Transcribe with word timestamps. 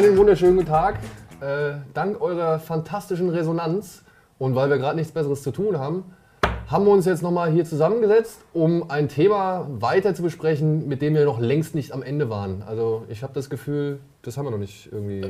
Einen 0.00 0.16
wunderschönen 0.16 0.56
guten 0.56 0.68
Tag. 0.68 0.94
Äh, 1.42 1.72
dank 1.92 2.22
eurer 2.22 2.58
fantastischen 2.58 3.28
Resonanz 3.28 4.02
und 4.38 4.54
weil 4.54 4.70
wir 4.70 4.78
gerade 4.78 4.96
nichts 4.96 5.12
Besseres 5.12 5.42
zu 5.42 5.50
tun 5.50 5.78
haben, 5.78 6.16
haben 6.68 6.86
wir 6.86 6.90
uns 6.90 7.04
jetzt 7.04 7.22
nochmal 7.22 7.50
hier 7.50 7.66
zusammengesetzt, 7.66 8.40
um 8.54 8.88
ein 8.88 9.08
Thema 9.10 9.66
weiter 9.68 10.14
zu 10.14 10.22
besprechen, 10.22 10.88
mit 10.88 11.02
dem 11.02 11.14
wir 11.14 11.26
noch 11.26 11.38
längst 11.38 11.74
nicht 11.74 11.92
am 11.92 12.02
Ende 12.02 12.30
waren. 12.30 12.62
Also 12.66 13.04
ich 13.10 13.22
habe 13.22 13.34
das 13.34 13.50
Gefühl, 13.50 14.00
das 14.22 14.38
haben 14.38 14.46
wir 14.46 14.50
noch 14.50 14.56
nicht 14.58 14.88
irgendwie. 14.90 15.22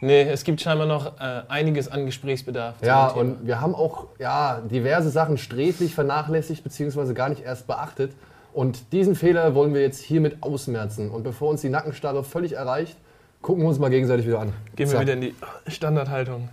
Nee, 0.00 0.22
es 0.22 0.42
gibt 0.42 0.60
scheinbar 0.60 0.88
noch 0.88 1.20
äh, 1.20 1.42
einiges 1.46 1.86
an 1.86 2.04
Gesprächsbedarf. 2.04 2.82
Ja, 2.84 3.06
und 3.10 3.46
wir 3.46 3.60
haben 3.60 3.76
auch 3.76 4.08
ja, 4.18 4.60
diverse 4.60 5.10
Sachen 5.10 5.38
sträflich 5.38 5.94
vernachlässigt 5.94 6.64
bzw. 6.64 7.14
gar 7.14 7.28
nicht 7.28 7.44
erst 7.44 7.68
beachtet. 7.68 8.10
Und 8.52 8.92
diesen 8.92 9.14
Fehler 9.14 9.54
wollen 9.54 9.72
wir 9.72 9.82
jetzt 9.82 10.00
hiermit 10.00 10.38
ausmerzen. 10.40 11.12
Und 11.12 11.22
bevor 11.22 11.50
uns 11.50 11.60
die 11.60 11.68
Nackenstarre 11.68 12.24
völlig 12.24 12.54
erreicht, 12.54 12.96
gucken 13.42 13.62
wir 13.62 13.68
uns 13.68 13.78
mal 13.78 13.90
gegenseitig 13.90 14.26
wieder 14.26 14.40
an. 14.40 14.52
Gehen 14.76 14.88
wir 14.88 14.96
Zack. 14.96 15.00
wieder 15.02 15.12
in 15.14 15.20
die 15.20 15.34
Standardhaltung. 15.66 16.48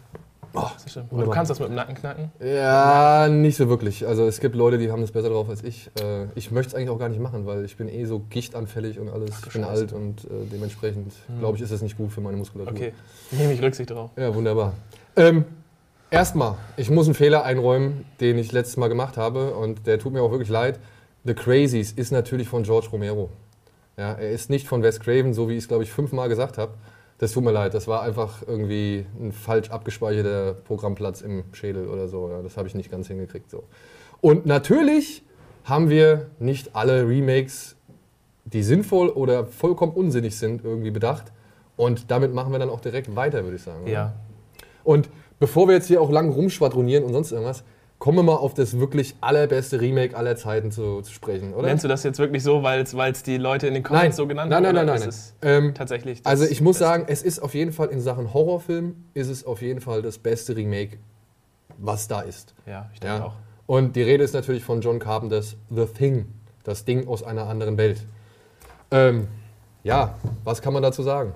Oh, 0.53 0.65
du 1.11 1.29
kannst 1.29 1.51
das 1.51 1.59
mit 1.59 1.69
dem 1.69 1.75
Nacken 1.75 1.93
knacken? 1.93 2.31
Ja, 2.39 3.27
nicht 3.29 3.57
so 3.57 3.69
wirklich. 3.69 4.07
Also 4.07 4.25
es 4.25 4.39
gibt 4.39 4.55
Leute, 4.55 4.77
die 4.79 4.91
haben 4.91 5.01
das 5.01 5.11
besser 5.11 5.29
drauf 5.29 5.49
als 5.49 5.63
ich. 5.63 5.91
Äh, 6.01 6.25
ich 6.35 6.49
möchte 6.51 6.69
es 6.69 6.75
eigentlich 6.75 6.89
auch 6.89 6.97
gar 6.97 7.09
nicht 7.09 7.21
machen, 7.21 7.45
weil 7.45 7.63
ich 7.63 7.77
bin 7.77 7.87
eh 7.89 8.05
so 8.05 8.23
gichtanfällig 8.29 8.97
und 8.97 9.09
alles. 9.09 9.29
Ich 9.45 9.53
bin 9.53 9.63
Scheiße. 9.63 9.67
alt 9.69 9.93
und 9.93 10.23
äh, 10.25 10.27
dementsprechend 10.51 11.13
glaube 11.39 11.57
ich, 11.57 11.63
ist 11.63 11.71
das 11.71 11.81
nicht 11.81 11.97
gut 11.97 12.11
für 12.11 12.21
meine 12.21 12.37
Muskulatur. 12.37 12.73
Okay, 12.73 12.93
nehme 13.31 13.53
ich 13.53 13.61
Rücksicht 13.61 13.91
drauf. 13.91 14.09
Ja, 14.15 14.33
wunderbar. 14.33 14.73
Ähm, 15.15 15.45
Erstmal, 16.09 16.55
ich 16.77 16.89
muss 16.89 17.05
einen 17.05 17.15
Fehler 17.15 17.43
einräumen, 17.43 18.05
den 18.21 18.37
ich 18.37 18.53
letztes 18.53 18.77
Mal 18.77 18.87
gemacht 18.87 19.17
habe 19.17 19.53
und 19.55 19.85
der 19.87 19.99
tut 19.99 20.13
mir 20.13 20.21
auch 20.21 20.31
wirklich 20.31 20.47
leid. 20.47 20.79
The 21.25 21.33
Crazies 21.33 21.91
ist 21.91 22.11
natürlich 22.11 22.47
von 22.47 22.63
George 22.63 22.87
Romero. 22.93 23.29
Ja, 23.97 24.13
er 24.13 24.29
ist 24.29 24.49
nicht 24.51 24.67
von 24.67 24.83
Wes 24.83 24.99
Craven, 24.99 25.33
so 25.33 25.49
wie 25.49 25.53
ich 25.53 25.63
es, 25.63 25.67
glaube 25.67 25.83
ich, 25.83 25.91
fünfmal 25.91 26.29
gesagt 26.29 26.57
habe. 26.57 26.73
Das 27.17 27.31
tut 27.31 27.43
mir 27.43 27.51
leid, 27.51 27.73
das 27.73 27.87
war 27.87 28.03
einfach 28.03 28.43
irgendwie 28.45 29.07
ein 29.19 29.31
falsch 29.31 29.71
abgespeicherter 29.71 30.53
Programmplatz 30.53 31.21
im 31.21 31.45
Schädel 31.51 31.87
oder 31.87 32.07
so. 32.07 32.29
Ja, 32.29 32.43
das 32.43 32.57
habe 32.57 32.67
ich 32.67 32.75
nicht 32.75 32.91
ganz 32.91 33.07
hingekriegt. 33.07 33.49
So. 33.49 33.63
Und 34.21 34.45
natürlich 34.45 35.23
haben 35.63 35.89
wir 35.89 36.27
nicht 36.37 36.75
alle 36.75 37.07
Remakes, 37.07 37.75
die 38.45 38.61
sinnvoll 38.61 39.09
oder 39.09 39.47
vollkommen 39.47 39.93
unsinnig 39.93 40.37
sind, 40.37 40.63
irgendwie 40.63 40.91
bedacht. 40.91 41.31
Und 41.75 42.11
damit 42.11 42.35
machen 42.35 42.51
wir 42.51 42.59
dann 42.59 42.69
auch 42.69 42.81
direkt 42.81 43.15
weiter, 43.15 43.43
würde 43.43 43.55
ich 43.55 43.63
sagen. 43.63 43.83
oder? 43.83 43.91
Ja. 43.91 44.13
Und 44.83 45.09
bevor 45.39 45.67
wir 45.67 45.73
jetzt 45.73 45.87
hier 45.87 46.01
auch 46.01 46.11
lang 46.11 46.29
rumschwadronieren 46.29 47.03
und 47.03 47.13
sonst 47.13 47.31
irgendwas, 47.31 47.63
kommen 47.99 48.17
wir 48.19 48.23
mal 48.23 48.35
auf 48.35 48.53
das 48.53 48.79
wirklich 48.79 49.15
allerbeste 49.21 49.81
Remake 49.81 50.15
aller 50.15 50.35
Zeiten 50.35 50.71
zu, 50.71 51.01
zu 51.01 51.11
sprechen, 51.11 51.53
oder? 51.53 51.67
Nennst 51.67 51.83
du 51.83 51.87
das 51.87 52.03
jetzt 52.03 52.19
wirklich 52.19 52.43
so, 52.43 52.61
weil 52.63 52.81
es 52.81 53.23
die 53.23 53.37
Leute 53.37 53.67
in 53.67 53.73
den 53.73 53.83
nein, 53.83 53.91
Comments 53.91 54.15
so 54.17 54.27
genannt 54.27 54.51
nein, 54.51 54.61
nein, 54.63 54.77
haben? 54.77 54.85
nein, 54.85 54.99
nein, 54.99 55.09
ist 55.09 55.35
nein. 55.41 55.57
es 55.59 55.65
Ähm, 55.65 55.73
tatsächlich 55.73 56.21
also 56.23 56.45
ich 56.45 56.61
muss 56.61 56.77
sagen, 56.77 57.05
es 57.07 57.23
ist 57.23 57.39
auf 57.39 57.53
jeden 57.55 57.71
Fall 57.71 57.87
in 57.87 57.99
Sachen 57.99 58.33
Horrorfilm, 58.33 58.95
ist 59.13 59.29
es 59.29 59.45
auf 59.45 59.61
jeden 59.61 59.81
Fall 59.81 60.01
das 60.01 60.19
beste 60.19 60.55
Remake, 60.55 60.97
was 61.77 62.07
da 62.07 62.21
ist. 62.21 62.53
Ja, 62.67 62.89
ich 62.93 62.99
denke 62.99 63.17
Ja. 63.17 63.25
auch. 63.25 63.33
Und 63.65 63.95
die 63.95 64.03
Rede 64.03 64.23
ist 64.23 64.33
natürlich 64.33 64.63
von 64.63 64.79
John 64.81 64.99
Carpenters 64.99 65.57
The 65.69 65.85
Thing, 65.85 66.27
das 66.63 66.85
Ding 66.85 67.07
aus 67.07 67.23
einer 67.23 67.47
anderen 67.47 67.77
Welt. 67.77 68.05
Ähm, 68.91 69.27
ja, 69.83 70.15
was 70.43 70.61
kann 70.61 70.73
man 70.73 70.83
dazu 70.83 71.01
sagen? 71.03 71.33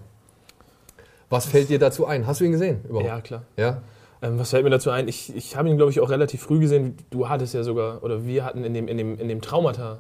Was 1.30 1.46
fällt 1.46 1.70
dir 1.70 1.80
dazu 1.80 2.06
ein? 2.06 2.28
Hast 2.28 2.40
du 2.42 2.46
ihn 2.46 2.52
gesehen 2.52 2.82
überhaupt? 2.88 3.08
Ja, 3.08 3.22
klar. 3.22 3.44
Ja? 3.58 3.82
Ähm, 4.22 4.38
was 4.38 4.52
fällt 4.52 4.64
mir 4.64 4.70
dazu 4.70 4.90
ein? 4.92 5.08
Ich, 5.08 5.36
ich 5.36 5.56
habe 5.56 5.70
ihn, 5.70 5.78
glaube 5.78 5.92
ich, 5.92 6.00
auch 6.00 6.10
relativ 6.10 6.42
früh 6.42 6.60
gesehen. 6.60 6.96
Du 7.10 7.28
hattest 7.30 7.54
ja 7.54 7.64
sogar, 7.64 8.04
oder 8.04 8.26
wir 8.26 8.46
hatten 8.46 8.64
in 8.64 8.74
dem, 8.74 8.88
in 8.88 8.98
dem, 8.98 9.18
in 9.20 9.28
dem 9.28 9.42
Traumata 9.42 10.00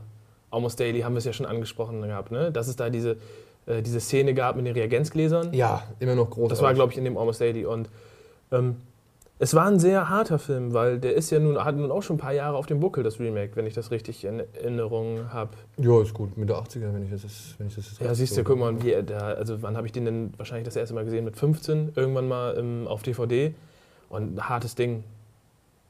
Almost 0.51 0.79
Daily, 0.79 1.01
haben 1.01 1.13
wir 1.13 1.19
es 1.19 1.25
ja 1.25 1.33
schon 1.33 1.45
angesprochen 1.45 2.01
gehabt, 2.01 2.31
ne? 2.31 2.51
dass 2.51 2.67
es 2.67 2.75
da 2.75 2.89
diese, 2.89 3.17
äh, 3.65 3.81
diese 3.81 3.99
Szene 3.99 4.33
gab 4.33 4.57
mit 4.57 4.65
den 4.65 4.73
Reagenzgläsern. 4.73 5.53
Ja, 5.53 5.83
immer 5.99 6.13
noch 6.15 6.29
groß. 6.29 6.49
Das 6.49 6.61
war, 6.61 6.73
glaube 6.73 6.91
ich, 6.91 6.97
in 6.97 7.05
dem 7.05 7.17
Almost 7.17 7.39
Daily. 7.41 7.65
Und 7.65 7.89
ähm, 8.51 8.75
es 9.39 9.55
war 9.55 9.65
ein 9.65 9.79
sehr 9.79 10.07
harter 10.09 10.37
Film, 10.37 10.73
weil 10.73 10.99
der 10.99 11.15
ist 11.15 11.31
ja 11.31 11.39
nun, 11.39 11.57
hat 11.63 11.75
nun 11.75 11.89
auch 11.89 12.03
schon 12.03 12.17
ein 12.17 12.19
paar 12.19 12.33
Jahre 12.33 12.57
auf 12.57 12.67
dem 12.67 12.79
Buckel, 12.79 13.03
das 13.03 13.19
Remake, 13.19 13.55
wenn 13.55 13.65
ich 13.65 13.73
das 13.73 13.89
richtig 13.89 14.23
in 14.25 14.41
Erinnerung 14.53 15.33
habe. 15.33 15.51
Ja, 15.77 15.99
ist 16.01 16.13
gut. 16.13 16.37
Mit 16.37 16.47
der 16.49 16.57
80er, 16.57 16.93
wenn 16.93 17.03
ich 17.05 17.09
das, 17.21 17.55
wenn 17.57 17.65
ich 17.67 17.75
das 17.75 17.89
jetzt 17.89 18.01
Ja, 18.01 18.13
siehst 18.13 18.33
du, 18.33 18.35
so- 18.35 18.43
guck 18.43 18.59
mal, 18.59 18.83
wie, 18.83 18.91
er 18.91 19.01
da, 19.01 19.17
also 19.29 19.63
wann 19.63 19.77
habe 19.77 19.87
ich 19.87 19.93
den 19.93 20.05
denn 20.05 20.33
wahrscheinlich 20.37 20.65
das 20.65 20.75
erste 20.75 20.93
Mal 20.93 21.05
gesehen? 21.05 21.25
Mit 21.25 21.37
15, 21.37 21.93
irgendwann 21.95 22.27
mal 22.27 22.55
ähm, 22.55 22.87
auf 22.87 23.01
DVD. 23.01 23.55
Und 24.11 24.35
ein 24.35 24.49
hartes 24.49 24.75
Ding. 24.75 25.03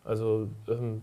Also, 0.05 0.47
ähm, 0.69 1.01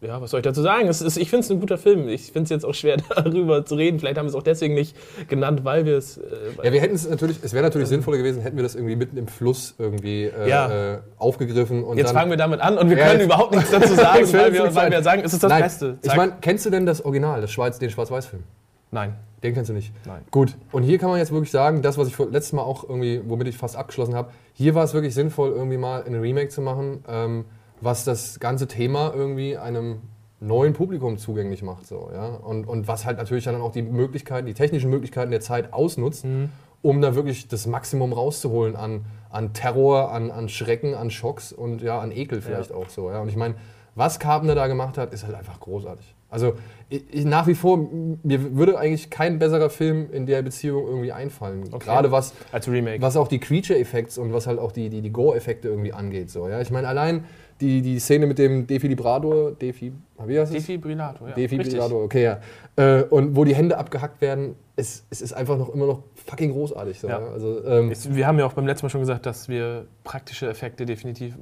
ja, 0.00 0.20
was 0.22 0.30
soll 0.30 0.38
ich 0.40 0.44
dazu 0.44 0.62
sagen? 0.62 0.86
Ist, 0.88 1.00
ich 1.02 1.28
finde 1.28 1.44
es 1.44 1.50
ein 1.50 1.58
guter 1.60 1.76
Film. 1.76 2.08
Ich 2.08 2.26
finde 2.32 2.44
es 2.44 2.50
jetzt 2.50 2.64
auch 2.64 2.72
schwer, 2.74 2.96
darüber 3.16 3.64
zu 3.66 3.74
reden. 3.74 3.98
Vielleicht 3.98 4.16
haben 4.16 4.24
wir 4.26 4.30
es 4.30 4.34
auch 4.36 4.42
deswegen 4.42 4.74
nicht 4.74 4.96
genannt, 5.28 5.64
weil 5.64 5.84
wir 5.86 5.98
es. 5.98 6.16
Äh, 6.18 6.22
Ja, 6.62 6.72
wir 6.72 6.80
hätten 6.80 6.94
es 6.94 7.08
natürlich, 7.08 7.38
es 7.42 7.52
wäre 7.52 7.64
natürlich 7.64 7.88
sinnvoller 7.88 8.16
gewesen, 8.16 8.40
hätten 8.40 8.56
wir 8.56 8.62
das 8.62 8.74
irgendwie 8.74 8.96
mitten 8.96 9.16
im 9.16 9.26
Fluss 9.26 9.74
irgendwie 9.76 10.24
äh, 10.24 10.48
Ja. 10.48 10.94
äh, 10.94 10.98
aufgegriffen 11.18 11.82
und 11.84 11.98
jetzt 11.98 12.08
dann. 12.08 12.16
fangen 12.16 12.30
wir 12.30 12.36
damit 12.38 12.60
an 12.60 12.78
und 12.78 12.88
wir 12.90 12.96
Ja, 12.96 13.08
können 13.08 13.22
überhaupt 13.22 13.54
nichts 13.54 13.70
dazu 13.70 13.94
sagen, 13.96 14.32
weil 14.32 14.52
wir, 14.52 14.74
weil 14.74 14.90
wir 14.92 15.02
sagen, 15.02 15.22
es 15.24 15.34
ist 15.34 15.42
das 15.42 15.50
Nein, 15.50 15.62
Beste. 15.62 15.98
Ich 16.02 16.08
Zack. 16.08 16.16
meine, 16.16 16.32
kennst 16.40 16.64
du 16.64 16.70
denn 16.70 16.86
das 16.86 17.04
Original, 17.04 17.40
das 17.40 17.50
Schweiz, 17.50 17.78
den 17.78 17.90
Schwarz-Weiß-Film? 17.90 18.44
Nein. 18.92 19.14
Den 19.42 19.54
kennst 19.54 19.70
du 19.70 19.74
nicht. 19.74 19.92
Nein. 20.04 20.22
Gut. 20.30 20.56
Und 20.72 20.82
hier 20.82 20.98
kann 20.98 21.10
man 21.10 21.18
jetzt 21.18 21.30
wirklich 21.30 21.50
sagen, 21.50 21.80
das, 21.82 21.96
was 21.96 22.08
ich 22.08 22.18
letztes 22.18 22.52
Mal 22.52 22.62
auch 22.62 22.88
irgendwie, 22.88 23.20
womit 23.26 23.46
ich 23.48 23.56
fast 23.56 23.76
abgeschlossen 23.76 24.14
habe, 24.14 24.30
hier 24.52 24.74
war 24.74 24.84
es 24.84 24.94
wirklich 24.94 25.14
sinnvoll, 25.14 25.50
irgendwie 25.50 25.76
mal 25.76 26.02
ein 26.04 26.14
Remake 26.16 26.48
zu 26.48 26.60
machen, 26.60 27.04
ähm, 27.08 27.44
was 27.80 28.04
das 28.04 28.40
ganze 28.40 28.66
Thema 28.66 29.12
irgendwie 29.14 29.56
einem 29.56 30.00
neuen 30.40 30.72
Publikum 30.72 31.18
zugänglich 31.18 31.62
macht. 31.62 31.86
So, 31.86 32.10
ja? 32.12 32.26
und, 32.26 32.66
und 32.66 32.88
was 32.88 33.04
halt 33.04 33.18
natürlich 33.18 33.44
dann 33.44 33.60
auch 33.60 33.72
die 33.72 33.82
Möglichkeiten, 33.82 34.46
die 34.46 34.54
technischen 34.54 34.90
Möglichkeiten 34.90 35.30
der 35.30 35.40
Zeit 35.40 35.72
ausnutzt, 35.72 36.24
Mhm. 36.24 36.50
um 36.82 37.00
da 37.00 37.14
wirklich 37.14 37.48
das 37.48 37.66
Maximum 37.66 38.12
rauszuholen 38.12 38.76
an, 38.76 39.04
an 39.30 39.52
Terror, 39.52 40.12
an, 40.12 40.30
an 40.30 40.48
Schrecken, 40.48 40.94
an 40.94 41.10
Schocks 41.10 41.52
und 41.52 41.82
ja, 41.82 41.98
an 42.00 42.12
Ekel 42.12 42.40
vielleicht 42.40 42.72
auch 42.72 42.88
so. 42.88 43.10
Ja? 43.10 43.20
Und 43.20 43.28
ich 43.28 43.36
meine, 43.36 43.54
was 43.94 44.18
Carpenter 44.18 44.54
da 44.54 44.66
gemacht 44.66 44.98
hat, 44.98 45.12
ist 45.12 45.24
halt 45.24 45.34
einfach 45.34 45.60
großartig. 45.60 46.14
Also 46.30 46.54
ich, 46.90 47.02
ich, 47.10 47.24
nach 47.24 47.46
wie 47.46 47.54
vor, 47.54 47.78
mir 48.22 48.56
würde 48.56 48.78
eigentlich 48.78 49.08
kein 49.10 49.38
besserer 49.38 49.70
Film 49.70 50.12
in 50.12 50.26
der 50.26 50.42
Beziehung 50.42 50.86
irgendwie 50.86 51.12
einfallen. 51.12 51.64
Okay. 51.70 51.84
Gerade 51.86 52.12
was, 52.12 52.34
Als 52.52 52.68
Remake. 52.68 53.00
was 53.00 53.16
auch 53.16 53.28
die 53.28 53.38
Creature-Effekte 53.38 54.20
und 54.20 54.32
was 54.32 54.46
halt 54.46 54.58
auch 54.58 54.72
die, 54.72 54.90
die, 54.90 55.00
die 55.00 55.10
Gore-Effekte 55.10 55.68
irgendwie 55.68 55.92
angeht. 55.92 56.30
So, 56.30 56.48
ja? 56.48 56.60
Ich 56.60 56.70
meine, 56.70 56.86
allein 56.86 57.24
die, 57.60 57.82
die 57.82 57.98
Szene 57.98 58.26
mit 58.26 58.38
dem 58.38 58.66
Defibrillator, 58.66 59.52
Defi, 59.52 59.92
wie 60.26 60.38
heißt 60.38 60.54
es? 60.54 60.66
Defibrillator, 60.66 61.28
ja. 61.28 61.34
Defibrillator, 61.34 62.02
okay, 62.04 62.22
ja. 62.24 62.40
Äh, 62.76 63.02
und 63.04 63.34
wo 63.34 63.44
die 63.44 63.54
Hände 63.54 63.78
abgehackt 63.78 64.20
werden, 64.20 64.54
es, 64.76 65.04
es 65.10 65.20
ist 65.22 65.32
einfach 65.32 65.58
noch 65.58 65.74
immer 65.74 65.86
noch 65.86 66.02
fucking 66.26 66.52
großartig. 66.52 67.00
So, 67.00 67.08
Ja. 67.08 67.20
ja. 67.20 67.28
Also, 67.28 67.64
ähm, 67.64 67.88
Richtig. 67.88 68.14
Wir 68.14 68.26
haben 68.26 68.38
ja 68.38 68.46
auch 68.46 68.52
beim 68.52 68.66
letzten 68.66 68.86
Mal 68.86 68.90
schon 68.90 69.00
gesagt, 69.00 69.26
dass 69.26 69.48
wir 69.48 69.86
praktische 70.04 70.48
Effekte 70.48 70.86
definitiv 70.86 71.36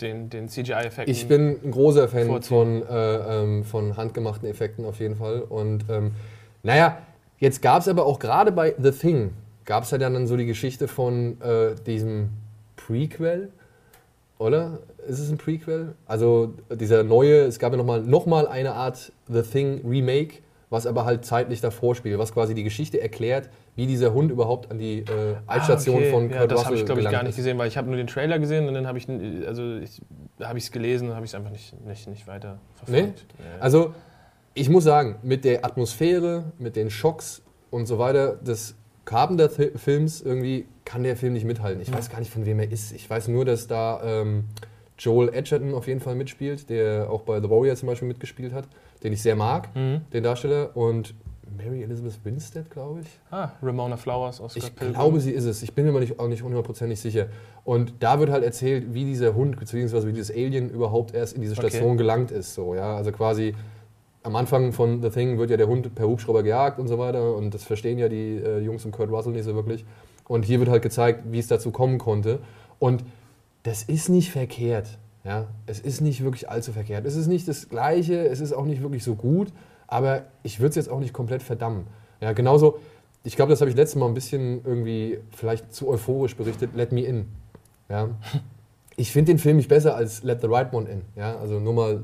den, 0.00 0.30
den 0.30 0.48
CGI-Effekten. 0.48 1.12
ich 1.12 1.28
bin 1.28 1.58
ein 1.64 1.70
großer 1.70 2.08
Fan 2.08 2.26
vorziehen. 2.26 2.82
von, 2.82 2.82
äh, 2.88 3.42
ähm, 3.42 3.64
von 3.64 3.96
handgemachten 3.96 4.48
Effekten 4.48 4.84
auf 4.84 5.00
jeden 5.00 5.16
Fall. 5.16 5.42
Und 5.42 5.84
ähm, 5.88 6.12
naja, 6.62 6.98
jetzt 7.38 7.62
gab 7.62 7.80
es 7.80 7.88
aber 7.88 8.06
auch 8.06 8.18
gerade 8.18 8.52
bei 8.52 8.74
The 8.78 8.90
Thing, 8.90 9.32
gab 9.64 9.84
es 9.84 9.90
ja 9.90 9.98
dann 9.98 10.26
so 10.26 10.36
die 10.36 10.46
Geschichte 10.46 10.88
von 10.88 11.40
äh, 11.40 11.74
diesem 11.86 12.30
Prequel, 12.76 13.50
oder? 14.38 14.78
Ist 15.06 15.18
es 15.18 15.30
ein 15.30 15.38
Prequel? 15.38 15.94
Also 16.06 16.54
dieser 16.70 17.04
neue, 17.04 17.40
es 17.42 17.58
gab 17.58 17.72
ja 17.72 17.78
nochmal 17.78 18.02
noch 18.02 18.26
mal 18.26 18.46
eine 18.46 18.74
Art 18.74 19.12
The 19.28 19.42
Thing 19.42 19.82
Remake, 19.86 20.36
was 20.70 20.86
aber 20.86 21.04
halt 21.04 21.24
zeitlich 21.24 21.60
davor 21.60 21.94
spielt, 21.94 22.18
was 22.18 22.32
quasi 22.32 22.54
die 22.54 22.64
Geschichte 22.64 23.00
erklärt, 23.00 23.50
wie 23.80 23.86
dieser 23.86 24.12
Hund 24.12 24.30
überhaupt 24.30 24.70
an 24.70 24.76
die 24.78 24.98
äh, 24.98 25.36
Endstation 25.48 25.96
Ah, 25.96 25.98
okay. 26.00 26.10
von 26.10 26.30
ja, 26.30 26.38
Kurt 26.40 26.50
Das 26.52 26.66
habe 26.66 26.76
ich, 26.76 26.84
glaube 26.84 27.00
ich, 27.00 27.08
gar 27.10 27.22
nicht 27.22 27.34
gesehen, 27.36 27.56
weil 27.56 27.66
ich 27.66 27.78
habe 27.78 27.86
nur 27.88 27.96
den 27.96 28.08
Trailer 28.08 28.38
gesehen 28.38 28.68
und 28.68 28.74
dann 28.74 28.86
habe 28.86 28.98
ich, 28.98 29.08
also 29.46 29.78
ich, 29.78 30.70
gelesen 30.72 31.08
und 31.08 31.14
habe 31.14 31.24
ich 31.24 31.30
es 31.30 31.34
einfach 31.34 31.50
nicht, 31.50 31.74
nicht, 31.86 32.06
nicht 32.06 32.26
weiter 32.26 32.58
verfolgt. 32.74 33.24
Nee? 33.38 33.44
Also, 33.58 33.94
ich 34.52 34.68
muss 34.68 34.84
sagen, 34.84 35.16
mit 35.22 35.46
der 35.46 35.64
Atmosphäre, 35.64 36.52
mit 36.58 36.76
den 36.76 36.90
Schocks 36.90 37.40
und 37.70 37.86
so 37.86 37.98
weiter 37.98 38.36
des 38.36 38.74
Carpenter-Films 39.06 40.20
irgendwie 40.20 40.66
kann 40.84 41.02
der 41.02 41.16
Film 41.16 41.32
nicht 41.32 41.44
mithalten. 41.46 41.80
Ich 41.80 41.90
weiß 41.92 42.10
gar 42.10 42.18
nicht, 42.18 42.30
von 42.30 42.44
wem 42.44 42.58
er 42.60 42.70
ist. 42.70 42.92
Ich 42.92 43.08
weiß 43.08 43.28
nur, 43.28 43.44
dass 43.46 43.66
da 43.66 44.00
ähm, 44.04 44.44
Joel 44.98 45.30
Edgerton 45.32 45.72
auf 45.72 45.86
jeden 45.86 46.00
Fall 46.00 46.16
mitspielt, 46.16 46.68
der 46.68 47.08
auch 47.10 47.22
bei 47.22 47.40
The 47.40 47.48
Warrior 47.48 47.76
zum 47.76 47.86
Beispiel 47.88 48.08
mitgespielt 48.08 48.52
hat, 48.52 48.68
den 49.02 49.12
ich 49.14 49.22
sehr 49.22 49.36
mag, 49.36 49.74
Mhm. 49.74 50.02
den 50.12 50.22
Darsteller. 50.22 50.76
Und 50.76 51.14
Mary 51.64 51.82
Elizabeth 51.82 52.18
Winstead, 52.24 52.70
glaube 52.70 53.00
ich. 53.00 53.06
Ah, 53.30 53.50
Ramona 53.62 53.96
Flowers 53.96 54.40
aus 54.40 54.56
Ich 54.56 54.74
Pilgrim. 54.74 54.94
glaube, 54.94 55.20
sie 55.20 55.32
ist 55.32 55.44
es. 55.44 55.62
Ich 55.62 55.74
bin 55.74 55.84
mir 55.84 55.90
aber 55.90 56.00
nicht, 56.00 56.18
auch 56.18 56.28
nicht 56.28 56.42
hundertprozentig 56.42 57.00
sicher. 57.00 57.26
Und 57.64 57.94
da 58.00 58.18
wird 58.18 58.30
halt 58.30 58.44
erzählt, 58.44 58.94
wie 58.94 59.04
dieser 59.04 59.34
Hund 59.34 59.58
bzw. 59.58 60.06
wie 60.06 60.12
dieses 60.12 60.30
Alien 60.34 60.70
überhaupt 60.70 61.14
erst 61.14 61.34
in 61.34 61.42
diese 61.42 61.52
Okay. 61.58 61.68
Station 61.68 61.96
gelangt 61.96 62.30
ist. 62.30 62.54
So, 62.54 62.74
ja? 62.74 62.96
Also 62.96 63.12
quasi 63.12 63.54
am 64.22 64.36
Anfang 64.36 64.72
von 64.72 65.02
The 65.02 65.10
Thing 65.10 65.38
wird 65.38 65.50
ja 65.50 65.56
der 65.56 65.66
Hund 65.68 65.94
per 65.94 66.06
Hubschrauber 66.06 66.42
gejagt 66.42 66.78
und 66.78 66.88
so 66.88 66.98
weiter. 66.98 67.34
Und 67.36 67.52
das 67.54 67.64
verstehen 67.64 67.98
ja 67.98 68.08
die 68.08 68.36
äh, 68.36 68.58
Jungs 68.60 68.84
um 68.84 68.90
Kurt 68.92 69.10
Russell 69.10 69.32
nicht 69.32 69.44
so 69.44 69.54
wirklich. 69.54 69.84
Und 70.28 70.44
hier 70.44 70.58
wird 70.60 70.68
halt 70.70 70.82
gezeigt, 70.82 71.24
wie 71.30 71.38
es 71.38 71.46
dazu 71.48 71.70
kommen 71.70 71.98
konnte. 71.98 72.38
Und 72.78 73.04
das 73.62 73.82
ist 73.82 74.08
nicht 74.08 74.30
verkehrt. 74.30 74.98
Ja? 75.24 75.48
Es 75.66 75.80
ist 75.80 76.00
nicht 76.00 76.22
wirklich 76.24 76.48
allzu 76.48 76.72
verkehrt. 76.72 77.04
Es 77.04 77.14
ist 77.16 77.26
nicht 77.26 77.46
das 77.48 77.68
Gleiche, 77.68 78.26
es 78.26 78.40
ist 78.40 78.52
auch 78.52 78.64
nicht 78.64 78.80
wirklich 78.80 79.04
so 79.04 79.14
gut, 79.14 79.52
aber 79.90 80.22
ich 80.42 80.60
würde 80.60 80.70
es 80.70 80.76
jetzt 80.76 80.88
auch 80.88 81.00
nicht 81.00 81.12
komplett 81.12 81.42
verdammen. 81.42 81.86
Ja, 82.20 82.32
genauso, 82.32 82.78
ich 83.24 83.36
glaube, 83.36 83.50
das 83.50 83.60
habe 83.60 83.70
ich 83.70 83.76
letztes 83.76 83.96
Mal 84.00 84.06
ein 84.06 84.14
bisschen 84.14 84.64
irgendwie 84.64 85.18
vielleicht 85.36 85.74
zu 85.74 85.88
euphorisch 85.88 86.36
berichtet. 86.36 86.70
Let 86.74 86.92
Me 86.92 87.02
In. 87.02 87.26
Ja. 87.88 88.08
Ich 88.96 89.12
finde 89.12 89.32
den 89.32 89.38
Film 89.38 89.56
nicht 89.56 89.68
besser 89.68 89.94
als 89.96 90.22
Let 90.22 90.40
the 90.40 90.46
Right 90.46 90.72
One 90.72 90.88
In. 90.88 91.02
Ja. 91.16 91.36
Also 91.38 91.58
nur 91.58 91.74
mal 91.74 92.02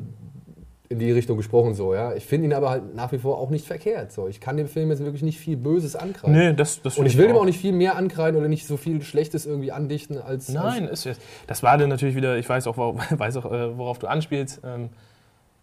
in 0.88 0.98
die 1.00 1.10
Richtung 1.10 1.36
gesprochen 1.36 1.74
so. 1.74 1.94
Ja. 1.94 2.14
Ich 2.14 2.24
finde 2.26 2.46
ihn 2.48 2.52
aber 2.54 2.70
halt 2.70 2.94
nach 2.94 3.12
wie 3.12 3.18
vor 3.18 3.38
auch 3.38 3.50
nicht 3.50 3.66
verkehrt. 3.66 4.12
So. 4.12 4.28
Ich 4.28 4.40
kann 4.40 4.56
dem 4.56 4.68
Film 4.68 4.90
jetzt 4.90 5.00
wirklich 5.02 5.22
nicht 5.22 5.38
viel 5.38 5.56
Böses 5.56 5.96
ankreiden. 5.96 6.36
Nee, 6.36 6.52
das, 6.54 6.80
das 6.82 6.98
Und 6.98 7.06
ich 7.06 7.16
will 7.16 7.28
ihm 7.30 7.36
auch 7.36 7.44
nicht 7.44 7.58
viel 7.60 7.72
mehr 7.72 7.96
ankreiden 7.96 8.38
oder 8.38 8.48
nicht 8.48 8.66
so 8.66 8.76
viel 8.76 9.02
Schlechtes 9.02 9.46
irgendwie 9.46 9.72
andichten 9.72 10.18
als. 10.18 10.48
Nein, 10.48 10.86
ist 10.88 11.04
jetzt. 11.04 11.20
Das 11.46 11.62
war 11.62 11.76
dann 11.78 11.88
natürlich 11.88 12.16
wieder, 12.16 12.36
ich 12.36 12.48
weiß 12.48 12.66
auch, 12.66 12.76
wor- 12.76 12.96
weiß 13.18 13.36
auch 13.38 13.50
äh, 13.50 13.76
worauf 13.78 13.98
du 13.98 14.06
anspielst, 14.06 14.60
ähm, 14.64 14.88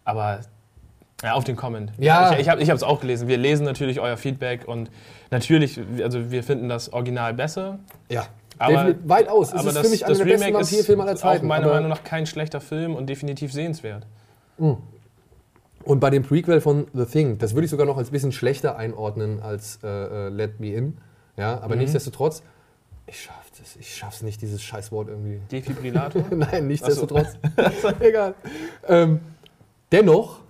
aber 0.04 0.40
ja, 1.22 1.32
auf 1.34 1.44
den 1.44 1.56
Comment. 1.56 1.92
Ja. 1.98 2.32
Ich, 2.32 2.40
ich 2.40 2.48
habe 2.50 2.60
es 2.60 2.82
auch 2.82 3.00
gelesen. 3.00 3.28
Wir 3.28 3.38
lesen 3.38 3.64
natürlich 3.64 4.00
euer 4.00 4.16
Feedback 4.16 4.66
und 4.68 4.90
natürlich, 5.30 5.80
also 6.02 6.30
wir 6.30 6.42
finden 6.42 6.68
das 6.68 6.92
Original 6.92 7.32
besser. 7.34 7.78
Ja. 8.08 8.26
Aber- 8.58 8.94
weitaus. 9.04 9.48
Es 9.48 9.54
aber 9.54 9.68
ist 9.68 9.76
das, 9.76 9.86
für 9.86 9.90
mich 9.92 10.06
einer 10.06 10.14
der 10.16 10.26
Remake 10.26 10.58
ist 10.60 10.70
Vampirfilme 10.72 11.02
aller 11.02 11.12
auch 11.12 11.16
Zeiten. 11.16 11.46
meiner 11.46 11.64
aber- 11.66 11.74
Meinung 11.74 11.88
nach 11.90 12.04
kein 12.04 12.26
schlechter 12.26 12.60
Film 12.60 12.94
und 12.94 13.06
definitiv 13.08 13.52
sehenswert. 13.52 14.06
Und 14.58 16.00
bei 16.00 16.10
dem 16.10 16.22
Prequel 16.22 16.60
von 16.60 16.86
The 16.94 17.04
Thing, 17.04 17.38
das 17.38 17.54
würde 17.54 17.64
ich 17.64 17.70
sogar 17.70 17.86
noch 17.86 17.96
als 17.98 18.10
bisschen 18.10 18.32
schlechter 18.32 18.76
einordnen 18.76 19.40
als 19.42 19.80
äh, 19.82 19.88
äh, 19.88 20.28
Let 20.28 20.60
Me 20.60 20.72
In. 20.74 20.96
Ja, 21.36 21.60
aber 21.60 21.74
Mhm. 21.74 21.80
nichtsdestotrotz, 21.82 22.42
ich 23.06 23.20
schaff 23.20 23.50
das, 23.58 23.76
ich 23.76 23.94
schaff's 23.94 24.22
nicht, 24.22 24.40
dieses 24.40 24.62
Scheißwort 24.62 25.08
irgendwie. 25.08 25.40
Defibrillator? 25.50 26.22
Nein, 26.30 26.68
nichtsdestotrotz. 26.68 27.36
Egal. 28.00 28.34
Ähm, 28.88 29.20
dennoch, 29.92 30.40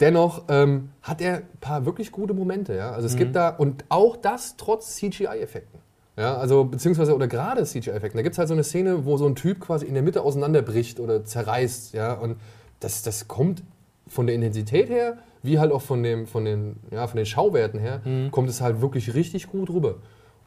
dennoch 0.00 0.44
ähm, 0.48 0.90
hat 1.02 1.20
er 1.20 1.36
ein 1.38 1.42
paar 1.60 1.86
wirklich 1.86 2.12
gute 2.12 2.34
Momente. 2.34 2.74
Ja? 2.74 2.92
Also 2.92 3.06
es 3.06 3.14
Mhm. 3.14 3.18
gibt 3.18 3.36
da, 3.36 3.48
und 3.50 3.84
auch 3.88 4.16
das 4.16 4.56
trotz 4.56 4.96
CGI-Effekten. 4.96 5.80
Ja, 6.18 6.36
also 6.38 6.64
beziehungsweise 6.64 7.14
oder 7.14 7.28
gerade 7.28 7.64
CGI-Effekten. 7.64 8.16
Da 8.16 8.22
gibt 8.22 8.32
es 8.34 8.38
halt 8.38 8.48
so 8.48 8.54
eine 8.54 8.64
Szene, 8.64 9.04
wo 9.04 9.16
so 9.18 9.26
ein 9.26 9.34
Typ 9.34 9.60
quasi 9.60 9.84
in 9.86 9.92
der 9.94 10.02
Mitte 10.02 10.22
auseinanderbricht 10.22 10.98
oder 10.98 11.24
zerreißt. 11.24 11.92
Ja? 11.92 12.14
Und 12.14 12.36
das, 12.80 13.02
das 13.02 13.28
kommt 13.28 13.62
von 14.08 14.26
der 14.26 14.34
Intensität 14.34 14.88
her, 14.88 15.18
wie 15.42 15.58
halt 15.58 15.72
auch 15.72 15.82
von, 15.82 16.02
dem, 16.02 16.26
von, 16.26 16.44
den, 16.44 16.76
ja, 16.90 17.06
von 17.06 17.16
den 17.18 17.26
Schauwerten 17.26 17.78
her, 17.80 18.00
Mhm. 18.04 18.30
kommt 18.30 18.48
es 18.48 18.60
halt 18.60 18.80
wirklich 18.80 19.14
richtig 19.14 19.48
gut 19.48 19.68
rüber. 19.70 19.96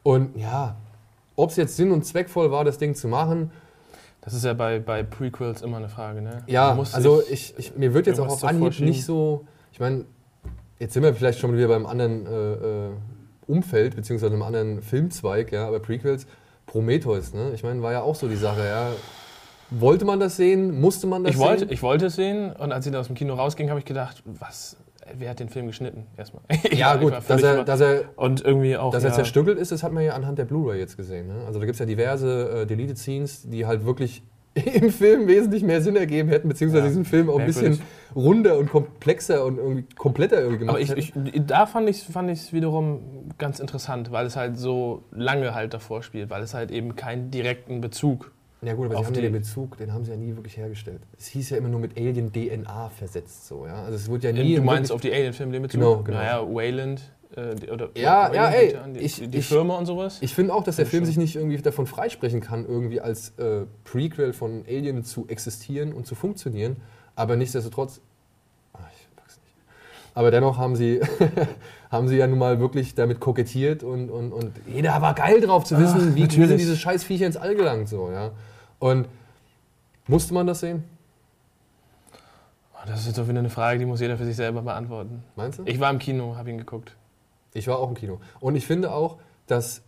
Und 0.04 0.36
ja, 0.38 0.75
ob 1.36 1.52
es 1.52 1.56
jetzt 1.56 1.75
sinn- 1.75 1.92
und 1.92 2.04
zweckvoll 2.06 2.52
war, 2.52 2.63
das 2.66 2.78
Ding 2.80 2.95
zu 2.95 3.07
machen, 3.07 3.52
Das 4.21 4.33
ist 4.33 4.44
ja 4.44 4.54
bei, 4.54 4.80
bei 4.80 5.04
Prequels 5.04 5.62
immer 5.62 5.77
eine 5.77 5.89
Frage, 5.89 6.21
ne? 6.21 6.44
ja, 6.48 6.77
also 6.92 7.24
ich, 7.30 7.54
ich, 7.57 7.75
mir 7.77 7.94
wird 7.94 8.06
jetzt 8.06 8.19
auch 8.19 8.27
auf 8.27 8.44
Anhieb 8.44 8.80
nicht 8.81 9.06
so, 9.06 9.45
ich 9.71 9.80
meine, 9.80 10.06
jetzt 10.77 10.94
sind 10.94 11.04
wir 11.04 11.13
vielleicht 11.13 11.39
schon 11.39 11.56
wieder 11.56 11.68
beim 11.68 11.86
anderen 11.86 12.25
äh, 12.25 12.54
äh, 12.54 12.89
Umfeld, 13.48 13.95
beziehungsweise 13.95 14.33
einem 14.33 14.44
anderen 14.44 14.81
Filmzweig, 14.81 15.51
ja, 15.51 15.68
aber 15.68 15.80
Prequels, 15.80 16.27
Prometheus, 16.66 17.33
ne? 17.33 17.51
Ich 17.56 17.63
meine, 17.63 17.81
war 17.81 17.92
ja 17.92 18.01
auch 18.01 18.16
so 18.16 18.27
die 18.27 18.36
Sache, 18.36 18.66
ja. 18.66 18.92
Wollte 19.71 20.06
man 20.06 20.19
das 20.19 20.36
sehen? 20.36 20.80
Musste 20.80 21.07
man 21.07 21.24
das 21.24 21.33
ich, 21.33 21.39
wollte, 21.39 21.60
sehen? 21.60 21.71
ich 21.71 21.81
wollte 21.81 22.06
es 22.07 22.16
sehen 22.16 22.51
und 22.54 22.71
als 22.71 22.86
ich 22.86 22.92
dann 22.92 23.01
aus 23.01 23.07
dem 23.07 23.16
Kino 23.16 23.36
rausging, 23.36 23.69
habe 23.69 23.80
ich 23.80 23.86
gedacht, 23.86 24.21
was, 24.25 24.77
wer 25.18 25.30
hat 25.30 25.40
den 25.40 25.50
Film 25.50 25.68
geschnitten? 25.68 26.06
Erstmal. 26.18 26.44
ja, 26.72 26.96
gut, 26.98 27.14
dass 27.28 27.44
er, 27.44 27.64
dass 27.64 27.82
er, 27.82 28.04
und 28.16 28.44
irgendwie 28.44 28.78
auch. 28.78 28.92
dass 28.92 29.04
er 29.04 29.10
ja, 29.10 29.16
zerstückelt 29.16 29.58
ist, 29.58 29.72
das 29.72 29.84
hat 29.84 29.92
man 29.92 30.04
ja 30.04 30.14
anhand 30.14 30.38
der 30.38 30.46
Blu-ray 30.46 30.80
jetzt 30.80 30.98
gesehen. 30.98 31.28
Ne? 31.28 31.46
Also 31.46 31.60
da 31.60 31.66
gibt 31.66 31.76
es 31.76 31.80
ja 31.80 31.86
diverse 31.86 32.62
äh, 32.62 32.66
Deleted 32.66 32.98
Scenes, 32.98 33.50
die 33.50 33.66
halt 33.66 33.86
wirklich 33.86 34.24
im 34.54 34.90
Film 34.90 35.28
wesentlich 35.28 35.64
mehr 35.64 35.82
Sinn 35.82 35.96
ergeben 35.96 36.30
hätten, 36.30 36.50
beziehungsweise 36.50 36.84
Ja, 36.84 36.88
diesen 36.90 37.06
Film 37.06 37.30
auch 37.30 37.40
ein 37.40 37.46
bisschen 37.46 37.80
runder 38.16 38.58
und 38.58 38.70
komplexer 38.70 39.46
und 39.46 39.58
irgendwie 39.58 39.86
kompletter 39.96 40.40
irgendwie 40.40 40.60
gemacht 40.60 40.76
Aber 40.76 40.82
ich, 40.82 40.90
hätten. 40.90 41.28
ich, 41.32 41.46
da 41.46 41.66
fand 41.66 41.90
ich 41.90 41.98
es 41.98 42.04
fand 42.04 42.30
ich's 42.30 42.52
wiederum 42.52 43.30
ganz 43.38 43.60
interessant, 43.60 44.12
weil 44.12 44.26
es 44.26 44.36
halt 44.36 44.58
so 44.58 45.04
lange 45.12 45.54
halt 45.54 45.74
davor 45.74 46.02
spielt, 46.04 46.30
weil 46.30 46.42
es 46.42 46.54
halt 46.54 46.72
eben 46.72 46.96
keinen 46.96 47.32
direkten 47.32 47.82
Bezug. 47.82 48.32
Ja 48.62 48.74
gut, 48.74 48.88
aber 48.88 48.96
sie 49.00 49.06
haben 49.06 49.14
ja 49.16 49.22
die- 49.22 49.28
den 49.28 49.34
Bezug, 49.34 49.78
den 49.78 49.94
haben 49.94 50.04
sie 50.04 50.12
ja 50.12 50.18
nie 50.18 50.36
wirklich 50.36 50.58
hergestellt. 50.58 51.02
Es 51.18 51.28
hieß 51.28 51.52
ja 51.52 51.58
immer 51.58 51.70
nur 51.70 51.80
mit 51.80 51.98
Alien-DNA 51.98 52.90
versetzt 52.90 53.48
so, 53.48 53.66
ja. 53.66 53.84
Also 53.84 53.96
es 53.96 54.10
wurde 54.10 54.28
ja 54.28 54.34
nie... 54.34 54.56
du 54.56 54.62
meinst 54.64 54.92
auf 54.92 55.00
die 55.02 55.14
Alien-Filme 55.14 55.54
den 55.54 55.62
Bezug? 55.62 55.80
Genau, 55.80 56.04
genau. 56.04 56.18
Naja, 56.18 56.42
Wayland 56.46 57.02
äh, 57.38 57.72
oder 57.72 57.90
Ja, 57.96 58.30
Wayland 58.32 58.36
ja, 58.36 58.50
ey, 58.50 58.76
an, 58.76 58.94
Die, 58.96 59.00
ich- 59.00 59.30
die 59.30 59.38
ich- 59.38 59.48
Firma 59.48 59.78
und 59.78 59.86
sowas. 59.86 60.18
Ich 60.22 60.36
finde 60.36 60.54
auch, 60.54 60.64
dass 60.64 60.76
der 60.76 60.86
Film 60.88 61.06
sich 61.06 61.16
nicht 61.16 61.38
irgendwie 61.38 61.58
davon 61.58 61.88
freisprechen 61.88 62.42
kann, 62.42 62.66
irgendwie 62.66 63.00
als 63.00 63.30
äh, 63.38 63.62
Prequel 63.86 64.34
von 64.34 64.66
Alien 64.68 65.06
zu 65.06 65.26
existieren 65.30 65.94
und 65.94 66.06
zu 66.06 66.16
funktionieren. 66.16 66.78
Aber 67.16 67.38
nichtsdestotrotz... 67.38 68.02
Ah. 68.74 68.80
Aber 70.16 70.32
dennoch 70.32 70.58
haben 70.58 70.76
sie, 70.76 71.00
haben 71.90 72.08
sie 72.08 72.18
ja 72.18 72.28
nun 72.28 72.40
mal 72.40 72.60
wirklich 72.60 72.94
damit 72.96 73.20
kokettiert 73.20 73.84
und, 73.84 74.10
und, 74.10 74.32
und 74.32 74.52
jeder 74.68 75.02
war 75.02 75.14
geil 75.16 75.42
drauf 75.42 75.64
zu 75.64 75.78
wissen, 75.80 75.98
Ach, 76.12 76.16
wie, 76.16 76.16
wie 76.16 76.30
sind 76.30 76.40
natürlich. 76.42 76.58
diese 76.62 76.78
scheiß 76.78 77.04
Viecher 77.04 77.26
ins 77.26 77.38
All 77.38 77.56
gelangt. 77.56 77.90
So, 77.90 78.12
ja. 78.12 78.32
Und 78.78 79.08
musste 80.08 80.34
man 80.34 80.46
das 80.48 80.60
sehen? 80.60 80.84
Oh, 82.74 82.78
das 82.88 83.02
ist 83.02 83.08
jetzt 83.08 83.20
auch 83.20 83.28
wieder 83.28 83.40
eine 83.40 83.50
Frage, 83.50 83.80
die 83.80 83.86
muss 83.86 84.00
jeder 84.00 84.18
für 84.18 84.26
sich 84.26 84.36
selber 84.36 84.62
beantworten. 84.62 85.24
Meinst 85.36 85.60
du? 85.60 85.64
Ich 85.66 85.80
war 85.80 85.90
im 85.92 86.00
Kino, 86.00 86.36
habe 86.38 86.50
ihn 86.50 86.58
geguckt. 86.58 86.96
Ich 87.54 87.68
war 87.68 87.80
auch 87.80 87.90
im 87.90 87.96
Kino. 87.96 88.20
Und 88.40 88.56
ich 88.56 88.66
finde 88.66 88.92
auch, 88.94 89.18
dass 89.48 89.82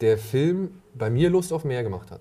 der 0.00 0.18
Film 0.18 0.70
bei 0.94 1.10
mir 1.10 1.30
Lust 1.30 1.52
auf 1.52 1.64
mehr 1.64 1.82
gemacht 1.82 2.10
hat. 2.10 2.20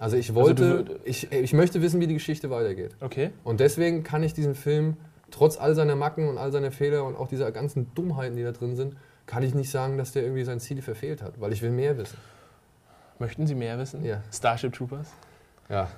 Also 0.00 0.16
ich 0.16 0.34
wollte, 0.34 0.84
du- 0.84 1.00
ich, 1.04 1.32
ich 1.32 1.52
möchte 1.52 1.80
wissen, 1.82 2.00
wie 2.00 2.06
die 2.06 2.14
Geschichte 2.14 2.50
weitergeht. 2.50 2.96
Okay. 3.00 3.30
Und 3.44 3.60
deswegen 3.60 4.02
kann 4.02 4.22
ich 4.22 4.34
diesen 4.34 4.54
Film, 4.54 4.96
trotz 5.30 5.58
all 5.58 5.74
seiner 5.74 5.96
Macken 5.96 6.28
und 6.28 6.38
all 6.38 6.52
seiner 6.52 6.70
Fehler 6.70 7.04
und 7.04 7.16
auch 7.16 7.28
dieser 7.28 7.50
ganzen 7.52 7.92
Dummheiten, 7.94 8.36
die 8.36 8.42
da 8.42 8.52
drin 8.52 8.76
sind, 8.76 8.96
kann 9.26 9.42
ich 9.42 9.54
nicht 9.54 9.70
sagen, 9.70 9.98
dass 9.98 10.12
der 10.12 10.22
irgendwie 10.22 10.44
sein 10.44 10.58
Ziel 10.60 10.80
verfehlt 10.82 11.22
hat, 11.22 11.40
weil 11.40 11.52
ich 11.52 11.60
will 11.62 11.70
mehr 11.70 11.98
wissen. 11.98 12.16
Möchten 13.18 13.46
Sie 13.46 13.54
mehr 13.54 13.78
wissen? 13.78 14.04
Ja. 14.04 14.22
Starship 14.32 14.72
Troopers. 14.72 15.08
Ja. 15.68 15.88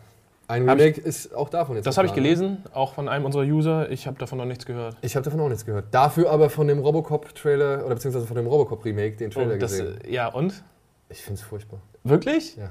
Ein 0.49 0.69
Remake 0.69 1.01
ist 1.01 1.33
auch 1.33 1.49
davon 1.49 1.77
jetzt 1.77 1.87
Das 1.87 1.97
habe 1.97 2.09
ich 2.09 2.15
geplant. 2.15 2.39
gelesen, 2.39 2.65
auch 2.73 2.95
von 2.95 3.09
einem 3.09 3.25
unserer 3.25 3.45
User. 3.45 3.89
Ich 3.91 4.09
habe 4.09 4.19
davon 4.19 4.39
noch 4.39 4.47
nichts 4.47 4.67
gehört. 4.67 4.97
Ich 5.01 5.15
habe 5.15 5.23
davon 5.25 5.39
auch 5.39 5.49
nichts 5.49 5.65
gehört. 5.65 5.85
Dafür 5.93 6.29
aber 6.31 6.51
von 6.51 6.67
dem 6.67 6.81
Robocop-Trailer 6.81 7.85
oder 7.87 7.95
beziehungsweise 7.95 8.27
von 8.27 8.37
dem 8.37 8.49
Robocop-Remake 8.49 9.17
den 9.17 9.31
Trailer 9.31 9.53
Und 9.53 9.63
das, 9.63 9.71
gesehen. 9.79 9.99
ja, 10.09 10.27
und? 10.27 10.65
Ich 11.09 11.23
finde 11.23 11.39
es 11.41 11.47
furchtbar. 11.47 11.79
Wirklich? 12.03 12.57
Ja. 12.57 12.71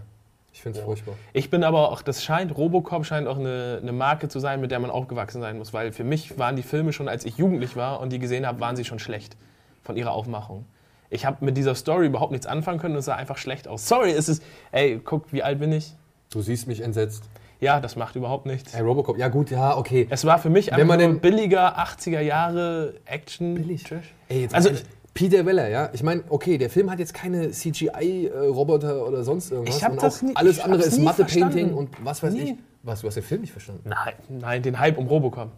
Ich 0.60 0.64
finde 0.64 0.78
es 0.80 0.82
Ja. 0.82 0.86
furchtbar. 0.88 1.14
Ich 1.32 1.50
bin 1.50 1.64
aber 1.64 1.90
auch, 1.90 2.02
das 2.02 2.22
scheint, 2.22 2.58
Robocop 2.58 3.06
scheint 3.06 3.30
auch 3.30 3.38
eine, 3.40 3.80
eine 3.82 3.94
Marke 3.94 4.28
zu 4.28 4.40
sein, 4.40 4.60
mit 4.60 4.72
der 4.72 4.80
man 4.82 4.92
aufgewachsen 4.92 5.40
sein 5.40 5.58
muss, 5.58 5.72
weil 5.72 5.94
für 5.94 6.04
mich 6.04 6.38
waren 6.38 6.58
die 6.58 6.64
Filme 6.64 6.92
schon, 6.92 7.08
als 7.08 7.24
ich 7.24 7.38
jugendlich 7.38 7.78
war 7.78 8.02
und 8.02 8.12
die 8.12 8.20
gesehen 8.20 8.46
habe, 8.46 8.60
waren 8.60 8.76
sie 8.76 8.84
schon 8.84 9.00
schlecht 9.00 9.38
von 9.84 9.96
ihrer 9.96 10.12
Aufmachung. 10.12 10.66
Ich 11.10 11.26
habe 11.26 11.46
mit 11.46 11.56
dieser 11.56 11.76
Story 11.76 12.08
überhaupt 12.08 12.34
nichts 12.34 12.46
anfangen 12.46 12.78
können 12.78 12.96
und 12.96 13.00
es 13.00 13.06
sah 13.06 13.16
einfach 13.16 13.38
schlecht 13.38 13.70
aus. 13.70 13.88
Sorry, 13.88 14.12
es 14.12 14.28
ist, 14.28 14.44
ey, 14.74 15.00
guck, 15.02 15.32
wie 15.32 15.44
alt 15.44 15.60
bin 15.62 15.72
ich? 15.72 15.94
Du 16.30 16.42
siehst 16.42 16.68
mich 16.68 16.82
entsetzt. 16.82 17.24
Ja, 17.62 17.80
das 17.80 17.96
macht 17.96 18.18
überhaupt 18.18 18.46
nichts. 18.46 18.74
Hey, 18.76 18.82
Robocop, 18.82 19.18
ja 19.18 19.30
gut, 19.30 19.52
ja, 19.52 19.78
okay. 19.78 20.08
Es 20.10 20.26
war 20.26 20.40
für 20.40 20.50
mich 20.50 20.68
Wenn 20.68 20.74
einfach 20.74 20.88
man 20.88 21.00
nur 21.00 21.08
den- 21.08 21.20
billiger 21.22 21.78
80er 21.80 22.20
Jahre 22.20 22.96
Action. 23.06 23.56
Billig. 23.56 23.84
Trash. 23.86 24.14
Ey, 24.28 24.42
jetzt 24.42 24.54
Also- 24.56 24.70
also, 24.72 24.84
Peter 25.20 25.46
Weller, 25.46 25.68
ja. 25.68 25.90
Ich 25.92 26.02
meine, 26.02 26.24
okay, 26.30 26.58
der 26.58 26.70
Film 26.70 26.90
hat 26.90 26.98
jetzt 27.00 27.14
keine 27.14 27.52
CGI-Roboter 27.52 29.06
oder 29.06 29.26
sonst 29.26 29.52
irgendwas. 29.52 29.76
Ich 29.76 29.84
hab 29.84 29.92
und 29.92 30.02
das 30.02 30.20
auch 30.20 30.22
nie- 30.22 30.36
alles 30.36 30.62
andere 30.62 30.82
ist 30.84 30.98
Matte-Painting 30.98 31.74
und 31.74 31.90
was 32.06 32.24
weiß 32.24 32.34
Nie. 32.34 32.52
ich. 32.52 32.56
Was, 32.84 33.02
du 33.02 33.08
hast 33.08 33.16
den 33.16 33.24
Film 33.24 33.42
nicht 33.42 33.52
verstanden. 33.52 33.82
Nein, 33.90 34.14
nein, 34.30 34.62
den 34.62 34.80
Hype 34.80 34.98
um 34.98 35.08
Robocop. 35.08 35.50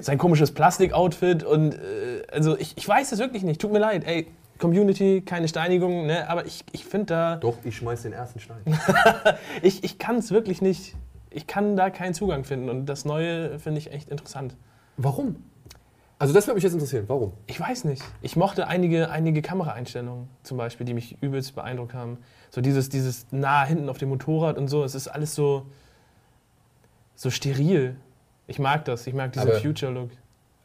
Sein 0.00 0.18
komisches 0.18 0.52
Plastik-Outfit 0.52 1.42
und 1.42 1.74
äh, 1.74 1.78
also 2.30 2.56
ich, 2.56 2.76
ich 2.76 2.86
weiß 2.86 3.10
es 3.10 3.18
wirklich 3.18 3.42
nicht. 3.42 3.60
Tut 3.60 3.72
mir 3.72 3.80
leid. 3.80 4.04
Ey, 4.06 4.28
Community, 4.58 5.22
keine 5.26 5.48
Steinigung, 5.48 6.06
ne? 6.06 6.30
aber 6.30 6.46
ich, 6.46 6.62
ich 6.70 6.84
finde 6.84 7.06
da, 7.06 7.36
Doch, 7.36 7.56
ich 7.64 7.74
schmeiß 7.76 8.02
den 8.02 8.12
ersten 8.12 8.38
Stein. 8.38 8.60
ich, 9.62 9.82
ich 9.82 9.98
kann 9.98 10.18
es 10.18 10.30
wirklich 10.30 10.62
nicht, 10.62 10.94
ich 11.30 11.48
kann 11.48 11.76
da 11.76 11.90
keinen 11.90 12.14
Zugang 12.14 12.44
finden 12.44 12.68
und 12.68 12.86
das 12.86 13.04
Neue 13.04 13.58
finde 13.58 13.80
ich 13.80 13.92
echt 13.92 14.10
interessant. 14.10 14.54
Warum? 14.96 15.42
Also 16.20 16.34
das 16.34 16.46
würde 16.46 16.56
mich 16.56 16.64
jetzt 16.64 16.74
interessieren. 16.74 17.04
Warum? 17.06 17.32
Ich 17.46 17.58
weiß 17.58 17.84
nicht. 17.84 18.02
Ich 18.20 18.36
mochte 18.36 18.66
einige, 18.68 19.08
einige 19.08 19.40
Kameraeinstellungen 19.40 20.28
zum 20.42 20.58
Beispiel, 20.58 20.84
die 20.84 20.92
mich 20.92 21.16
übelst 21.22 21.54
beeindruckt 21.54 21.94
haben. 21.94 22.18
So 22.50 22.60
dieses, 22.60 22.90
dieses 22.90 23.26
nah 23.30 23.64
hinten 23.64 23.88
auf 23.88 23.96
dem 23.96 24.10
Motorrad 24.10 24.58
und 24.58 24.68
so. 24.68 24.84
Es 24.84 24.94
ist 24.94 25.08
alles 25.08 25.34
so, 25.34 25.64
so 27.14 27.30
steril. 27.30 27.96
Ich 28.46 28.58
mag 28.58 28.84
das. 28.84 29.06
Ich 29.06 29.14
mag 29.14 29.32
diesen 29.32 29.50
Future-Look. 29.50 30.10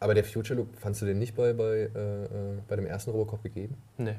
Aber 0.01 0.13
der 0.13 0.25
Future 0.25 0.59
Look, 0.59 0.75
fandst 0.75 1.01
du 1.01 1.05
den 1.05 1.19
nicht 1.19 1.35
bei, 1.35 1.53
bei, 1.53 1.89
äh, 1.95 2.25
äh, 2.25 2.27
bei 2.67 2.75
dem 2.75 2.85
ersten 2.85 3.11
Robocop 3.11 3.41
gegeben? 3.41 3.77
Nee, 3.97 4.17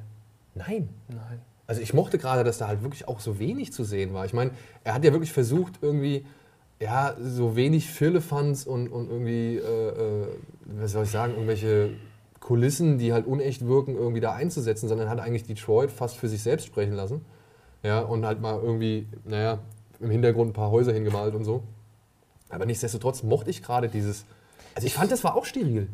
Nein. 0.55 0.89
nein. 1.09 1.43
Also 1.67 1.83
ich 1.83 1.93
mochte 1.93 2.17
gerade, 2.17 2.45
dass 2.45 2.57
da 2.57 2.67
halt 2.67 2.83
wirklich 2.83 3.09
auch 3.09 3.21
so 3.21 3.39
wenig 3.39 3.75
zu 3.75 3.85
sehen 3.85 4.15
war. 4.15 4.25
Ich 4.25 4.33
meine, 4.33 4.53
er 4.85 4.95
hat 4.95 5.05
ja 5.05 5.13
wirklich 5.13 5.35
versucht, 5.35 5.81
irgendwie, 5.83 6.25
ja, 6.81 7.17
so 7.19 7.57
wenig 7.57 7.89
Firlefanz 7.91 8.67
und, 8.67 8.89
und 8.89 9.11
irgendwie, 9.11 9.57
äh, 9.57 9.89
äh, 9.89 10.27
was 10.67 10.93
soll 10.93 11.05
ich 11.05 11.11
sagen, 11.11 11.33
irgendwelche 11.33 11.91
Kulissen, 12.41 12.99
die 12.99 13.13
halt 13.13 13.27
unecht 13.27 13.67
wirken, 13.67 13.97
irgendwie 13.97 14.21
da 14.21 14.35
einzusetzen, 14.35 14.89
sondern 14.89 15.09
hat 15.09 15.19
eigentlich 15.19 15.45
Detroit 15.45 15.91
fast 15.91 16.17
für 16.17 16.29
sich 16.29 16.43
selbst 16.43 16.67
sprechen 16.67 16.93
lassen. 16.93 17.25
Ja, 17.83 18.01
und 18.01 18.27
halt 18.27 18.41
mal 18.41 18.61
irgendwie, 18.61 19.07
naja, 19.25 19.61
im 20.01 20.11
Hintergrund 20.11 20.51
ein 20.51 20.53
paar 20.53 20.71
Häuser 20.71 20.93
hingemalt 20.93 21.35
und 21.35 21.45
so. 21.45 21.63
Aber 22.49 22.67
nichtsdestotrotz 22.67 23.23
mochte 23.23 23.51
ich 23.51 23.63
gerade 23.63 23.89
dieses. 23.89 24.25
Also 24.75 24.87
ich 24.87 24.95
fand, 24.95 25.11
das 25.11 25.25
war 25.25 25.35
auch 25.35 25.45
steril. 25.45 25.89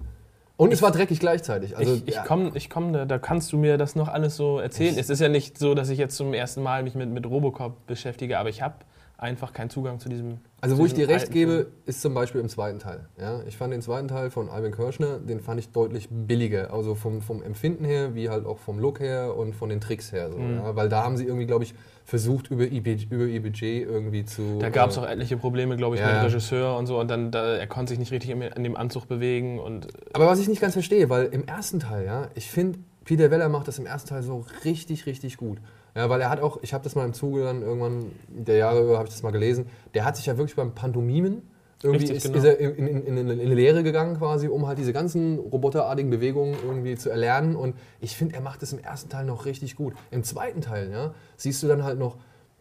Und 0.57 0.73
es 0.73 0.83
war 0.83 0.91
dreckig 0.91 1.19
gleichzeitig. 1.19 1.77
Also, 1.77 1.95
ich 1.95 2.09
ich 2.09 2.15
ja. 2.15 2.25
komme, 2.25 2.53
ich 2.55 2.69
komm, 2.69 2.93
da, 2.93 3.05
da 3.05 3.19
kannst 3.19 3.53
du 3.53 3.59
mir 3.59 3.79
das 3.79 3.97
noch 3.97 4.09
alles 4.09 4.37
so 4.37 4.59
erzählen. 4.59 4.97
Es 4.99 5.11
ist 5.11 5.21
ja 5.21 5.29
nicht 5.29 5.59
so, 5.59 5.75
dass 5.75 5.89
ich 5.89 5.99
jetzt 5.99 6.17
zum 6.17 6.35
ersten 6.35 6.63
Mal 6.63 6.83
mich 6.83 6.95
mit, 6.95 7.09
mit 7.09 7.27
Robocop 7.27 7.87
beschäftige, 7.87 8.39
aber 8.39 8.49
ich 8.49 8.63
habe 8.63 8.75
einfach 9.23 9.53
keinen 9.53 9.71
Zugang 9.71 10.01
zu 10.01 10.09
diesem. 10.09 10.39
Also 10.61 10.77
zu 10.77 10.83
wo 10.83 10.87
ich 10.87 10.95
dir 10.95 11.09
recht 11.09 11.31
gebe, 11.31 11.69
ist 11.87 12.03
zum 12.03 12.13
Beispiel 12.13 12.41
im 12.41 12.49
zweiten 12.49 12.79
Teil. 12.79 13.09
Ja, 13.19 13.41
ich 13.47 13.57
fand 13.57 13.73
den 13.73 13.81
zweiten 13.83 14.09
Teil 14.09 14.31
von 14.31 14.49
Ivan 14.49 14.73
Kirschner, 14.73 15.19
den 15.19 15.41
fand 15.41 15.61
ich 15.61 15.71
deutlich 15.71 16.09
billiger. 16.11 16.73
Also 16.73 16.95
vom, 16.95 17.23
vom 17.23 17.43
Empfinden 17.43 17.85
her, 17.85 18.15
wie 18.15 18.29
halt 18.29 18.45
auch 18.47 18.59
vom 18.59 18.79
Look 18.79 19.01
her 19.01 19.37
und 19.37 19.55
von 19.55 19.69
den 19.69 19.81
Tricks 19.81 20.13
her. 20.13 20.31
So, 20.31 20.39
Mhm. 20.39 20.57
ja, 20.57 20.77
weil 20.77 20.89
da 20.89 21.05
haben 21.05 21.17
sie 21.17 21.25
irgendwie, 21.25 21.47
glaube 21.47 21.65
ich, 21.65 21.75
versucht, 22.05 22.51
über 22.51 22.65
ihr, 22.65 22.83
über 23.11 23.25
ihr 23.25 23.43
Budget 23.43 23.87
irgendwie 23.89 24.25
zu... 24.25 24.59
Da 24.61 24.71
gab 24.71 24.91
es 24.91 24.97
äh, 24.97 25.01
auch 25.01 25.07
etliche 25.09 25.37
Probleme, 25.37 25.77
glaube 25.77 25.95
ich, 25.95 26.01
Ja, 26.01 26.09
mit 26.09 26.17
ja. 26.17 26.23
Regisseur 26.25 26.77
und 26.77 26.87
so. 26.87 26.99
Und 26.99 27.09
dann, 27.09 27.31
da, 27.31 27.55
er 27.55 27.67
konnte 27.69 27.91
sich 27.91 27.99
nicht 28.01 28.11
richtig 28.11 28.31
in, 28.31 28.43
in 28.43 28.65
dem 28.65 28.77
Anzug 28.77 29.07
bewegen. 29.09 29.61
Und 29.61 29.87
Aber 30.13 30.27
was 30.27 30.41
ich 30.41 30.49
nicht 30.49 30.61
ganz 30.61 30.75
verstehe, 30.75 31.09
weil 31.11 31.27
im 31.27 31.45
ersten 31.47 31.79
Teil, 31.81 32.05
ja, 32.05 32.29
ich 32.35 32.51
finde, 32.51 32.81
Peter 33.05 33.31
Weller 33.31 33.49
macht 33.49 33.69
das 33.69 33.79
im 33.79 33.87
ersten 33.87 34.09
Teil 34.09 34.23
so 34.23 34.45
richtig, 34.65 35.07
richtig 35.07 35.37
gut. 35.37 35.59
Ja, 35.95 36.09
weil 36.09 36.21
er 36.21 36.31
hat 36.31 36.41
auch, 36.41 36.59
ich 36.63 36.73
habe 36.73 36.85
das 36.85 36.95
mal 36.95 37.05
im 37.05 37.13
Zuge 37.13 37.45
dann 37.45 37.63
irgendwann 37.63 38.13
der 38.29 38.57
Jahre 38.57 38.83
über, 38.83 38.97
habe 38.97 39.09
ich 39.09 39.15
das 39.15 39.23
mal 39.23 39.31
gelesen, 39.31 39.67
der 39.95 40.05
hat 40.05 40.17
sich 40.17 40.27
ja 40.27 40.37
wirklich 40.37 40.57
beim 40.57 40.75
Pantomimen 40.75 41.43
irgendwie 41.83 42.05
Richtig, 42.05 42.19
ist, 42.19 42.33
genau. 42.33 42.39
ist 42.39 42.45
er 42.45 42.59
in, 42.59 42.87
in, 42.87 43.07
in, 43.07 43.17
in 43.17 43.41
eine 43.41 43.55
Lehre 43.55 43.83
gegangen 43.83 44.17
quasi, 44.19 44.49
um 44.49 44.67
halt 44.67 44.79
diese 44.79 44.93
ganzen 44.93 45.39
roboterartigen 45.39 46.11
Bewegungen 46.11 46.55
irgendwie 46.65 46.97
zu 46.97 47.11
erlernen. 47.11 47.57
Und 47.57 47.75
ich 48.01 48.17
finde, 48.17 48.37
er 48.37 48.41
macht 48.41 48.63
das 48.63 48.73
im 48.73 48.79
ersten 48.79 49.11
Teil 49.11 49.25
noch 49.25 49.47
richtig 49.47 49.75
gut. 49.77 49.95
Im 50.11 50.23
zweiten 50.23 50.61
Teil, 50.61 50.91
ja, 50.91 51.15
siehst 51.37 51.63
du 51.63 51.67
dann 51.67 51.83
halt 51.83 51.99
noch, 51.99 52.19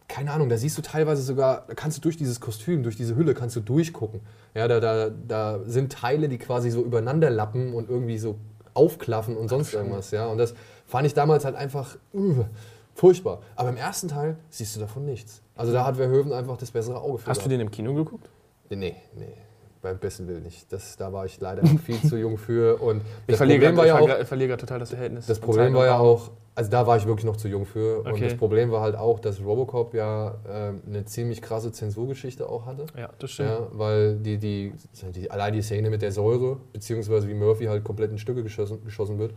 keine 0.08 0.32
Ahnung, 0.32 0.48
da 0.48 0.58
siehst 0.58 0.76
du 0.76 0.82
teilweise 0.82 1.22
sogar, 1.22 1.64
da 1.68 1.74
kannst 1.74 1.98
du 1.98 2.02
durch 2.02 2.16
dieses 2.16 2.40
Kostüm, 2.40 2.82
durch 2.82 2.96
diese 2.96 3.16
Hülle, 3.16 3.34
kannst 3.34 3.54
du 3.56 3.60
durchgucken. 3.60 4.20
Ja, 4.54 4.66
da, 4.66 4.80
da, 4.80 5.10
da 5.10 5.60
sind 5.64 5.92
Teile, 5.92 6.28
die 6.28 6.38
quasi 6.38 6.70
so 6.70 6.82
übereinander 6.82 7.30
lappen 7.30 7.72
und 7.74 7.88
irgendwie 7.88 8.18
so 8.18 8.36
aufklaffen 8.74 9.36
und 9.36 9.48
sonst 9.48 9.74
irgendwas, 9.74 10.10
ja. 10.10 10.26
Und 10.26 10.38
das 10.38 10.54
fand 10.86 11.06
ich 11.06 11.14
damals 11.14 11.44
halt 11.44 11.56
einfach 11.56 11.96
uh, 12.14 12.44
furchtbar. 12.94 13.40
Aber 13.56 13.68
im 13.68 13.76
ersten 13.76 14.08
Teil 14.08 14.36
siehst 14.50 14.76
du 14.76 14.80
davon 14.80 15.04
nichts. 15.04 15.42
Also 15.54 15.72
da 15.72 15.84
hat 15.84 15.96
Verhoeven 15.96 16.32
einfach 16.32 16.56
das 16.56 16.70
bessere 16.70 17.00
Auge 17.00 17.18
für. 17.18 17.30
hast 17.30 17.44
du 17.44 17.48
den 17.48 17.60
im 17.60 17.70
Kino 17.70 17.94
geguckt? 17.94 18.28
Nee, 18.70 18.96
nee. 19.14 19.36
Beim 19.82 19.98
besten 19.98 20.28
Willen 20.28 20.44
nicht. 20.44 20.72
Das, 20.72 20.96
da 20.96 21.12
war 21.12 21.26
ich 21.26 21.40
leider 21.40 21.62
noch 21.64 21.80
viel 21.80 22.00
zu 22.00 22.16
jung 22.16 22.38
für. 22.38 22.80
Und 22.80 23.02
Ich 23.26 23.36
verliere 23.36 23.76
war 23.76 23.84
ja 23.84 23.98
total 24.56 24.78
das 24.78 24.90
Verhältnis. 24.90 25.26
das 25.26 25.40
Problem 25.40 25.74
war 25.74 25.80
und 25.80 25.86
ja 25.86 25.98
auch, 25.98 26.30
also 26.54 26.70
da 26.70 26.86
war 26.86 26.96
ich 26.96 27.06
wirklich 27.06 27.24
noch 27.24 27.36
zu 27.36 27.48
jung 27.48 27.66
für. 27.66 27.98
Und 28.02 28.12
Okay. 28.12 28.24
das 28.28 28.36
Problem 28.36 28.70
war 28.70 28.80
halt 28.80 28.94
auch, 28.94 29.18
dass 29.18 29.40
Robocop 29.44 29.92
ja 29.94 30.36
ähm, 30.48 30.82
eine 30.86 31.04
ziemlich 31.04 31.42
krasse 31.42 31.72
Zensurgeschichte 31.72 32.48
auch 32.48 32.64
hatte. 32.64 32.86
Ja, 32.96 33.08
das 33.18 33.32
stimmt. 33.32 33.48
Ja, 33.50 33.66
weil 33.72 34.16
die, 34.18 34.38
die, 34.38 34.72
die, 35.16 35.28
allein 35.32 35.52
die 35.52 35.62
Szene 35.62 35.90
mit 35.90 36.00
der 36.02 36.12
Säure, 36.12 36.58
beziehungsweise 36.72 37.26
wie 37.26 37.34
Murphy 37.34 37.64
halt 37.64 37.82
komplett 37.82 38.12
in 38.12 38.18
Stücke 38.18 38.44
geschossen, 38.44 38.84
geschossen 38.84 39.18
wird, 39.18 39.34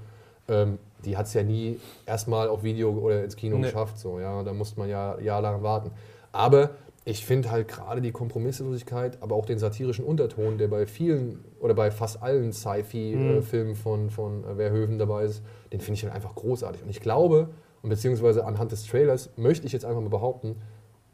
ähm, 0.47 0.77
die 1.03 1.17
hat 1.17 1.25
es 1.25 1.33
ja 1.33 1.41
nie 1.41 1.79
erstmal 2.05 2.49
auf 2.49 2.61
Video 2.61 2.91
oder 2.91 3.23
ins 3.23 3.35
Kino 3.35 3.57
Nee. 3.57 3.63
geschafft. 3.63 3.97
So, 3.97 4.19
ja, 4.19 4.43
da 4.43 4.53
musste 4.53 4.79
man 4.79 4.89
ja 4.89 5.17
jahrelang 5.19 5.63
warten. 5.63 5.89
Aber 6.31 6.71
ich 7.07 7.23
finde 7.23 7.51
halt 7.51 7.67
gerade 7.67 8.01
die 8.01 8.11
Kompromisslosigkeit, 8.11 9.21
aber 9.21 9.35
auch 9.35 9.45
den 9.45 9.59
satirischen 9.59 10.03
Unterton, 10.03 10.57
der 10.57 10.67
bei 10.67 10.87
vielen 10.87 11.45
oder 11.59 11.75
bei 11.75 11.91
fast 11.91 12.21
allen 12.23 12.51
Sci-Fi-Filmen 12.51 13.75
von, 13.75 14.09
von 14.09 14.43
äh, 14.43 14.55
Verhoeven 14.55 14.97
dabei 14.97 15.25
ist, 15.25 15.43
den 15.71 15.81
finde 15.81 15.99
ich 15.99 16.03
halt 16.03 16.13
einfach 16.15 16.33
großartig. 16.35 16.81
Und 16.83 16.89
ich 16.89 16.99
glaube, 17.01 17.49
und 17.83 17.89
beziehungsweise 17.89 18.45
anhand 18.45 18.71
des 18.71 18.87
Trailers 18.87 19.29
möchte 19.37 19.67
ich 19.67 19.73
jetzt 19.73 19.85
einfach 19.85 20.01
mal 20.01 20.09
behaupten, 20.09 20.55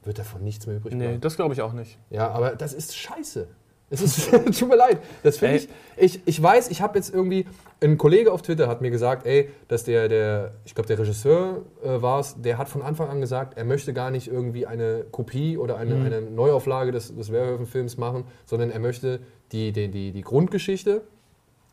wird 0.03 0.17
davon 0.17 0.43
nichts 0.43 0.65
mehr 0.65 0.77
übrig 0.77 0.93
Nee, 0.95 1.05
bleiben. 1.07 1.21
das 1.21 1.35
glaube 1.35 1.53
ich 1.53 1.61
auch 1.61 1.73
nicht. 1.73 1.99
Ja, 2.09 2.29
aber 2.31 2.55
das 2.55 2.73
ist 2.73 2.95
scheiße. 2.97 3.47
Es 3.91 4.01
ist, 4.01 4.31
tut 4.59 4.69
mir 4.69 4.75
leid. 4.77 4.99
Das 5.21 5.37
finde 5.37 5.57
ich, 5.57 5.69
ich. 5.97 6.21
Ich 6.25 6.41
weiß, 6.41 6.71
ich 6.71 6.81
habe 6.81 6.97
jetzt 6.97 7.13
irgendwie. 7.13 7.45
Ein 7.83 7.97
Kollege 7.97 8.31
auf 8.31 8.41
Twitter 8.41 8.67
hat 8.67 8.81
mir 8.81 8.91
gesagt, 8.91 9.25
ey, 9.25 9.49
dass 9.67 9.83
der, 9.83 10.07
der 10.07 10.53
ich 10.65 10.73
glaube, 10.75 10.87
der 10.87 10.99
Regisseur 10.99 11.63
äh, 11.83 12.01
war 12.01 12.19
es, 12.19 12.35
der 12.39 12.57
hat 12.57 12.69
von 12.69 12.81
Anfang 12.83 13.09
an 13.09 13.19
gesagt, 13.21 13.57
er 13.57 13.65
möchte 13.65 13.91
gar 13.91 14.11
nicht 14.11 14.27
irgendwie 14.27 14.65
eine 14.67 15.05
Kopie 15.11 15.57
oder 15.57 15.77
eine, 15.77 15.95
Mhm. 15.95 16.05
eine 16.05 16.21
Neuauflage 16.21 16.91
des, 16.91 17.15
des 17.15 17.29
Verhoeven-Films 17.29 17.97
machen, 17.97 18.23
sondern 18.45 18.69
er 18.71 18.79
möchte 18.79 19.19
die, 19.51 19.71
die, 19.71 19.89
die, 19.89 20.11
die 20.11 20.21
Grundgeschichte 20.21 21.01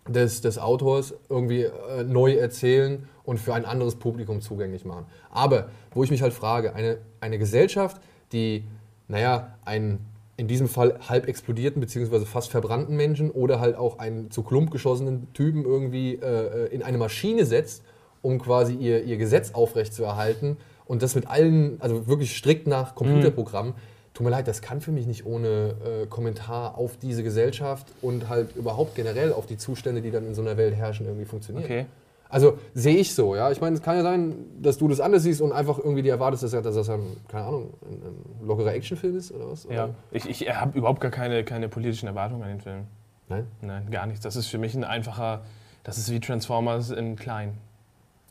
des, 0.09 0.41
des 0.41 0.59
Autors 0.59 1.15
irgendwie 1.29 1.65
äh, 1.65 2.05
neu 2.05 2.33
erzählen 2.35 3.07
und 3.25 3.39
für 3.39 3.53
ein 3.55 3.67
anderes 3.67 3.97
Publikum 3.97 4.41
zugänglich 4.41 4.85
machen. 4.87 5.05
Aber 5.31 5.69
wo 5.93 6.03
ich 6.03 6.11
mich 6.11 6.23
halt 6.23 6.33
frage, 6.33 6.75
eine, 6.75 6.99
eine 7.21 7.39
Gesellschaft, 7.39 8.01
die, 8.33 8.65
naja, 9.09 9.59
einen 9.67 10.07
in 10.39 10.47
diesem 10.47 10.69
Fall 10.69 11.01
halb 11.09 11.27
explodierten 11.27 11.81
bzw. 11.81 12.21
fast 12.21 12.51
verbrannten 12.51 12.97
Menschen 12.97 13.31
oder 13.31 13.59
halt 13.59 13.77
auch 13.77 13.99
einen 13.99 14.31
zu 14.31 14.43
Klump 14.43 14.71
geschossenen 14.71 15.33
Typen 15.35 15.65
irgendwie 15.65 16.15
äh, 16.15 16.67
in 16.69 16.83
eine 16.83 16.97
Maschine 16.97 17.45
setzt, 17.45 17.83
um 18.23 18.39
quasi 18.39 18.75
ihr, 18.75 19.03
ihr 19.03 19.17
Gesetz 19.17 19.51
aufrechtzuerhalten 19.53 20.57
und 20.87 21.03
das 21.03 21.17
mit 21.17 21.27
allen, 21.27 21.81
also 21.81 22.07
wirklich 22.07 22.37
strikt 22.37 22.69
nach 22.69 22.95
Computerprogrammen. 22.95 23.75
Tut 24.15 24.25
mir 24.25 24.31
leid, 24.31 24.47
das 24.47 24.63
kann 24.63 24.81
für 24.81 24.93
mich 24.93 25.07
nicht 25.07 25.27
ohne 25.27 25.75
äh, 25.85 26.07
Kommentar 26.07 26.79
auf 26.79 26.97
diese 26.97 27.25
Gesellschaft 27.25 27.89
und 28.01 28.29
halt 28.29 28.55
überhaupt 28.55 28.95
generell 28.95 29.33
auf 29.33 29.47
die 29.47 29.59
Zustände, 29.59 30.03
die 30.03 30.13
dann 30.13 30.25
in 30.25 30.37
so 30.37 30.43
einer 30.43 30.57
Welt 30.57 30.75
herrschen, 30.75 31.07
irgendwie 31.07 31.27
funktionieren. 31.27 31.65
Okay. 31.65 31.87
Also 32.31 32.59
sehe 32.75 32.97
ich 32.97 33.15
so, 33.15 33.35
ja. 33.37 33.51
Ich 33.51 33.61
meine, 33.61 33.75
es 33.77 33.83
kann 33.83 33.97
ja 33.97 34.03
sein, 34.03 34.35
dass 34.61 34.77
du 34.77 34.87
das 34.89 35.01
anders 35.01 35.23
siehst 35.23 35.41
und 35.41 35.53
einfach 35.53 35.79
irgendwie 35.79 36.03
dir 36.03 36.13
erwartest, 36.13 36.43
dass, 36.43 36.51
dass 36.51 36.75
das 36.75 36.89
ein, 36.91 37.01
keine 37.29 37.47
Ahnung, 37.47 37.75
ein, 37.83 37.95
ein 38.43 38.47
lockerer 38.47 38.75
Actionfilm 38.75 39.17
ist 39.17 39.33
oder 39.33 39.49
was? 39.51 39.65
Ja. 39.65 39.85
Oder? 39.85 39.95
Ich, 40.11 40.29
ich 40.29 40.49
habe 40.55 40.77
überhaupt 40.79 41.01
gar 41.01 41.11
keine, 41.11 41.43
keine 41.45 41.69
politischen 41.69 42.07
Erwartungen 42.07 42.43
an 42.43 42.49
den 42.51 42.61
Film. 42.61 42.85
Nein? 43.29 43.47
Nein, 43.63 43.91
gar 43.91 44.07
nichts. 44.07 44.23
Das 44.23 44.37
ist 44.37 44.47
für 44.49 44.59
mich 44.59 44.75
ein 44.75 44.85
einfacher. 44.85 45.43
Das 45.85 45.97
ist 45.97 46.11
wie 46.11 46.21
Transformers 46.21 46.91
in 46.91 47.17
klein. 47.17 47.55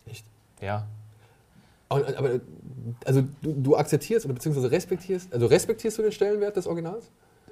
Echt? 0.05 0.25
Ja. 0.61 0.85
Aber, 1.89 2.05
aber 2.17 2.29
also 3.05 3.23
du, 3.41 3.53
du 3.53 3.75
akzeptierst 3.77 4.25
oder 4.25 4.33
beziehungsweise 4.35 4.69
respektierst, 4.69 5.33
also 5.33 5.45
respektierst 5.47 5.97
du 5.97 6.01
den 6.03 6.11
Stellenwert 6.11 6.55
des 6.55 6.67
Originals? 6.67 7.09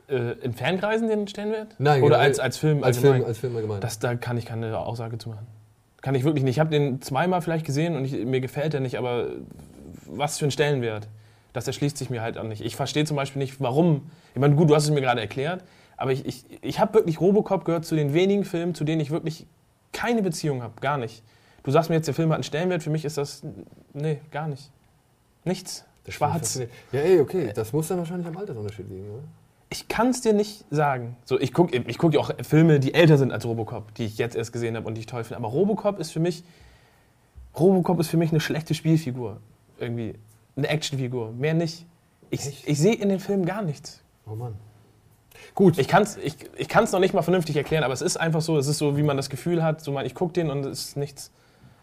Äh, 0.08 0.34
in 0.44 0.54
Fankreisen 0.54 1.08
den 1.08 1.28
Stellenwert? 1.28 1.76
Nein, 1.80 2.04
Oder 2.04 2.18
generell- 2.18 2.28
als, 2.30 2.40
als 2.40 2.58
Film 2.58 2.84
Als 2.84 2.98
allgemein? 2.98 3.18
Film, 3.22 3.28
als 3.28 3.38
Film 3.40 3.56
allgemein. 3.56 3.82
Das, 3.82 3.98
da 3.98 4.14
kann 4.16 4.38
ich 4.38 4.46
keine 4.46 4.78
Aussage 4.78 5.18
zu 5.18 5.30
machen. 5.30 5.48
Kann 6.06 6.14
ich 6.14 6.24
wirklich 6.24 6.44
nicht. 6.44 6.58
Ich 6.58 6.60
habe 6.60 6.70
den 6.70 7.02
zweimal 7.02 7.42
vielleicht 7.42 7.66
gesehen 7.66 7.96
und 7.96 8.06
ich, 8.06 8.14
mir 8.14 8.40
gefällt 8.40 8.76
er 8.76 8.80
nicht, 8.80 9.00
aber 9.00 9.30
was 10.06 10.38
für 10.38 10.46
ein 10.46 10.52
Stellenwert? 10.52 11.08
Das 11.52 11.66
erschließt 11.66 11.98
sich 11.98 12.12
mir 12.12 12.22
halt 12.22 12.38
auch 12.38 12.44
nicht. 12.44 12.62
Ich 12.62 12.76
verstehe 12.76 13.06
zum 13.06 13.18
Beispiel 13.18 13.42
nicht, 13.42 13.60
warum. 13.60 14.12
Ich 14.36 14.40
meine, 14.40 14.54
gut, 14.54 14.70
du 14.70 14.76
hast 14.76 14.84
es 14.84 14.92
mir 14.92 15.02
gerade 15.02 15.20
erklärt, 15.20 15.64
aber 15.98 16.12
ich, 16.12 16.24
ich, 16.28 16.46
ich 16.62 16.80
habe 16.80 16.94
wirklich 16.94 17.20
Robocop 17.20 17.66
gehört 17.66 17.86
zu 17.86 17.96
den 17.96 18.14
wenigen 18.14 18.46
Filmen, 18.46 18.76
zu 18.76 18.84
denen 18.84 19.02
ich 19.02 19.10
wirklich 19.10 19.48
keine 19.94 20.22
Beziehung 20.22 20.62
habe. 20.62 20.80
Gar 20.80 21.00
nicht. 21.00 21.24
Du 21.64 21.72
sagst 21.72 21.90
mir 21.90 21.96
jetzt, 21.96 22.06
der 22.06 22.14
Film 22.14 22.30
hat 22.30 22.36
einen 22.36 22.44
Stellenwert. 22.44 22.84
Für 22.84 22.92
mich 22.92 23.04
ist 23.04 23.18
das. 23.18 23.42
Nee, 23.94 24.20
gar 24.30 24.48
nicht. 24.48 24.70
Nichts. 25.44 25.86
Das 26.04 26.14
Schwarz. 26.14 26.62
Ja, 26.92 27.00
ey, 27.00 27.20
okay. 27.20 27.52
Das 27.56 27.74
muss 27.74 27.88
dann 27.88 27.98
wahrscheinlich 27.98 28.28
am 28.28 28.38
Altersunterschied 28.38 28.88
liegen, 28.88 29.10
oder? 29.10 29.24
Ich 29.70 29.88
kann 29.88 30.10
es 30.10 30.22
dir 30.22 30.34
nicht 30.34 30.66
sagen. 30.70 31.18
So, 31.26 31.40
ich 31.40 31.54
gucke 31.54 31.76
ich 31.76 31.98
guck 31.98 32.14
ja 32.14 32.20
auch 32.20 32.32
Filme, 32.44 32.80
die 32.80 32.94
älter 32.94 33.18
sind 33.18 33.32
als 33.32 33.46
Robocop, 33.46 33.94
die 33.96 34.06
ich 34.06 34.18
jetzt 34.18 34.36
erst 34.36 34.54
gesehen 34.54 34.76
habe 34.76 34.88
und 34.88 34.96
die 34.96 35.02
ich 35.02 35.08
toll 35.08 35.24
finde. 35.24 35.38
Aber 35.38 35.50
Robocop 35.50 36.00
ist 36.00 36.12
für 36.12 36.20
mich, 36.20 36.44
Robocop 37.58 38.00
ist 38.00 38.10
für 38.10 38.18
mich 38.18 38.32
eine 38.32 38.40
schlechte 38.40 38.74
Spielfigur. 38.74 39.40
Irgendwie 39.80 40.16
eine 40.56 40.68
Actionfigur. 40.68 41.32
Mehr 41.32 41.54
nicht. 41.54 41.86
Ich, 42.30 42.46
Echt? 42.46 42.68
ich 42.68 42.80
sehe 42.80 42.94
in 42.94 43.10
dem 43.10 43.20
Film 43.20 43.46
gar 43.46 43.62
nichts. 43.62 44.02
Oh 44.28 44.36
Mann. 44.36 44.56
Gut. 45.54 45.78
Ich 45.78 45.88
kann 45.88 46.04
es 46.04 46.18
ich, 46.18 46.36
ich 46.58 46.68
kann's 46.68 46.92
noch 46.92 47.00
nicht 47.00 47.14
mal 47.14 47.22
vernünftig 47.22 47.56
erklären, 47.56 47.84
aber 47.84 47.94
es 47.94 48.02
ist 48.02 48.18
einfach 48.18 48.42
so, 48.42 48.58
es 48.58 48.68
ist 48.68 48.78
so, 48.78 48.98
wie 48.98 49.04
man 49.04 49.18
das 49.18 49.30
Gefühl 49.30 49.64
hat, 49.64 49.82
so 49.82 49.92
man, 49.92 50.06
ich 50.06 50.16
gucke 50.16 50.34
den 50.34 50.50
und 50.50 50.66
es 50.66 50.90
ist 50.90 50.98
nichts. 50.98 51.32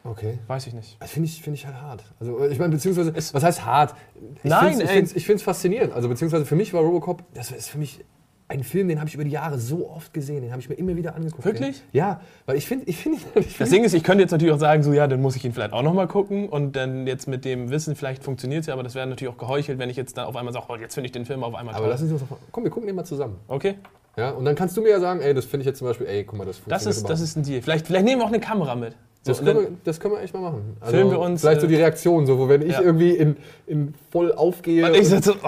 Okay. 0.04 0.38
Weiß 0.46 0.66
ich 0.66 0.74
nicht. 0.74 0.96
Das 1.00 1.10
finde 1.10 1.28
ich, 1.28 1.42
find 1.42 1.56
ich 1.56 1.66
halt 1.66 1.76
hart. 1.80 2.04
Also, 2.20 2.44
ich 2.46 2.58
meine, 2.58 2.72
beziehungsweise, 2.72 3.12
Es- 3.14 3.32
was 3.34 3.42
heißt 3.42 3.64
hart? 3.64 3.94
Ich 4.42 4.50
Nein, 4.50 4.74
find's- 4.74 4.82
ich 4.82 4.88
ey. 4.88 4.94
finde 4.96 5.10
es 5.10 5.16
ich 5.16 5.26
find's 5.26 5.42
faszinierend. 5.42 5.92
Also, 5.92 6.08
beziehungsweise 6.08 6.44
für 6.46 6.56
mich 6.56 6.72
war 6.74 6.82
Robocop, 6.82 7.22
das 7.34 7.50
ist 7.50 7.68
für 7.68 7.78
mich 7.78 8.04
ein 8.48 8.64
Film, 8.64 8.88
den 8.88 8.98
habe 8.98 9.08
ich 9.08 9.14
über 9.14 9.24
die 9.24 9.30
Jahre 9.30 9.58
so 9.58 9.88
oft 9.88 10.12
gesehen, 10.12 10.42
den 10.42 10.50
habe 10.50 10.60
ich 10.60 10.68
mir 10.68 10.74
immer 10.74 10.94
wieder 10.94 11.14
angeguckt. 11.14 11.42
Wirklich? 11.44 11.82
Ja, 11.92 12.20
weil 12.44 12.56
ich 12.58 12.66
finde, 12.66 12.84
ich 12.86 12.98
finde, 12.98 13.16
ich 13.16 13.24
Das 13.46 13.46
find, 13.56 13.72
Ding 13.72 13.84
ist, 13.84 13.94
ich 13.94 14.04
könnte 14.04 14.20
jetzt 14.22 14.30
natürlich 14.32 14.52
auch 14.52 14.58
sagen, 14.58 14.82
so 14.82 14.92
ja, 14.92 15.06
dann 15.06 15.22
muss 15.22 15.36
ich 15.36 15.44
ihn 15.46 15.54
vielleicht 15.54 15.72
auch 15.72 15.80
nochmal 15.82 16.06
gucken 16.06 16.50
und 16.50 16.76
dann 16.76 17.06
jetzt 17.06 17.26
mit 17.28 17.46
dem 17.46 17.70
Wissen, 17.70 17.96
vielleicht 17.96 18.22
funktioniert 18.22 18.60
es 18.62 18.66
ja, 18.66 18.74
aber 18.74 18.82
das 18.82 18.94
wäre 18.94 19.06
natürlich 19.06 19.32
auch 19.32 19.38
geheuchelt, 19.38 19.78
wenn 19.78 19.88
ich 19.88 19.96
jetzt 19.96 20.18
dann 20.18 20.26
auf 20.26 20.36
einmal 20.36 20.52
sage, 20.52 20.66
oh, 20.68 20.76
jetzt 20.76 20.92
finde 20.92 21.06
ich 21.06 21.12
den 21.12 21.24
Film 21.24 21.42
auf 21.44 21.54
einmal 21.54 21.74
aber 21.74 21.84
toll. 21.84 21.92
lass 21.92 22.02
uns 22.02 22.10
das 22.10 22.20
doch, 22.28 22.36
komm, 22.50 22.64
wir 22.64 22.70
gucken 22.70 22.88
den 22.88 22.96
mal 22.96 23.04
zusammen. 23.04 23.38
Okay, 23.48 23.76
Ja, 24.18 24.32
und 24.32 24.44
dann 24.44 24.54
kannst 24.54 24.76
du 24.76 24.82
mir 24.82 24.90
ja 24.90 25.00
sagen, 25.00 25.20
ey, 25.22 25.32
das 25.32 25.46
finde 25.46 25.62
ich 25.62 25.66
jetzt 25.68 25.78
zum 25.78 25.88
Beispiel, 25.88 26.06
ey, 26.06 26.22
guck 26.24 26.36
mal, 26.38 26.44
das 26.44 26.58
funktioniert 26.58 26.86
das 26.86 26.96
ist, 26.98 27.08
das 27.08 27.20
ist 27.22 27.36
ein 27.36 27.44
Deal. 27.44 27.62
Vielleicht, 27.62 27.86
vielleicht 27.86 28.04
nehmen 28.04 28.20
wir 28.20 28.24
auch 28.26 28.28
eine 28.28 28.40
Kamera 28.40 28.74
mit. 28.74 28.94
So, 29.24 29.30
Das 29.32 29.44
können, 29.44 29.60
wir, 29.60 29.68
das 29.84 30.00
können 30.00 30.14
wir 30.14 30.20
echt 30.22 30.34
mal 30.34 30.40
machen. 30.40 30.76
Also 30.80 30.96
Filmen 30.96 31.10
wir 31.12 31.20
uns, 31.20 31.40
Vielleicht 31.42 31.60
so 31.60 31.66
äh, 31.66 31.70
die 31.70 31.76
Reaktion, 31.76 32.26
so, 32.26 32.38
wo 32.38 32.48
wenn 32.48 32.62
ich 32.62 32.72
ja. 32.72 32.80
irgendwie 32.82 33.12
in, 33.12 33.36
in 33.66 33.94
voll 34.10 34.32
aufgehe. 34.32 34.84
und 34.84 34.94
ich 34.94 35.12
und- 35.12 35.24
so, 35.24 35.34
oh, 35.34 35.38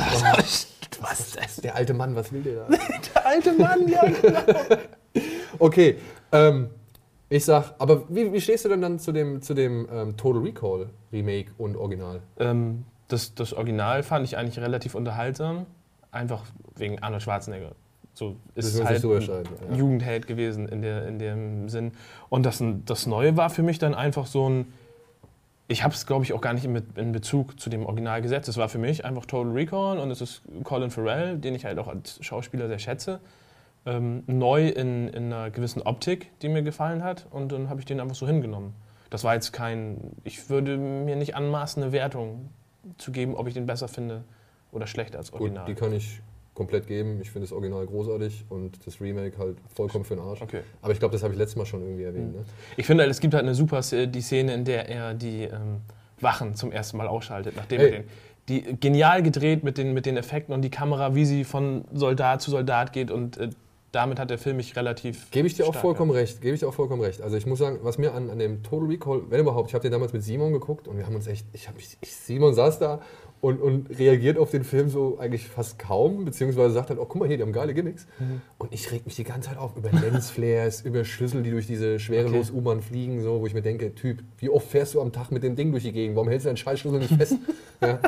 was 1.01 1.21
ist 1.21 1.37
das? 1.37 1.57
der 1.57 1.75
alte 1.75 1.93
Mann, 1.93 2.15
was 2.15 2.33
will 2.33 2.43
der 2.43 2.67
da? 2.67 2.69
Der 3.15 3.27
alte 3.27 3.53
Mann, 3.55 3.89
ja. 3.89 4.03
Okay, 5.59 5.97
ähm, 6.33 6.69
ich 7.29 7.45
sag, 7.45 7.75
aber 7.79 8.05
wie, 8.09 8.33
wie 8.33 8.41
stehst 8.41 8.65
du 8.65 8.69
denn 8.69 8.81
dann 8.81 8.99
zu 8.99 9.13
dem, 9.13 9.41
zu 9.43 9.55
dem 9.55 9.89
ähm, 9.93 10.17
Total 10.17 10.43
Recall 10.43 10.91
Remake 11.13 11.51
und 11.59 11.77
Original? 11.77 12.21
ähm, 12.39 12.85
das, 13.09 13.35
das 13.35 13.53
Original 13.53 14.03
fand 14.03 14.25
ich 14.25 14.37
eigentlich 14.37 14.59
relativ 14.59 14.95
unterhaltsam. 14.95 15.67
Einfach 16.11 16.43
wegen 16.77 17.03
Arnold 17.03 17.23
Schwarzenegger. 17.23 17.73
So 18.15 18.37
ist 18.55 18.83
halt 18.83 18.99
streiten, 19.01 19.49
ja. 19.71 19.77
Jugendheld 19.77 20.27
gewesen 20.27 20.69
in, 20.69 20.83
der, 20.83 21.07
in 21.07 21.19
dem 21.19 21.69
Sinn. 21.69 21.93
Und 22.29 22.47
das, 22.47 22.63
das 22.87 23.07
Neue 23.07 23.37
war 23.37 23.51
für 23.51 23.63
mich 23.63 23.79
dann 23.79 23.95
einfach 23.95 24.27
so 24.27 24.49
ein. 24.49 24.73
Ich 25.67 25.83
habe 25.83 25.95
es, 25.95 26.07
glaube 26.07 26.25
ich, 26.25 26.33
auch 26.33 26.41
gar 26.41 26.53
nicht 26.53 26.65
in, 26.65 26.81
in 26.95 27.13
Bezug 27.13 27.59
zu 27.59 27.71
dem 27.71 27.87
Original 27.87 28.23
gesetzt. 28.23 28.49
Es 28.49 28.57
war 28.57 28.69
für 28.69 28.79
mich 28.79 29.05
einfach 29.05 29.27
Total 29.27 29.51
Recall 29.51 29.99
und 29.99 30.11
es 30.11 30.21
ist 30.21 30.43
Colin 30.63 30.91
Farrell, 30.91 31.39
den 31.39 31.55
ich 31.55 31.65
halt 31.65 31.79
auch 31.79 31.89
als 31.89 32.19
Schauspieler 32.23 32.69
sehr 32.69 32.79
schätze. 32.79 33.19
Ähm, 33.87 34.23
neu 34.27 34.69
in, 34.69 35.09
in 35.09 35.33
einer 35.33 35.51
gewissen 35.51 35.83
Optik, 35.83 36.31
die 36.41 36.49
mir 36.49 36.63
gefallen 36.63 37.03
hat. 37.03 37.27
Und 37.31 37.51
dann 37.51 37.69
habe 37.69 37.81
ich 37.81 37.87
den 37.87 37.99
einfach 37.99 38.15
so 38.15 38.27
hingenommen. 38.27 38.75
Das 39.11 39.25
war 39.25 39.35
jetzt 39.35 39.53
kein. 39.53 40.13
Ich 40.23 40.49
würde 40.51 40.77
mir 40.77 41.17
nicht 41.17 41.35
anmaßen, 41.35 41.83
eine 41.83 41.93
Wertung 41.93 42.51
zu 42.99 43.11
geben, 43.11 43.35
ob 43.35 43.49
ich 43.49 43.55
den 43.55 43.67
besser 43.67 43.89
finde 43.89 44.23
oder 44.71 44.87
schlechter 44.87 45.19
als 45.19 45.33
Gut, 45.33 45.41
Original. 45.41 45.65
die 45.67 45.75
kann 45.75 45.93
ich 45.93 46.21
komplett 46.55 46.87
geben. 46.87 47.19
Ich 47.21 47.31
finde 47.31 47.47
das 47.47 47.53
Original 47.53 47.85
großartig 47.85 48.45
und 48.49 48.87
das 48.87 49.01
Remake 49.01 49.37
halt 49.39 49.57
vollkommen 49.75 50.05
für 50.05 50.15
den 50.15 50.25
Arsch. 50.25 50.41
Okay. 50.41 50.61
Aber 50.83 50.93
ich 50.93 50.99
glaube, 50.99 51.13
das 51.13 51.23
habe 51.23 51.33
ich 51.35 51.39
letztes 51.39 51.57
Mal 51.57 51.67
schon 51.67 51.83
irgendwie 51.83 52.05
erwähnt. 52.05 52.33
Mhm. 52.33 52.41
Ne? 52.41 52.45
Ich 52.77 52.87
finde, 52.87 53.03
halt, 53.03 53.11
es 53.11 53.21
gibt 53.21 53.35
halt 53.35 53.43
eine 53.43 53.55
super 53.55 53.81
die 53.83 54.21
Szene, 54.21 54.55
in 54.55 54.65
der 54.65 54.89
er 54.89 55.15
die 55.15 55.43
ähm, 55.43 55.81
Wachen 56.21 56.55
zum 56.55 56.73
ersten 56.73 56.97
Mal 56.97 57.09
ausschaltet, 57.09 57.55
nachdem 57.57 57.81
Hey. 57.81 57.91
er 57.91 57.99
den. 58.01 58.09
Die 58.47 58.77
genial 58.79 59.23
gedreht 59.23 59.65
mit 59.65 59.79
den, 59.79 59.95
mit 59.95 60.05
den 60.05 60.19
Effekten 60.19 60.53
und 60.55 60.61
die 60.61 60.71
Kamera, 60.71 61.15
wie 61.15 61.25
sie 61.25 61.45
von 61.45 61.87
Soldat 61.95 62.43
zu 62.43 62.51
Soldat 62.51 62.93
geht 62.93 63.11
und 63.11 63.39
äh, 63.39 63.49
damit 63.95 64.19
hat 64.19 64.31
der 64.31 64.39
Film 64.39 64.57
mich 64.57 64.77
relativ. 64.77 65.31
Gebe 65.31 65.47
ich 65.47 65.55
dir 65.55 65.67
auch 65.67 65.75
vollkommen 65.75 66.11
recht. 66.11 66.41
Gebe 66.41 66.55
ich 66.55 66.61
dir 66.61 66.69
auch 66.69 66.75
vollkommen 66.75 67.03
recht. 67.03 67.23
Also 67.23 67.37
ich 67.37 67.47
muss 67.47 67.59
sagen, 67.59 67.79
was 67.83 67.99
mir 67.99 68.15
an, 68.15 68.31
an 68.31 68.39
dem 68.39 68.63
Total 68.63 68.89
Recall, 68.89 69.23
wenn 69.31 69.41
überhaupt, 69.41 69.69
ich 69.69 69.75
habe 69.75 69.83
den 69.83 69.93
damals 69.93 70.13
mit 70.13 70.23
Simon 70.23 70.53
geguckt 70.53 70.89
und 70.89 70.99
wir 70.99 71.07
haben 71.07 71.15
uns 71.15 71.27
echt, 71.27 71.47
ich 71.53 71.69
habe, 71.69 71.79
ich, 71.79 71.97
Simon 72.11 72.55
saß 72.55 72.79
da 72.79 73.01
und, 73.45 73.61
und 73.61 73.99
reagiert 73.99 74.39
auf 74.39 74.51
den 74.51 74.65
Film 74.65 74.89
so 74.89 75.19
eigentlich 75.19 75.47
fast 75.47 75.79
kaum, 75.79 76.25
beziehungsweise 76.25 76.73
sagt 76.73 76.89
halt, 76.89 76.99
oh 76.99 77.05
guck 77.05 77.21
mal 77.21 77.29
hier, 77.29 77.37
die 77.37 77.43
haben 77.43 77.53
geile 77.53 77.75
Gimmicks. 77.75 78.07
Mhm. 78.19 78.41
Und 78.57 78.73
ich 78.73 78.91
reg 78.91 79.05
mich 79.05 79.17
die 79.17 79.25
ganze 79.25 79.51
Zeit 79.51 79.59
auf 79.59 79.77
über 79.77 79.91
Lensflares, 80.01 80.81
über 80.81 81.05
Schlüssel, 81.05 81.43
die 81.43 81.51
durch 81.51 81.67
diese 81.67 82.01
schwerelos 82.01 82.51
U-Bahn 82.51 82.81
fliegen, 82.81 83.23
so, 83.23 83.41
wo 83.41 83.47
ich 83.47 83.53
mir 83.53 83.61
denke, 83.61 83.95
Typ, 83.95 84.23
wie 84.39 84.49
oft 84.49 84.67
fährst 84.67 84.95
du 84.95 85.01
am 85.03 85.13
Tag 85.13 85.31
mit 85.31 85.43
dem 85.43 85.57
Ding 85.57 85.73
durch 85.73 85.85
die 85.85 85.93
Gegend? 85.93 86.17
Warum 86.17 86.29
hältst 86.29 86.47
du 86.47 86.49
deinen 86.49 86.57
Scheißschlüssel 86.57 87.01
nicht 87.01 87.15
fest? 87.15 87.37
ja. 87.83 87.99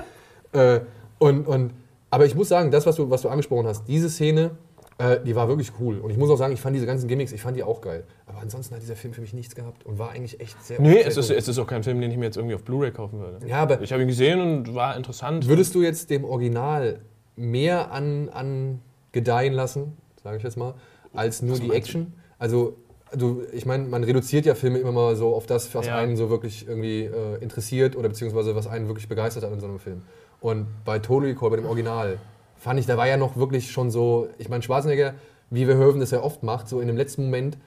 äh, 0.52 0.80
und, 1.18 1.46
und, 1.46 1.72
aber 2.08 2.24
ich 2.24 2.34
muss 2.34 2.48
sagen, 2.48 2.70
das, 2.70 2.86
was 2.86 2.96
du, 2.96 3.10
was 3.10 3.20
du 3.20 3.28
angesprochen 3.28 3.66
hast, 3.66 3.86
diese 3.88 4.08
Szene, 4.08 4.52
äh, 4.98 5.20
die 5.24 5.36
war 5.36 5.48
wirklich 5.48 5.72
cool. 5.80 5.98
Und 5.98 6.10
ich 6.10 6.16
muss 6.16 6.30
auch 6.30 6.36
sagen, 6.36 6.52
ich 6.54 6.60
fand 6.60 6.74
diese 6.74 6.86
ganzen 6.86 7.06
Gimmicks, 7.08 7.32
ich 7.32 7.42
fand 7.42 7.56
die 7.56 7.62
auch 7.62 7.80
geil. 7.80 8.04
Aber 8.26 8.38
ansonsten 8.40 8.74
hat 8.74 8.82
dieser 8.82 8.96
Film 8.96 9.12
für 9.14 9.20
mich 9.20 9.34
nichts 9.34 9.54
gehabt 9.54 9.84
und 9.84 9.98
war 9.98 10.10
eigentlich 10.10 10.40
echt 10.40 10.62
sehr 10.64 10.80
Nee, 10.80 11.00
es 11.02 11.16
ist, 11.16 11.30
es 11.30 11.48
ist 11.48 11.58
auch 11.58 11.66
kein 11.66 11.82
Film, 11.82 12.00
den 12.00 12.10
ich 12.10 12.16
mir 12.16 12.24
jetzt 12.24 12.36
irgendwie 12.36 12.54
auf 12.54 12.62
Blu-ray 12.64 12.90
kaufen 12.92 13.20
würde. 13.20 13.46
Ja, 13.46 13.58
aber 13.58 13.80
Ich 13.82 13.92
habe 13.92 14.02
ihn 14.02 14.08
gesehen 14.08 14.40
und 14.40 14.74
war 14.74 14.96
interessant. 14.96 15.46
würdest 15.48 15.74
du 15.74 15.82
jetzt 15.82 16.08
dem 16.10 16.24
Original 16.24 17.00
mehr 17.36 17.92
an, 17.92 18.28
an 18.30 18.80
gedeihen 19.12 19.52
lassen, 19.52 19.96
sage 20.22 20.38
ich 20.38 20.42
jetzt 20.42 20.56
mal, 20.56 20.74
als 21.12 21.42
nur 21.42 21.52
Was 21.52 21.60
die 21.60 21.72
Action? 21.72 22.12
Also, 22.38 22.76
du, 23.14 23.42
ich 23.52 23.66
meine, 23.66 23.84
man 23.84 24.02
reduziert 24.04 24.46
ja 24.46 24.54
Filme 24.54 24.78
immer 24.78 24.92
mal 24.92 25.16
so 25.16 25.34
auf 25.34 25.46
das, 25.46 25.74
was 25.74 25.86
Ja. 25.86 25.96
einen 25.96 26.16
so 26.16 26.30
wirklich 26.30 26.66
irgendwie 26.66 27.04
äh, 27.04 27.36
interessiert 27.40 27.96
oder 27.96 28.08
beziehungsweise 28.08 28.54
was 28.56 28.66
einen 28.66 28.88
wirklich 28.88 29.08
begeistert 29.08 29.44
hat 29.44 29.52
in 29.52 29.60
so 29.60 29.66
einem 29.66 29.78
Film. 29.78 30.02
Und 30.40 30.66
bei 30.84 30.98
Total 30.98 31.28
Recall, 31.28 31.50
bei 31.50 31.56
dem 31.56 31.66
Original, 31.66 32.18
fand 32.58 32.80
ich, 32.80 32.86
da 32.86 32.96
war 32.96 33.06
ja 33.06 33.16
noch 33.16 33.36
wirklich 33.36 33.70
schon 33.70 33.90
so, 33.90 34.28
ich 34.38 34.48
meine, 34.48 34.62
Schwarzenegger, 34.62 35.14
wie 35.50 35.64
Verhoeven 35.64 36.00
das 36.00 36.10
ja 36.10 36.22
oft 36.22 36.42
macht, 36.42 36.68
so 36.68 36.80
in 36.80 36.86
dem 36.86 36.96
letzten 36.96 37.24
Moment 37.24 37.58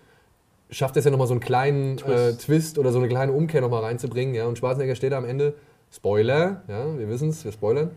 schafft 0.69 0.97
es 0.97 1.05
ja 1.05 1.11
nochmal 1.11 1.27
so 1.27 1.33
einen 1.33 1.41
kleinen 1.41 1.97
Twist. 1.97 2.09
Äh, 2.11 2.31
Twist. 2.31 2.45
Twist 2.45 2.79
oder 2.79 2.91
so 2.91 2.99
eine 2.99 3.07
kleine 3.07 3.31
Umkehr 3.31 3.61
nochmal 3.61 3.83
reinzubringen. 3.83 4.35
Ja? 4.35 4.45
Und 4.45 4.57
Schwarzenegger 4.57 4.95
steht 4.95 5.13
da 5.13 5.17
am 5.17 5.25
Ende, 5.25 5.55
Spoiler, 5.91 6.61
ja, 6.67 6.97
wir 6.99 7.09
wissen 7.09 7.29
es, 7.29 7.43
wir 7.43 7.51
spoilern, 7.51 7.89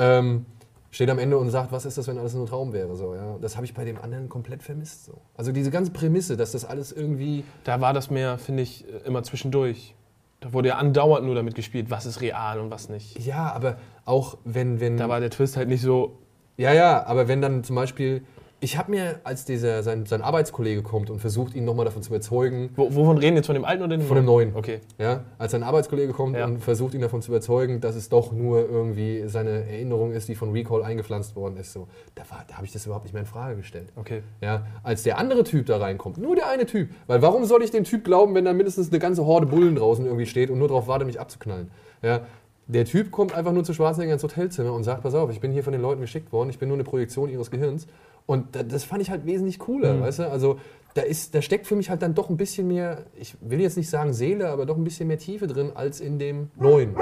ähm, 0.00 0.44
steht 0.90 1.08
am 1.08 1.20
Ende 1.20 1.38
und 1.38 1.50
sagt, 1.50 1.70
was 1.70 1.86
ist 1.86 1.96
das, 1.96 2.08
wenn 2.08 2.18
alles 2.18 2.34
nur 2.34 2.44
ein 2.44 2.48
Traum 2.48 2.72
wäre. 2.72 2.96
So, 2.96 3.14
ja? 3.14 3.36
Das 3.40 3.54
habe 3.54 3.64
ich 3.64 3.74
bei 3.74 3.84
dem 3.84 3.96
anderen 3.96 4.28
komplett 4.28 4.62
vermisst. 4.62 5.04
So. 5.04 5.20
Also 5.36 5.52
diese 5.52 5.70
ganze 5.70 5.92
Prämisse, 5.92 6.36
dass 6.36 6.52
das 6.52 6.64
alles 6.64 6.90
irgendwie... 6.90 7.44
Da 7.62 7.80
war 7.80 7.92
das 7.92 8.10
mehr, 8.10 8.38
finde 8.38 8.64
ich, 8.64 8.84
immer 9.04 9.22
zwischendurch. 9.22 9.94
Da 10.40 10.52
wurde 10.52 10.70
ja 10.70 10.76
andauernd 10.78 11.26
nur 11.26 11.36
damit 11.36 11.54
gespielt, 11.54 11.90
was 11.90 12.06
ist 12.06 12.20
real 12.20 12.58
und 12.58 12.70
was 12.72 12.88
nicht. 12.88 13.24
Ja, 13.24 13.52
aber 13.52 13.76
auch 14.04 14.38
wenn... 14.44 14.80
wenn 14.80 14.96
Da 14.96 15.08
war 15.08 15.20
der 15.20 15.30
Twist 15.30 15.56
halt 15.56 15.68
nicht 15.68 15.82
so. 15.82 16.18
Ja, 16.58 16.72
ja, 16.72 17.06
aber 17.06 17.28
wenn 17.28 17.40
dann 17.40 17.62
zum 17.62 17.76
Beispiel, 17.76 18.22
ich 18.60 18.76
habe 18.76 18.90
mir, 18.90 19.20
als 19.22 19.44
dieser, 19.44 19.84
sein, 19.84 20.06
sein 20.06 20.22
Arbeitskollege 20.22 20.82
kommt 20.82 21.08
und 21.08 21.20
versucht, 21.20 21.54
ihn 21.54 21.64
nochmal 21.64 21.84
davon 21.84 22.02
zu 22.02 22.10
überzeugen, 22.10 22.70
Wo, 22.74 22.92
wovon 22.92 23.16
reden 23.16 23.36
jetzt 23.36 23.46
von 23.46 23.54
dem 23.54 23.64
alten 23.64 23.84
oder 23.84 23.96
dem 23.96 24.04
Von 24.04 24.16
dem 24.16 24.24
neuen. 24.24 24.56
Okay. 24.56 24.80
ja, 24.98 25.22
als 25.38 25.52
sein 25.52 25.62
Arbeitskollege 25.62 26.12
kommt 26.12 26.36
Ja. 26.36 26.46
und 26.46 26.58
versucht, 26.58 26.94
ihn 26.94 27.00
davon 27.00 27.22
zu 27.22 27.30
überzeugen, 27.30 27.80
dass 27.80 27.94
es 27.94 28.08
doch 28.08 28.32
nur 28.32 28.68
irgendwie 28.68 29.22
seine 29.28 29.50
Erinnerung 29.70 30.10
ist, 30.10 30.28
die 30.28 30.34
von 30.34 30.50
Recall 30.50 30.82
eingepflanzt 30.82 31.36
worden 31.36 31.56
ist, 31.58 31.72
so, 31.72 31.86
da, 32.16 32.22
war- 32.28 32.44
da 32.48 32.54
habe 32.56 32.66
ich 32.66 32.72
das 32.72 32.84
überhaupt 32.86 33.04
nicht 33.04 33.12
mehr 33.12 33.22
in 33.22 33.28
Frage 33.28 33.54
gestellt. 33.54 33.92
Okay. 33.94 34.22
Ja, 34.40 34.66
als 34.82 35.04
der 35.04 35.18
andere 35.18 35.44
Typ 35.44 35.66
da 35.66 35.76
reinkommt, 35.76 36.18
nur 36.18 36.34
der 36.34 36.48
eine 36.48 36.66
Typ, 36.66 36.90
weil 37.06 37.22
warum 37.22 37.44
soll 37.44 37.62
ich 37.62 37.70
dem 37.70 37.84
Typ 37.84 38.02
glauben, 38.02 38.34
wenn 38.34 38.44
da 38.44 38.52
mindestens 38.52 38.90
eine 38.90 38.98
ganze 38.98 39.24
Horde 39.24 39.46
Bullen 39.46 39.76
draußen 39.76 40.04
irgendwie 40.04 40.26
steht 40.26 40.50
und 40.50 40.58
nur 40.58 40.66
darauf 40.66 40.88
wartet, 40.88 41.06
mich 41.06 41.20
abzuknallen? 41.20 41.70
Ja, 42.02 42.20
der 42.68 42.84
Typ 42.84 43.10
kommt 43.10 43.34
einfach 43.34 43.52
nur 43.52 43.64
zu 43.64 43.72
Schwarzenegger 43.74 44.12
ins 44.12 44.22
Hotelzimmer 44.22 44.72
und 44.72 44.84
sagt, 44.84 45.02
pass 45.02 45.14
auf, 45.14 45.30
ich 45.30 45.40
bin 45.40 45.52
hier 45.52 45.64
von 45.64 45.72
den 45.72 45.82
Leuten 45.82 46.00
geschickt 46.00 46.32
worden, 46.32 46.50
ich 46.50 46.58
bin 46.58 46.68
nur 46.68 46.76
eine 46.76 46.84
Projektion 46.84 47.28
ihres 47.30 47.50
Gehirns. 47.50 47.86
Und 48.26 48.54
da- 48.54 48.62
das 48.62 48.84
fand 48.84 49.00
ich 49.02 49.10
halt 49.10 49.24
wesentlich 49.26 49.58
cooler, 49.58 49.94
Mhm. 49.94 50.00
weißt 50.02 50.18
du? 50.20 50.30
Also 50.30 50.58
da, 50.94 51.00
ist, 51.02 51.34
da 51.34 51.40
steckt 51.42 51.66
für 51.66 51.76
mich 51.76 51.88
halt 51.90 52.02
dann 52.02 52.14
doch 52.14 52.28
ein 52.28 52.36
bisschen 52.36 52.68
mehr, 52.68 53.04
ich 53.18 53.36
will 53.40 53.60
jetzt 53.60 53.76
nicht 53.78 53.88
sagen 53.88 54.12
Seele, 54.12 54.48
aber 54.50 54.66
doch 54.66 54.76
ein 54.76 54.84
bisschen 54.84 55.08
mehr 55.08 55.18
Tiefe 55.18 55.46
drin 55.46 55.72
als 55.74 56.00
in 56.00 56.18
dem 56.18 56.50
neuen. 56.56 56.94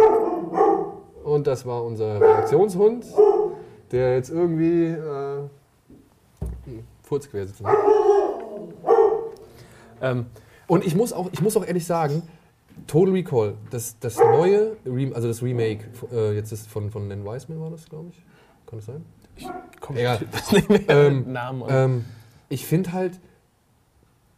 Und 1.25 1.47
das 1.49 1.67
war 1.67 1.83
unser 1.85 2.21
Reaktionshund, 2.21 3.05
der 3.91 4.15
jetzt 4.15 4.31
irgendwie 4.31 4.85
äh, 4.87 5.39
hm, 6.65 6.85
Furz 7.03 7.29
quer 7.29 7.47
sitzt. 7.47 7.63
Ähm, 10.01 10.27
Und 10.69 10.85
ich 10.85 10.95
muss 10.97 11.13
auch, 11.13 11.29
ich 11.33 11.41
muss 11.41 11.57
auch 11.57 11.65
ehrlich 11.67 11.87
sagen, 11.87 12.23
Total 12.87 13.13
Recall, 13.13 13.55
das, 13.71 13.99
das 13.99 14.17
neue, 14.19 14.77
also 15.15 15.29
das 15.29 15.43
Remake, 15.43 15.85
äh, 16.13 16.35
jetzt 16.35 16.53
ist 16.53 16.69
von, 16.69 16.91
von 16.91 17.09
Len 17.09 17.25
Wiseman 17.25 17.61
war 17.61 17.71
das, 17.71 17.89
glaube 17.89 18.11
ich. 18.11 18.23
Kann 18.67 18.79
das 18.79 18.87
sein? 18.87 19.05
ich 19.37 19.47
weiß 19.47 20.53
nicht 20.53 20.69
mehr 20.69 20.89
Ähm, 20.89 21.33
Namen. 21.33 21.65
Ähm, 21.69 22.05
ich 22.49 22.65
finde 22.65 22.93
halt, 22.93 23.19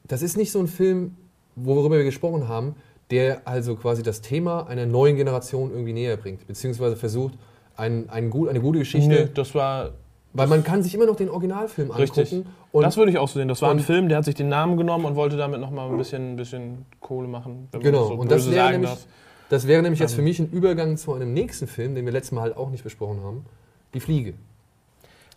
das 0.07 0.23
ist 0.23 0.37
nicht 0.37 0.51
so 0.51 0.59
ein 0.61 0.67
Film, 0.69 1.17
worüber 1.57 1.97
wir 1.97 2.05
gesprochen 2.05 2.49
haben, 2.49 2.75
der 3.11 3.43
also 3.47 3.77
quasi 3.77 4.03
das 4.03 4.21
Thema 4.21 4.67
einer 4.67 4.87
neuen 4.87 5.17
Generation 5.17 5.71
irgendwie 5.71 5.93
näher 5.93 6.17
bringt, 6.17 6.47
beziehungsweise 6.47 6.97
versucht, 6.97 7.35
ein, 7.77 8.09
ein 8.11 8.31
gut, 8.31 8.49
eine 8.49 8.61
gute 8.61 8.81
Geschichte, 8.81 9.09
nee, 9.09 9.29
das 9.33 9.55
war. 9.55 9.93
Weil 10.39 10.47
man 10.47 10.65
kann 10.65 10.83
sich 10.83 10.95
immer 10.95 11.07
noch 11.07 11.17
den 11.17 11.29
Originalfilm 11.29 11.91
Richtig. 11.91 12.33
angucken. 12.33 12.51
Und 12.73 12.83
das 12.85 12.97
würde 12.97 13.11
ich 13.11 13.19
auch 13.19 13.29
so 13.29 13.39
sehen. 13.39 13.49
Das 13.49 13.61
war 13.63 13.71
ein 13.71 13.81
Film, 13.81 14.09
der 14.09 14.19
hat 14.19 14.25
sich 14.25 14.35
den 14.35 14.49
Namen 14.49 14.77
genommen 14.77 15.05
und 15.05 15.17
wollte 15.17 15.37
damit 15.37 15.61
nochmal 15.61 15.91
ein 15.91 15.97
bisschen, 15.99 16.37
bisschen 16.37 16.87
Kohle 17.01 17.29
machen. 17.29 17.69
Genau, 17.73 18.07
so 18.09 18.15
und 18.15 18.31
das 18.31 18.51
wäre 18.51 18.71
nämlich- 18.73 18.91
das 19.51 19.67
wäre 19.67 19.83
nämlich 19.83 20.01
jetzt 20.01 20.13
Ähm. 20.13 20.17
für 20.17 20.23
mich 20.23 20.39
ein 20.41 20.51
Übergang 20.51 20.97
zu 20.97 21.13
einem 21.15 21.33
nächsten 21.33 21.67
Film, 21.67 21.95
den 21.95 22.05
wir 22.05 22.13
letztes 22.13 22.33
Mal 22.33 22.43
halt 22.43 22.57
auch 22.57 22.71
nicht 22.71 22.85
besprochen 22.85 23.23
haben, 23.23 23.45
Die 23.95 24.01
Fliege. 24.01 24.35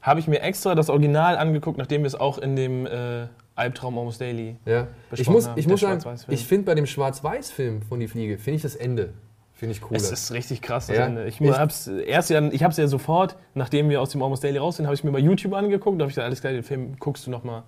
Habe 0.02 0.20
ich 0.20 0.28
mir 0.28 0.42
extra 0.42 0.76
das 0.76 0.90
Original 0.90 1.38
angeguckt, 1.38 1.78
nachdem 1.78 2.02
wir 2.02 2.08
es 2.08 2.16
auch 2.16 2.38
in 2.40 2.56
dem 2.56 2.86
äh, 2.86 3.28
Albtraum 3.56 3.98
Almost 3.98 4.20
Daily. 4.20 4.56
Ja. 4.66 4.88
Ich 5.12 5.20
besprochen 5.20 5.34
muss, 5.36 5.48
haben, 5.48 5.60
ich 5.60 5.68
muss 5.68 5.80
sagen, 5.80 6.02
ich 6.28 6.46
finde 6.46 6.66
bei 6.66 6.76
dem 6.76 6.86
Schwarz-Weiß-Film 6.86 7.84
von 7.84 8.00
Die 8.00 8.08
Fliege, 8.08 8.38
finde 8.38 8.56
ich 8.58 8.62
das 8.64 8.76
Ende, 8.76 9.14
finde 9.62 9.76
ich 9.76 9.82
cooler. 9.82 9.98
Es 10.02 10.12
ist 10.12 10.32
richtig 10.32 10.64
krass, 10.64 10.88
Ja. 10.88 11.06
Ende. 11.06 11.26
Ich, 11.28 11.40
Ich- 11.40 11.52
hab's 11.52 11.86
erst 11.86 12.32
ja, 12.32 12.42
ich 12.50 12.64
es 12.64 12.78
ja 12.78 12.88
sofort, 12.88 13.36
nachdem 13.54 13.90
wir 13.92 14.02
aus 14.02 14.10
dem 14.10 14.24
Almost 14.24 14.44
Daily 14.44 14.58
raus 14.58 14.78
sind, 14.78 14.88
habe 14.88 14.96
ich 14.96 15.04
mir 15.04 15.12
bei 15.12 15.20
YouTube 15.20 15.54
angeguckt. 15.54 16.00
Da 16.00 16.04
habe 16.06 16.10
ich 16.10 16.16
gesagt, 16.16 16.26
alles 16.26 16.42
klar, 16.42 16.52
den 16.52 16.64
Film 16.64 16.96
guckst 17.00 17.28
du 17.28 17.30
nochmal. 17.30 17.62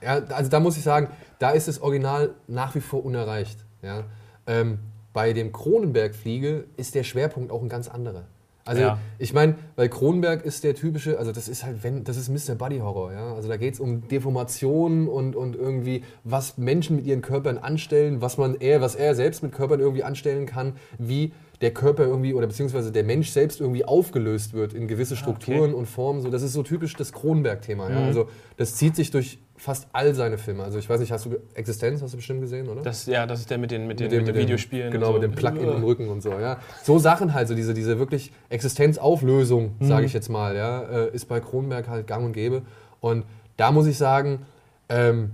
Ja, 0.00 0.20
also 0.28 0.48
da 0.48 0.60
muss 0.60 0.76
ich 0.76 0.84
sagen, 0.84 1.08
da 1.40 1.50
ist 1.50 1.66
das 1.66 1.82
Original 1.82 2.30
nach 2.46 2.76
wie 2.76 2.80
vor 2.80 3.04
unerreicht. 3.04 3.64
Ja? 3.82 4.04
Ähm, 4.46 4.78
bei 5.12 5.32
dem 5.32 5.50
Kronenberg-Fliege 5.52 6.66
ist 6.76 6.94
der 6.94 7.02
Schwerpunkt 7.02 7.50
auch 7.50 7.62
ein 7.62 7.68
ganz 7.68 7.88
anderer. 7.88 8.26
Also 8.64 8.82
Ja. 8.82 8.98
ich 9.18 9.32
meine, 9.32 9.56
weil 9.76 9.88
Kronenberg 9.88 10.44
ist 10.44 10.64
der 10.64 10.74
typische, 10.74 11.18
also 11.18 11.32
das 11.32 11.48
ist 11.48 11.64
halt, 11.64 11.82
wenn, 11.82 12.04
das 12.04 12.16
ist 12.16 12.28
Mr. 12.28 12.54
Buddy 12.54 12.78
Horror, 12.78 13.12
ja. 13.12 13.34
Also 13.34 13.48
da 13.48 13.56
geht 13.56 13.74
es 13.74 13.80
um 13.80 14.06
Deformationen 14.08 15.08
und, 15.08 15.34
und 15.36 15.56
irgendwie, 15.56 16.04
was 16.24 16.58
Menschen 16.58 16.96
mit 16.96 17.06
ihren 17.06 17.22
Körpern 17.22 17.58
anstellen, 17.58 18.20
was 18.20 18.38
man 18.38 18.54
er, 18.60 18.80
was 18.80 18.94
er 18.94 19.14
selbst 19.14 19.42
mit 19.42 19.52
Körpern 19.52 19.80
irgendwie 19.80 20.04
anstellen 20.04 20.46
kann, 20.46 20.74
wie 20.98 21.32
der 21.60 21.72
Körper 21.72 22.04
irgendwie 22.04 22.32
oder 22.32 22.46
beziehungsweise 22.46 22.90
der 22.90 23.04
Mensch 23.04 23.30
selbst 23.30 23.60
irgendwie 23.60 23.84
aufgelöst 23.84 24.54
wird 24.54 24.72
in 24.72 24.88
gewisse 24.88 25.14
Strukturen 25.16 25.74
und 25.74 25.86
Formen. 25.86 26.22
So, 26.22 26.30
das 26.30 26.42
ist 26.42 26.54
so 26.54 26.62
typisch 26.62 26.94
das 26.96 27.12
Kronenberg-Thema. 27.12 27.90
Ja? 27.90 28.00
Mhm. 28.00 28.06
Also 28.06 28.28
das 28.56 28.76
zieht 28.76 28.96
sich 28.96 29.10
durch 29.10 29.38
fast 29.60 29.86
all 29.92 30.14
seine 30.14 30.38
Filme. 30.38 30.64
Also 30.64 30.78
ich 30.78 30.88
weiß 30.88 31.00
nicht, 31.00 31.12
hast 31.12 31.26
du 31.26 31.36
Existenz, 31.54 32.00
hast 32.02 32.12
du 32.12 32.16
bestimmt 32.16 32.40
gesehen, 32.40 32.66
oder? 32.68 32.80
Das, 32.82 33.04
ja, 33.06 33.26
das 33.26 33.40
ist 33.40 33.50
der 33.50 33.58
mit 33.58 33.70
den, 33.70 33.86
mit 33.86 34.00
den, 34.00 34.04
Mit 34.06 34.12
den 34.12 34.18
mit 34.24 34.28
dem- 34.28 34.36
Videospielen. 34.42 34.90
Genau, 34.90 35.08
so. 35.08 35.12
mit 35.14 35.22
dem 35.22 35.32
Plug-in 35.32 35.68
im 35.68 35.84
Rücken 35.84 36.08
und 36.08 36.22
so, 36.22 36.30
ja. 36.32 36.58
So 36.82 36.98
Sachen 36.98 37.34
halt, 37.34 37.46
so 37.48 37.54
diese, 37.54 37.74
diese 37.74 37.98
wirklich 37.98 38.32
Existenzauflösung, 38.48 39.74
Mhm. 39.78 39.84
sage 39.86 40.06
ich 40.06 40.12
jetzt 40.12 40.28
mal, 40.28 40.56
ja, 40.56 40.82
äh, 40.82 41.10
ist 41.14 41.26
bei 41.26 41.40
Kronberg 41.40 41.88
halt 41.88 42.06
gang 42.06 42.24
und 42.24 42.32
gäbe. 42.32 42.62
Und 43.00 43.24
da 43.56 43.70
muss 43.70 43.86
ich 43.86 43.98
sagen, 43.98 44.46
ähm, 44.88 45.30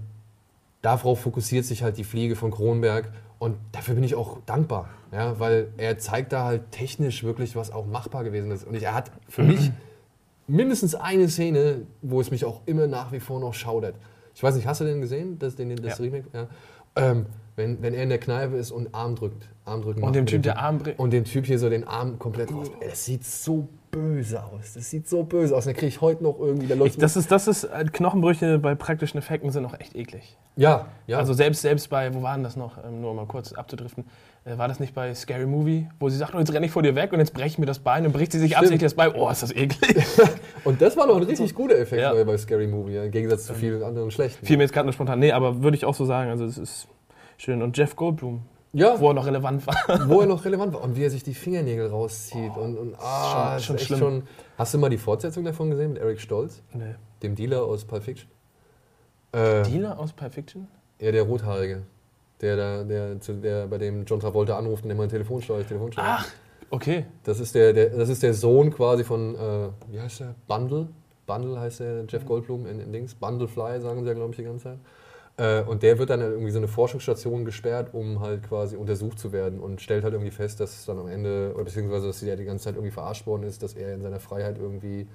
darauf 0.83 1.21
fokussiert 1.21 1.65
sich 1.65 1.83
halt 1.83 1.97
die 1.97 2.05
Fliege 2.05 2.35
von 2.37 2.51
Kronberg 2.51 3.11
und 3.39 3.57
dafür 3.73 3.95
bin 3.95 4.03
ich 4.05 4.15
auch 4.17 4.39
dankbar, 4.47 4.89
ja, 5.13 5.39
weil 5.39 5.69
er 5.77 5.99
zeigt 5.99 6.33
da 6.33 6.45
halt 6.45 6.71
technisch 6.73 7.23
wirklich, 7.23 7.55
was 7.57 7.71
auch 7.71 7.87
machbar 7.87 8.25
gewesen 8.25 8.51
ist. 8.51 8.67
Und 8.67 8.75
ich, 8.75 8.83
er 8.83 8.95
hat 8.95 9.11
für 9.29 9.43
mich 9.45 9.71
mindestens 10.49 10.95
eine 10.95 11.29
Szene, 11.29 11.83
wo 12.03 12.21
es 12.21 12.31
mich 12.31 12.45
auch 12.45 12.61
immer 12.67 12.87
nach 12.87 13.13
wie 13.13 13.21
vor 13.21 13.41
noch 13.41 13.55
schaudert. 13.55 13.95
Ich 14.37 14.43
weiß 14.43 14.55
nicht, 14.55 14.67
hast 14.67 14.83
du 14.83 14.85
den 14.85 15.01
gesehen, 15.01 15.39
das, 15.39 15.57
den, 15.57 15.75
das 15.77 15.99
Ja. 15.99 16.05
Remake? 16.05 16.27
Ja. 16.35 16.47
Ähm, 16.95 17.25
wenn, 17.57 17.81
wenn 17.81 17.95
er 17.95 18.03
in 18.03 18.11
der 18.11 18.19
Kneipe 18.19 18.57
ist 18.57 18.71
und 18.71 18.95
Arm 18.95 19.17
drückt. 19.17 19.49
Arm 19.65 19.81
drücken 19.81 20.03
Und 20.03 20.15
dem 20.15 20.27
Typ, 20.27 20.43
der 20.43 20.59
Arm. 20.59 20.83
Und 20.99 21.15
dem 21.15 21.25
Typ 21.25 21.47
hier 21.47 21.59
so 21.59 21.71
den 21.71 21.85
Arm 21.85 22.19
komplett 22.19 22.53
raus. 22.53 22.71
Ey, 22.81 22.91
Das 22.91 23.03
sieht 23.07 23.25
so 23.25 23.67
böse 23.97 24.43
aus. 24.43 24.75
Das 24.75 24.91
sieht 24.91 25.09
so 25.09 25.23
böse 25.25 25.57
aus. 25.57 25.65
Da 25.65 25.73
kriege 25.73 25.87
ich 25.87 26.01
heute 26.01 26.23
noch 26.23 26.39
irgendwie. 26.39 26.67
Da 26.67 26.75
läuft 26.75 27.01
Das 27.01 27.17
ist, 27.17 27.31
das 27.31 27.49
ist, 27.49 27.65
äh, 27.65 27.85
Knochenbrüche 27.91 28.59
bei 28.59 28.75
praktischen 28.75 29.19
Effekten 29.19 29.51
sind 29.51 29.63
noch 29.63 29.79
echt 29.81 29.97
eklig. 29.97 30.37
ja, 30.57 30.87
ja. 31.07 31.19
Also 31.19 31.33
selbst, 31.33 31.63
selbst 31.63 31.89
bei, 31.89 32.13
wo 32.15 32.23
waren 32.23 32.43
das 32.43 32.57
noch, 32.57 32.77
ähm, 32.85 33.01
nur 33.01 33.11
um 33.11 33.17
mal 33.17 33.27
kurz 33.27 33.53
abzudriften, 33.55 34.05
äh, 34.45 34.59
war 34.59 34.69
das 34.69 34.81
nicht 34.81 34.95
bei 34.95 35.15
Scary 35.15 35.47
Movie, 35.47 35.89
wo 35.99 36.09
sie 36.11 36.17
sagt, 36.19 36.35
oh, 36.35 36.39
jetzt 36.39 36.53
renne 36.53 36.67
ich 36.67 36.73
vor 36.73 36.83
dir 36.83 36.95
weg 36.95 37.13
und 37.13 37.21
jetzt 37.21 37.33
breche 37.33 37.47
ich 37.49 37.59
mir 37.59 37.67
das 37.67 37.79
Bein 37.79 38.05
und 38.05 38.13
bricht 38.13 38.33
sie 38.33 38.39
sich 38.39 38.51
Stimmt. 38.53 38.65
absichtlich 38.65 38.87
das 38.91 38.95
Bein. 38.95 39.13
Oh, 39.15 39.31
ist 39.31 39.43
das 39.43 39.53
eklig. 39.53 40.05
und 40.65 40.83
das 40.83 40.97
war 40.97 41.07
noch 41.07 41.17
ein 41.17 41.23
richtig 41.33 41.55
guter 41.55 41.79
Effekt 41.79 42.03
Ja. 42.03 42.13
bei, 42.23 42.37
Scary 42.37 42.67
Movie, 42.67 42.97
im 42.97 43.11
Gegensatz 43.11 43.47
zu 43.47 43.55
vielen 43.55 43.83
anderen 43.83 44.11
schlechten. 44.11 44.45
Fiel 44.45 44.59
mir 44.59 44.65
jetzt 44.65 44.73
gerade 44.73 44.87
nur 44.87 44.93
spontan. 44.93 45.19
Nee, 45.19 45.33
aber 45.33 45.63
würde 45.63 45.77
ich 45.77 45.85
auch 45.87 45.95
so 45.95 46.05
sagen, 46.05 46.31
also 46.31 46.45
es 46.45 46.59
ist 46.59 46.87
schön. 47.39 47.63
Und 47.63 47.77
Jeff 47.79 47.97
Goldblum, 47.97 48.43
Ja, 48.77 49.01
wo 49.01 49.09
er 49.09 49.15
noch 49.15 49.27
relevant 49.27 49.67
war. 49.67 49.77
wo 50.09 50.21
er 50.21 50.27
noch 50.27 50.45
relevant 50.45 50.75
war 50.75 50.83
und 50.83 50.97
wie 50.97 51.05
er 51.05 51.11
sich 51.11 51.23
die 51.23 51.35
Fingernägel 51.35 51.89
rauszieht. 51.89 52.57
und, 52.57 52.77
und 52.77 52.95
ah, 52.99 53.59
schon- 53.59 53.77
das 53.77 53.83
ist 53.83 53.89
schon 53.89 53.97
schlimm. 53.99 53.99
schon. 53.99 54.23
Hast 54.59 54.75
du 54.75 54.79
mal 54.79 54.91
die 54.91 54.99
Fortsetzung 54.99 55.45
davon 55.45 55.71
gesehen 55.71 55.95
mit 55.95 56.03
Eric 56.03 56.21
Stolz, 56.21 56.63
nee. 56.75 56.95
dem 57.23 57.35
Dealer 57.35 57.65
aus 57.65 57.85
Pulp 57.85 58.03
Fiction? 58.03 58.31
Äh, 59.33 59.63
Dealer 59.63 59.99
aus 59.99 60.13
Pulp 60.13 60.35
Fiction? 60.35 60.69
ja, 61.01 61.13
der 61.13 61.23
Rothaarige. 61.23 61.83
Der, 62.43 62.57
da, 62.57 62.85
der, 62.85 63.21
zu, 63.21 63.33
der 63.35 63.67
bei 63.67 63.79
dem 63.79 64.05
John 64.05 64.21
Travolta 64.21 64.59
anruft 64.59 64.85
und 64.85 64.91
immer 64.91 65.05
ein 65.05 65.09
Telefon 65.09 65.41
steuert, 65.41 65.69
Telefon 65.69 65.93
steuert. 65.93 66.09
Ach, 66.11 66.29
okay. 66.69 67.07
Das 67.25 67.41
ist 67.41 67.55
der, 67.55 67.73
der, 67.73 67.91
das 67.91 68.11
ist 68.11 68.23
der 68.23 68.35
Sohn 68.35 68.71
quasi 68.75 69.05
von, 69.05 69.35
äh, 69.35 69.69
wie 69.91 70.01
heißt 70.01 70.21
der? 70.21 70.35
Bundle? 70.47 70.89
Bundle 71.27 71.59
heißt 71.59 71.81
der 71.81 72.05
Jeff 72.09 72.27
Goldblum 72.27 72.67
in, 72.67 72.79
in 72.81 72.93
Dings. 72.93 73.15
Bundlefly 73.15 73.81
sagen 73.81 74.03
sie 74.03 74.09
ja, 74.09 74.15
glaube 74.15 74.33
ich, 74.33 74.37
die 74.37 74.45
ganze 74.45 74.65
Zeit. 74.65 74.79
Äh, 75.37 75.63
und 75.63 75.83
der 75.83 75.99
wird 75.99 76.11
dann 76.11 76.21
irgendwie 76.21 76.51
so 76.51 76.59
eine 76.59 76.69
Forschungsstation 76.69 77.45
gesperrt, 77.45 77.91
um 77.93 78.21
halt 78.21 78.49
quasi 78.49 78.77
untersucht 78.77 79.19
zu 79.19 79.33
werden 79.33 79.61
und 79.61 79.81
stellt 79.81 80.05
halt 80.05 80.15
irgendwie 80.15 80.31
fest, 80.31 80.61
dass 80.61 80.87
dann 80.87 80.99
am 80.99 81.09
Ende, 81.09 81.53
oder 81.55 81.65
beziehungsweise 81.65 82.07
dass 82.07 82.23
er 82.23 82.37
die 82.37 82.45
ganze 82.45 82.65
Zeit 82.65 82.75
irgendwie 82.75 82.93
verarscht 82.93 83.27
worden 83.27 83.43
ist, 83.43 83.63
dass 83.63 83.75
er 83.75 83.95
in 83.95 84.03
seiner 84.03 84.21
Freiheit 84.21 84.59
irgendwie 84.59 85.07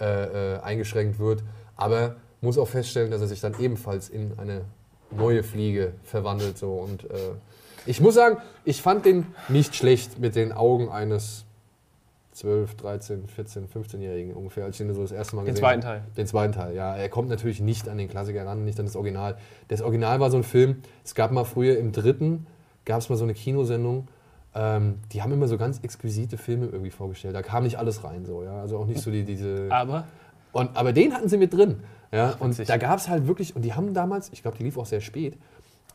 äh, 0.00 0.54
äh, 0.54 0.60
eingeschränkt 0.60 1.18
wird. 1.18 1.42
Aber 1.76 2.16
muss 2.40 2.58
auch 2.58 2.68
feststellen, 2.68 3.10
dass 3.10 3.20
er 3.20 3.28
sich 3.28 3.40
dann 3.40 3.54
ebenfalls 3.60 4.08
in 4.08 4.32
eine 4.36 4.64
neue 5.10 5.42
Fliege 5.44 5.92
verwandelt. 6.02 6.58
So. 6.58 6.72
Und 6.72 7.04
äh, 7.04 7.16
ich 7.86 8.00
muss 8.00 8.14
sagen, 8.14 8.38
ich 8.64 8.82
fand 8.82 9.04
den 9.04 9.26
nicht 9.48 9.76
schlecht 9.76 10.18
mit 10.18 10.34
den 10.34 10.52
Augen 10.52 10.88
eines 10.88 11.44
12, 12.32 12.76
13, 12.76 13.28
14, 13.28 13.68
15-Jährigen 13.68 14.34
ungefähr, 14.34 14.64
als 14.64 14.80
ich 14.80 14.86
ihn 14.86 14.92
so 14.94 15.02
das 15.02 15.12
erste 15.12 15.36
Mal 15.36 15.42
Den 15.42 15.54
gesehen 15.54 15.60
zweiten 15.60 15.84
habe. 15.84 15.98
Teil. 15.98 16.06
Den 16.16 16.26
zweiten 16.26 16.52
Teil, 16.52 16.74
ja. 16.74 16.96
Er 16.96 17.08
kommt 17.08 17.28
natürlich 17.28 17.60
nicht 17.60 17.88
an 17.88 17.98
den 17.98 18.08
Klassiker 18.08 18.46
ran, 18.46 18.64
nicht 18.64 18.78
an 18.80 18.86
das 18.86 18.96
Original. 18.96 19.36
Das 19.68 19.82
Original 19.82 20.18
war 20.20 20.30
so 20.30 20.38
ein 20.38 20.42
Film, 20.42 20.82
es 21.04 21.14
gab 21.14 21.30
mal 21.30 21.44
früher 21.44 21.78
im 21.78 21.92
dritten, 21.92 22.46
gab 22.84 22.98
es 23.00 23.10
mal 23.10 23.16
so 23.16 23.24
eine 23.24 23.34
Kinosendung, 23.34 24.08
ähm, 24.54 25.00
die 25.12 25.22
haben 25.22 25.32
immer 25.32 25.46
so 25.46 25.58
ganz 25.58 25.80
exquisite 25.80 26.38
Filme 26.38 26.66
irgendwie 26.66 26.90
vorgestellt. 26.90 27.34
Da 27.34 27.42
kam 27.42 27.64
nicht 27.64 27.76
alles 27.78 28.02
rein, 28.04 28.24
so, 28.24 28.42
ja. 28.42 28.60
Also 28.60 28.78
auch 28.78 28.86
nicht 28.86 29.00
so 29.00 29.10
die, 29.10 29.24
diese. 29.24 29.68
Aber 29.70 30.04
Und, 30.52 30.76
aber 30.76 30.92
den 30.92 31.14
hatten 31.14 31.28
sie 31.28 31.36
mit 31.36 31.52
drin. 31.52 31.80
Ja, 32.12 32.36
und 32.38 32.68
da 32.68 32.76
gab 32.76 32.98
es 32.98 33.08
halt 33.08 33.26
wirklich, 33.26 33.56
und 33.56 33.62
die 33.62 33.72
haben 33.72 33.94
damals, 33.94 34.30
ich 34.32 34.42
glaube, 34.42 34.58
die 34.58 34.64
lief 34.64 34.76
auch 34.76 34.84
sehr 34.84 35.00
spät, 35.00 35.38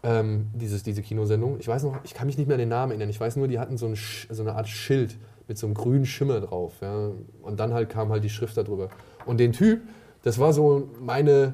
ähm, 0.04 0.48
dieses, 0.54 0.82
diese 0.82 1.02
Kinosendung. 1.04 1.60
Ich 1.60 1.68
weiß 1.68 1.84
noch, 1.84 2.00
ich 2.04 2.14
kann 2.14 2.26
mich 2.28 2.38
nicht 2.38 2.48
mehr 2.48 2.56
an 2.56 2.60
den 2.60 2.70
Namen 2.70 2.92
erinnern. 2.92 3.10
Ich 3.10 3.20
weiß 3.20 3.36
nur, 3.36 3.48
die 3.48 3.60
hatten 3.60 3.78
so, 3.78 3.88
ein, 3.88 3.96
so 3.96 4.42
eine 4.42 4.56
Art 4.56 4.68
Schild 4.68 5.18
mit 5.48 5.58
so 5.58 5.68
einem 5.68 5.74
grünen 5.74 6.06
Schimmer 6.06 6.40
drauf. 6.42 6.74
Ja, 6.82 7.12
und 7.42 7.60
dann 7.60 7.74
halt 7.74 7.90
kam 7.90 8.10
halt 8.10 8.24
die 8.24 8.30
Schrift 8.30 8.58
darüber. 8.58 8.90
Und 9.26 9.40
den 9.40 9.52
Typ, 9.54 9.82
das 10.24 10.40
war 10.40 10.54
so 10.54 10.90
meine, 11.00 11.54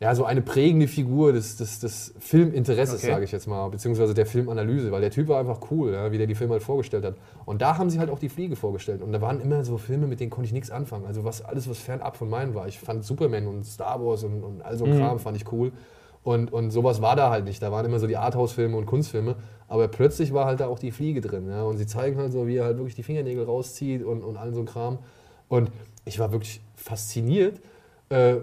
ja, 0.00 0.14
so 0.14 0.24
eine 0.24 0.42
prägende 0.42 0.86
Figur 0.86 1.32
des, 1.32 1.56
des, 1.56 1.80
des 1.80 2.14
Filminteresses, 2.18 3.02
Okay. 3.02 3.12
sage 3.12 3.24
ich 3.24 3.32
jetzt 3.32 3.46
mal, 3.46 3.68
beziehungsweise 3.68 4.12
der 4.12 4.26
Filmanalyse, 4.26 4.92
weil 4.92 5.00
der 5.00 5.10
Typ 5.10 5.28
war 5.28 5.38
einfach 5.38 5.60
cool, 5.70 5.92
ja, 5.92 6.12
wie 6.12 6.18
der 6.18 6.26
die 6.26 6.34
Filme 6.34 6.52
halt 6.54 6.62
vorgestellt 6.62 7.04
hat. 7.04 7.14
Und 7.46 7.62
da 7.62 7.78
haben 7.78 7.88
sie 7.88 7.98
halt 7.98 8.10
auch 8.10 8.18
die 8.18 8.28
Fliege 8.28 8.56
vorgestellt. 8.56 9.02
Und 9.02 9.12
da 9.12 9.20
waren 9.22 9.40
immer 9.40 9.64
so 9.64 9.78
Filme, 9.78 10.06
mit 10.06 10.20
denen 10.20 10.30
konnte 10.30 10.46
ich 10.46 10.52
nichts 10.52 10.70
anfangen. 10.70 11.06
Also 11.06 11.24
was 11.24 11.42
alles, 11.42 11.70
was 11.70 11.78
fernab 11.78 12.16
von 12.16 12.28
meinen 12.28 12.54
war. 12.54 12.66
Ich 12.68 12.78
fand 12.80 13.04
Superman 13.04 13.46
und 13.46 13.64
Star 13.64 14.04
Wars 14.04 14.24
und, 14.24 14.42
und 14.42 14.62
all 14.62 14.76
so 14.76 14.84
ein 14.84 14.98
Kram 14.98 15.18
fand 15.18 15.36
ich 15.36 15.50
cool. 15.52 15.72
Und, 16.22 16.52
und 16.52 16.70
sowas 16.70 17.00
war 17.00 17.16
da 17.16 17.30
halt 17.30 17.44
nicht. 17.44 17.62
Da 17.62 17.70
waren 17.70 17.84
immer 17.86 17.98
so 17.98 18.06
die 18.06 18.16
Arthouse-Filme 18.16 18.76
und 18.76 18.86
Kunstfilme. 18.86 19.36
Aber 19.68 19.88
plötzlich 19.88 20.32
war 20.32 20.46
halt 20.46 20.60
da 20.60 20.66
auch 20.68 20.78
die 20.78 20.90
Fliege 20.90 21.20
drin. 21.20 21.48
Ja? 21.48 21.62
Und 21.64 21.78
sie 21.78 21.86
zeigen 21.86 22.18
halt 22.18 22.32
so, 22.32 22.46
wie 22.46 22.56
er 22.56 22.64
halt 22.64 22.76
wirklich 22.76 22.94
die 22.94 23.02
Fingernägel 23.02 23.44
rauszieht 23.44 24.02
und, 24.04 24.22
und 24.22 24.36
all 24.36 24.52
so 24.52 24.60
ein 24.60 24.66
Kram. 24.66 24.98
Und 25.48 25.70
ich 26.04 26.18
war 26.18 26.32
wirklich 26.32 26.60
fasziniert, 26.76 27.60
äh, 28.10 28.36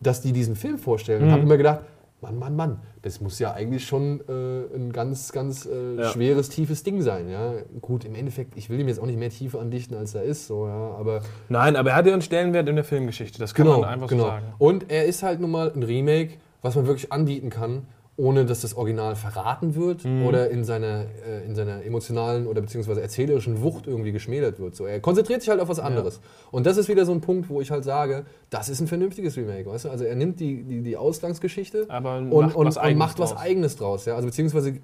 dass 0.00 0.20
die 0.20 0.32
diesen 0.32 0.56
Film 0.56 0.78
vorstellen. 0.78 1.22
Und 1.22 1.28
Mhm. 1.28 1.32
habe 1.32 1.42
immer 1.42 1.56
gedacht, 1.56 1.80
Mann, 2.20 2.38
Mann, 2.38 2.56
Mann, 2.56 2.80
das 3.02 3.20
muss 3.20 3.38
ja 3.38 3.52
eigentlich 3.52 3.84
schon 3.86 4.20
äh, 4.28 4.74
ein 4.74 4.92
ganz, 4.92 5.30
ganz 5.30 5.66
äh, 5.66 5.96
Ja. 5.96 6.08
schweres, 6.10 6.48
tiefes 6.48 6.82
Ding 6.82 7.02
sein. 7.02 7.28
Ja? 7.28 7.52
Gut, 7.82 8.04
im 8.06 8.14
Endeffekt, 8.14 8.56
ich 8.56 8.70
will 8.70 8.80
ihm 8.80 8.88
jetzt 8.88 8.98
auch 8.98 9.06
nicht 9.06 9.18
mehr 9.18 9.28
Tiefe 9.30 9.60
andichten, 9.60 9.94
als 9.96 10.14
er 10.14 10.22
ist. 10.22 10.46
So, 10.46 10.66
ja? 10.66 10.94
Aber 10.98 11.20
nein, 11.50 11.76
aber 11.76 11.90
er 11.90 11.96
hatte 11.96 12.12
einen 12.12 12.22
Stellenwert 12.22 12.66
in 12.68 12.76
der 12.76 12.84
Filmgeschichte. 12.84 13.38
Das 13.38 13.52
kann 13.54 13.66
genau, 13.66 13.80
man 13.80 13.90
einfach 13.90 14.08
genau. 14.08 14.24
so 14.24 14.28
sagen. 14.30 14.46
Und 14.58 14.90
er 14.90 15.04
ist 15.04 15.22
halt 15.22 15.40
nun 15.40 15.50
mal 15.50 15.70
ein 15.74 15.82
Remake, 15.82 16.34
was 16.62 16.74
man 16.76 16.86
wirklich 16.86 17.12
anbieten 17.12 17.50
kann, 17.50 17.86
ohne 18.16 18.44
dass 18.44 18.60
das 18.60 18.76
Original 18.76 19.16
verraten 19.16 19.74
wird 19.74 20.04
Mhm. 20.04 20.24
oder 20.24 20.48
in 20.50 20.62
seiner, 20.64 21.06
äh, 21.26 21.44
in 21.46 21.56
seiner 21.56 21.84
emotionalen 21.84 22.46
oder 22.46 22.60
beziehungsweise 22.60 23.02
erzählerischen 23.02 23.60
Wucht 23.60 23.88
irgendwie 23.88 24.12
geschmälert 24.12 24.60
wird. 24.60 24.76
So, 24.76 24.86
er 24.86 25.00
konzentriert 25.00 25.40
sich 25.42 25.50
halt 25.50 25.60
auf 25.60 25.68
was 25.68 25.80
anderes. 25.80 26.20
Und 26.52 26.64
das 26.66 26.76
ist 26.76 26.88
wieder 26.88 27.04
so 27.06 27.12
ein 27.12 27.20
Punkt, 27.20 27.48
wo 27.48 27.60
ich 27.60 27.72
halt 27.72 27.82
sage, 27.82 28.24
das 28.50 28.68
ist 28.68 28.80
ein 28.80 28.86
vernünftiges 28.86 29.36
Remake. 29.36 29.68
Weißt 29.68 29.86
du? 29.86 29.90
Also 29.90 30.04
er 30.04 30.14
nimmt 30.14 30.38
die, 30.38 30.62
die, 30.62 30.82
die 30.82 30.96
Ausgangsgeschichte 30.96 31.86
Aber 31.88 32.18
und, 32.18 32.30
macht 32.30 32.54
und, 32.54 32.66
was 32.66 32.76
und 32.76 32.82
Eigenes 32.84 32.98
macht 33.00 33.18
was 33.18 33.30
draus. 33.30 33.40
Eigenes 33.40 33.76
draus. 33.76 34.04
Ja? 34.06 34.14
Also 34.14 34.26
beziehungsweise 34.28 34.74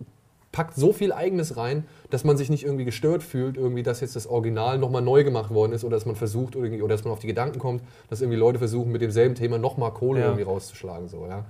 packt 0.50 0.74
so 0.74 0.92
viel 0.92 1.12
Eigenes 1.12 1.56
rein, 1.56 1.84
dass 2.10 2.24
man 2.24 2.36
sich 2.36 2.50
nicht 2.50 2.64
irgendwie 2.64 2.84
gestört 2.84 3.22
fühlt, 3.22 3.56
irgendwie, 3.56 3.84
dass 3.84 4.00
jetzt 4.00 4.16
das 4.16 4.26
Original 4.26 4.78
nochmal 4.78 5.02
neu 5.02 5.22
gemacht 5.22 5.54
worden 5.54 5.70
ist 5.72 5.84
oder 5.84 5.96
dass 5.96 6.06
man 6.06 6.16
versucht 6.16 6.56
irgendwie, 6.56 6.82
oder 6.82 6.94
dass 6.96 7.04
man 7.04 7.12
auf 7.12 7.20
die 7.20 7.28
Gedanken 7.28 7.60
kommt, 7.60 7.84
dass 8.08 8.20
irgendwie 8.20 8.38
Leute 8.38 8.58
versuchen, 8.58 8.90
mit 8.90 9.00
demselben 9.02 9.36
Thema 9.36 9.58
nochmal 9.58 9.92
Kohle 9.92 10.18
Ja. 10.18 10.26
irgendwie 10.26 10.42
rauszuschlagen. 10.42 11.06
So, 11.08 11.24
ja? 11.28 11.44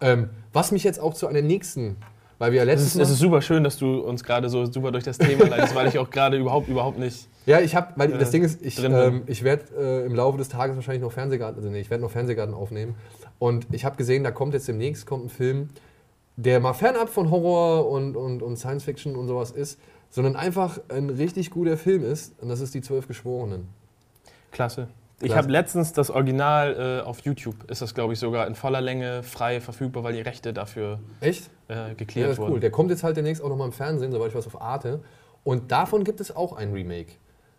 Ähm, 0.00 0.30
was 0.52 0.72
mich 0.72 0.84
jetzt 0.84 1.00
auch 1.00 1.14
zu 1.14 1.26
einer 1.26 1.42
nächsten, 1.42 1.96
weil 2.38 2.52
wir 2.52 2.58
ja 2.58 2.62
Es 2.64 2.80
letztes 2.80 2.94
ist, 2.94 3.00
es 3.00 3.10
ist 3.10 3.18
super 3.18 3.42
schön, 3.42 3.64
dass 3.64 3.78
du 3.78 4.00
uns 4.00 4.24
gerade 4.24 4.48
so 4.48 4.66
super 4.66 4.92
durch 4.92 5.04
das 5.04 5.18
Thema 5.18 5.46
leitest, 5.46 5.74
weil 5.74 5.88
ich 5.88 5.98
auch 5.98 6.10
gerade 6.10 6.36
überhaupt, 6.36 6.68
überhaupt 6.68 6.98
nicht. 6.98 7.28
Ja, 7.46 7.60
ich 7.60 7.74
habe, 7.74 7.92
weil 7.96 8.08
das 8.08 8.28
äh, 8.28 8.32
Ding 8.32 8.44
ist, 8.44 8.62
ich, 8.62 8.82
ähm, 8.82 9.22
ich 9.26 9.44
werde 9.44 9.64
äh, 9.78 10.06
im 10.06 10.14
Laufe 10.14 10.38
des 10.38 10.48
Tages 10.48 10.76
wahrscheinlich 10.76 11.02
noch 11.02 11.12
Fernsehgarten, 11.12 11.56
also 11.56 11.70
nee, 11.70 11.80
ich 11.80 11.90
werde 11.90 12.02
noch 12.02 12.10
Fernsehgarten 12.10 12.54
aufnehmen. 12.54 12.94
Und 13.38 13.66
ich 13.72 13.84
habe 13.84 13.96
gesehen, 13.96 14.24
da 14.24 14.30
kommt 14.30 14.54
jetzt 14.54 14.68
demnächst 14.68 15.06
kommt 15.06 15.26
ein 15.26 15.28
Film, 15.28 15.70
der 16.36 16.60
mal 16.60 16.72
fernab 16.72 17.08
von 17.08 17.30
Horror 17.30 17.88
und, 17.90 18.16
und, 18.16 18.42
und 18.42 18.56
Science 18.56 18.84
Fiction 18.84 19.16
und 19.16 19.28
sowas 19.28 19.50
ist, 19.50 19.78
sondern 20.10 20.36
einfach 20.36 20.78
ein 20.88 21.10
richtig 21.10 21.50
guter 21.50 21.76
Film 21.76 22.04
ist. 22.04 22.40
Und 22.40 22.48
das 22.48 22.60
ist 22.60 22.74
die 22.74 22.80
Zwölf 22.80 23.06
Geschworenen. 23.06 23.68
Klasse. 24.50 24.88
Ich 25.20 25.36
habe 25.36 25.50
letztens 25.50 25.92
das 25.92 26.10
Original 26.10 27.00
äh, 27.02 27.06
auf 27.06 27.20
YouTube, 27.20 27.70
ist 27.70 27.80
das 27.82 27.94
glaube 27.94 28.12
ich 28.12 28.18
sogar 28.18 28.46
in 28.46 28.54
voller 28.54 28.80
Länge 28.80 29.22
frei 29.22 29.60
verfügbar, 29.60 30.02
weil 30.02 30.12
die 30.14 30.20
Rechte 30.20 30.52
dafür 30.52 30.98
Echt? 31.20 31.50
äh, 31.68 31.74
Ja, 31.74 31.94
geklärt 31.94 32.28
das 32.30 32.38
ist 32.38 32.42
cool. 32.42 32.50
wurden. 32.50 32.60
Der 32.60 32.70
kommt 32.70 32.90
jetzt 32.90 33.04
halt 33.04 33.16
demnächst 33.16 33.42
auch 33.42 33.48
nochmal 33.48 33.68
im 33.68 33.72
Fernsehen, 33.72 34.12
soweit 34.12 34.28
ich 34.28 34.34
weiß, 34.34 34.46
auf 34.46 34.60
Arte. 34.60 35.02
Und 35.44 35.70
davon 35.70 36.04
gibt 36.04 36.20
es 36.20 36.34
auch 36.34 36.54
ein 36.54 36.72
Remake. 36.72 37.12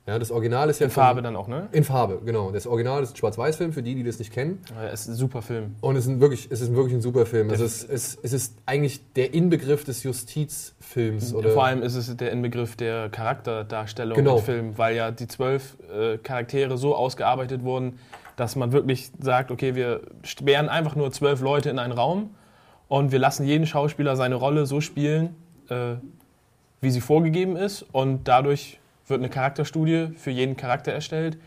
Ja, 0.08 0.20
das 0.20 0.30
Original 0.30 0.70
ist 0.70 0.80
ja 0.80 0.86
In 0.86 0.91
von- 0.91 1.02
Farbe 1.04 1.22
dann 1.24 1.36
auch, 1.36 1.48
ne? 1.48 1.68
In 1.72 1.84
Farbe, 1.84 2.22
genau. 2.24 2.52
Das 2.52 2.68
Original 2.68 3.02
ist 3.02 3.13
ein 3.13 3.15
Schwarz-Weiß-Film, 3.15 3.74
für 3.74 3.82
die, 3.82 3.96
die 3.96 4.04
das 4.04 4.20
nicht 4.20 4.32
kennen. 4.32 4.62
Äh, 4.80 4.89
Es 4.94 5.02
ist 5.02 5.08
ein 5.08 5.15
super 5.15 5.41
Film. 5.41 5.76
Und 5.82 5.96
es 5.96 6.06
ist 6.06 6.12
ein 6.12 6.20
wirklich, 6.22 6.48
es 6.52 6.62
ist 6.62 6.76
wirklich 6.76 6.94
ein 6.94 7.02
super 7.02 7.26
Film. 7.26 7.50
Also 7.50 7.65
es, 7.65 7.84
es, 7.84 8.15
es 8.22 8.32
ist 8.32 8.56
eigentlich 8.68 9.02
der 9.13 9.34
Inbegriff 9.34 9.84
des 9.84 10.04
Justizfilms. 10.04 11.34
Oder 11.34 11.50
Vor 11.52 11.65
allem 11.65 11.82
ist 11.82 11.96
es 11.96 12.15
der 12.18 12.32
Inbegriff 12.32 12.76
der 12.76 13.10
Charakterdarstellung 13.10 14.15
Genau. 14.15 14.38
im 14.38 14.44
Film, 14.44 14.78
weil 14.78 14.96
ja 14.96 15.10
die 15.10 15.28
zwölf 15.28 15.76
äh, 15.91 16.18
Charaktere 16.20 16.78
so 16.78 16.96
ausgearbeitet 16.96 17.63
wurden, 17.63 17.98
dass 18.36 18.56
man 18.56 18.72
wirklich 18.74 19.10
sagt, 19.20 19.50
okay, 19.50 19.74
wir 19.74 20.02
sperren 20.24 20.70
einfach 20.70 20.96
nur 20.96 21.12
zwölf 21.13 21.41
Leute 21.41 21.70
in 21.72 21.80
einen 21.80 21.94
Raum 21.94 22.30
und 22.88 23.12
wir 23.12 23.18
lassen 23.20 23.46
jeden 23.48 23.65
Schauspieler 23.65 24.15
seine 24.15 24.36
Rolle 24.36 24.68
so 24.68 24.82
spielen, 24.82 25.36
äh, 25.70 25.96
wie 26.82 26.91
sie 26.91 27.02
vorgegeben 27.02 27.56
ist 27.56 27.84
und 27.91 28.28
dadurch 28.28 28.80
wird 29.08 29.20
eine 29.20 29.30
Charakterstudie 29.30 30.10
für 30.18 30.32
jeden 30.32 30.58
Charakter 30.58 30.91
erstellt 30.91 31.38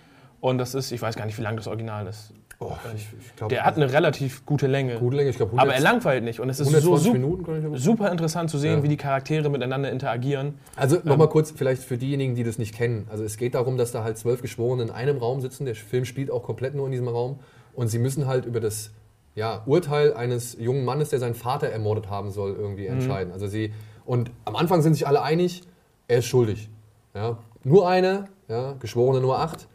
und 0.40 0.58
das 0.58 0.74
ist, 0.74 0.92
ich 0.92 1.02
weiß 1.02 1.16
gar 1.16 1.26
nicht, 1.26 1.38
wie 1.38 1.42
lang 1.42 1.56
das 1.56 1.66
Original 1.66 2.06
ist. 2.06 2.32
oh, 2.60 2.72
ich, 2.94 3.06
ich 3.18 3.36
glaub, 3.36 3.48
Der 3.48 3.64
hat 3.64 3.76
eine 3.76 3.92
relativ 3.92 4.44
gute 4.46 4.66
Länge, 4.66 4.96
gute 4.98 5.16
Länge, 5.16 5.30
ich 5.30 5.36
glaube 5.36 5.58
aber 5.60 5.74
er 5.74 5.80
langweilt 5.80 6.24
nicht 6.24 6.40
und 6.40 6.48
es 6.50 6.60
ist 6.60 6.68
so 6.68 6.76
120 6.76 7.06
su 7.06 7.12
Minuten. 7.12 7.76
Super 7.76 8.10
interessant 8.12 8.50
zu 8.50 8.58
sehen, 8.58 8.78
Ja. 8.78 8.82
wie 8.82 8.88
die 8.88 8.96
Charaktere 8.96 9.48
miteinander 9.50 9.90
interagieren. 9.90 10.54
Also 10.76 10.98
nochmal 11.04 11.28
kurz, 11.28 11.50
vielleicht 11.50 11.82
für 11.82 11.98
diejenigen, 11.98 12.34
die 12.34 12.44
das 12.44 12.58
nicht 12.58 12.74
kennen. 12.74 13.06
Also 13.10 13.24
es 13.24 13.36
geht 13.36 13.54
darum, 13.54 13.76
dass 13.76 13.92
da 13.92 14.04
halt 14.04 14.18
zwölf 14.18 14.42
Geschworene 14.42 14.82
in 14.84 14.90
einem 14.90 15.18
Raum 15.18 15.40
sitzen. 15.40 15.64
Der 15.66 15.74
Film 15.74 16.04
spielt 16.04 16.30
auch 16.30 16.42
komplett 16.42 16.74
nur 16.74 16.86
in 16.86 16.92
diesem 16.92 17.08
Raum. 17.08 17.38
Und 17.74 17.88
sie 17.88 17.98
müssen 18.00 18.26
halt 18.26 18.44
über 18.44 18.58
das 18.60 18.90
ja, 19.36 19.62
Urteil 19.66 20.14
eines 20.14 20.56
jungen 20.58 20.84
Mannes, 20.84 21.10
der 21.10 21.20
seinen 21.20 21.34
Vater 21.36 21.68
ermordet 21.68 22.10
haben 22.10 22.32
soll, 22.32 22.56
irgendwie 22.58 22.86
entscheiden. 22.86 23.32
Also 23.32 23.46
sie, 23.46 23.72
und 24.04 24.32
am 24.44 24.56
Anfang 24.56 24.82
sind 24.82 24.94
sich 24.94 25.06
alle 25.06 25.22
einig, 25.22 25.62
er 26.08 26.18
ist 26.18 26.26
schuldig. 26.26 26.68
Ja. 27.14 27.38
Nur 27.64 27.88
einer, 27.88 28.28
ja, 28.48 28.74
Geschworene 28.80 29.20
Nummer 29.20 29.38
acht, 29.40 29.68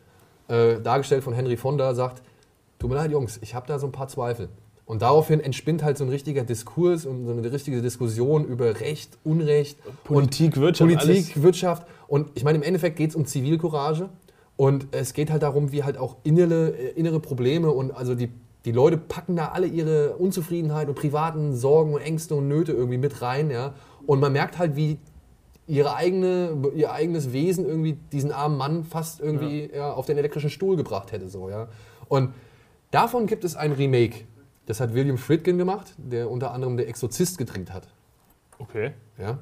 äh, 0.47 0.79
dargestellt 0.81 1.23
von 1.23 1.33
Henry 1.33 1.57
Fonda, 1.57 1.93
sagt, 1.93 2.21
tut 2.79 2.89
mir 2.89 2.95
leid, 2.95 3.11
Jungs, 3.11 3.39
ich 3.41 3.55
habe 3.55 3.67
da 3.67 3.79
so 3.79 3.87
ein 3.87 3.91
paar 3.91 4.07
Zweifel. 4.07 4.49
Und 4.85 5.01
daraufhin 5.01 5.39
entspinnt 5.39 5.81
halt 5.81 5.97
so 5.97 6.03
ein 6.03 6.09
richtiger 6.09 6.43
Diskurs 6.43 7.05
und 7.05 7.25
so 7.25 7.31
eine 7.31 7.51
richtige 7.51 7.81
Diskussion 7.81 8.45
über 8.45 8.81
Recht, 8.81 9.17
Unrecht, 9.23 9.77
Politik, 10.03 10.57
Wirtschaft, 10.57 10.89
Politik, 10.89 11.31
alles. 11.31 11.43
Wirtschaft. 11.43 11.87
Und 12.07 12.31
ich 12.35 12.43
meine, 12.43 12.57
im 12.57 12.63
Endeffekt 12.63 12.97
geht 12.97 13.11
es 13.11 13.15
um 13.15 13.25
Zivilcourage 13.25 14.09
und 14.57 14.87
es 14.91 15.13
geht 15.13 15.31
halt 15.31 15.43
darum, 15.43 15.71
wie 15.71 15.83
halt 15.83 15.97
auch 15.97 16.17
innere, 16.23 16.71
äh, 16.71 16.89
innere 16.91 17.21
Probleme 17.21 17.71
und 17.71 17.91
also 17.91 18.13
die, 18.13 18.29
die 18.65 18.73
Leute 18.73 18.97
packen 18.97 19.37
da 19.37 19.49
alle 19.49 19.67
ihre 19.67 20.17
Unzufriedenheit 20.17 20.89
und 20.89 20.95
privaten 20.95 21.55
Sorgen 21.55 21.93
und 21.93 22.01
Ängste 22.01 22.35
und 22.35 22.49
Nöte 22.49 22.73
irgendwie 22.73 22.97
mit 22.97 23.21
rein, 23.21 23.49
ja. 23.49 23.73
Und 24.05 24.19
man 24.19 24.33
merkt 24.33 24.57
halt, 24.57 24.75
wie 24.75 24.99
ihre 25.67 25.95
eigene, 25.95 26.71
ihr 26.75 26.91
eigenes 26.91 27.31
Wesen 27.31 27.65
irgendwie 27.65 27.93
diesen 28.11 28.31
armen 28.31 28.57
Mann 28.57 28.83
fast 28.83 29.21
irgendwie 29.21 29.69
ja. 29.73 29.93
auf 29.93 30.05
den 30.05 30.17
elektrischen 30.17 30.49
Stuhl 30.49 30.75
gebracht 30.75 31.11
hätte, 31.11 31.29
so, 31.29 31.49
ja. 31.49 31.67
Und 32.09 32.33
davon 32.91 33.27
gibt 33.27 33.43
es 33.43 33.55
ein 33.55 33.71
Remake. 33.71 34.25
Das 34.65 34.79
hat 34.79 34.93
William 34.93 35.17
Friedkin 35.17 35.57
gemacht, 35.57 35.93
der 35.97 36.29
unter 36.29 36.51
anderem 36.51 36.77
Der 36.77 36.87
Exorzist 36.87 37.37
gedreht 37.37 37.71
hat. 37.71 37.87
Okay. 38.59 38.91
Ja? 39.17 39.39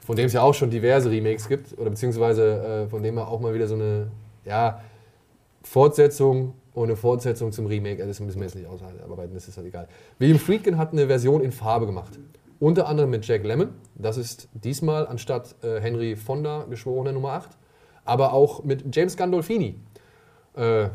Von 0.00 0.16
dem 0.16 0.26
es 0.26 0.32
ja 0.32 0.42
auch 0.42 0.54
schon 0.54 0.70
diverse 0.70 1.10
Remakes 1.10 1.48
gibt, 1.48 1.78
oder 1.78 1.90
beziehungsweise 1.90 2.84
äh, 2.84 2.88
von 2.88 3.02
dem 3.02 3.16
er 3.16 3.28
auch 3.28 3.40
mal 3.40 3.54
wieder 3.54 3.66
so 3.66 3.74
eine 3.74 4.08
ja, 4.44 4.80
Fortsetzung 5.62 6.54
und 6.74 6.84
eine 6.84 6.96
Fortsetzung 6.96 7.52
zum 7.52 7.66
Remake, 7.66 8.02
also 8.02 8.08
das 8.08 8.20
müssen 8.20 8.38
wir 8.38 8.46
jetzt 8.46 8.54
nicht 8.54 8.66
ausarbeiten, 8.66 9.32
das 9.32 9.48
ist 9.48 9.56
halt 9.56 9.66
egal. 9.66 9.88
William 10.18 10.38
Friedkin 10.38 10.76
hat 10.76 10.92
eine 10.92 11.06
Version 11.06 11.42
in 11.42 11.52
Farbe 11.52 11.86
gemacht. 11.86 12.18
Unter 12.64 12.88
anderem 12.88 13.10
mit 13.10 13.26
Jack 13.26 13.44
Lemmon, 13.44 13.74
das 13.94 14.16
ist 14.16 14.48
diesmal 14.54 15.06
anstatt 15.06 15.54
äh, 15.62 15.82
Henry 15.82 16.16
Fonda 16.16 16.64
geschworener 16.70 17.12
Nummer 17.12 17.32
8, 17.32 17.50
aber 18.06 18.32
auch 18.32 18.64
mit 18.64 18.96
James 18.96 19.18
Gandolfini, 19.18 19.78
äh, 20.56 20.88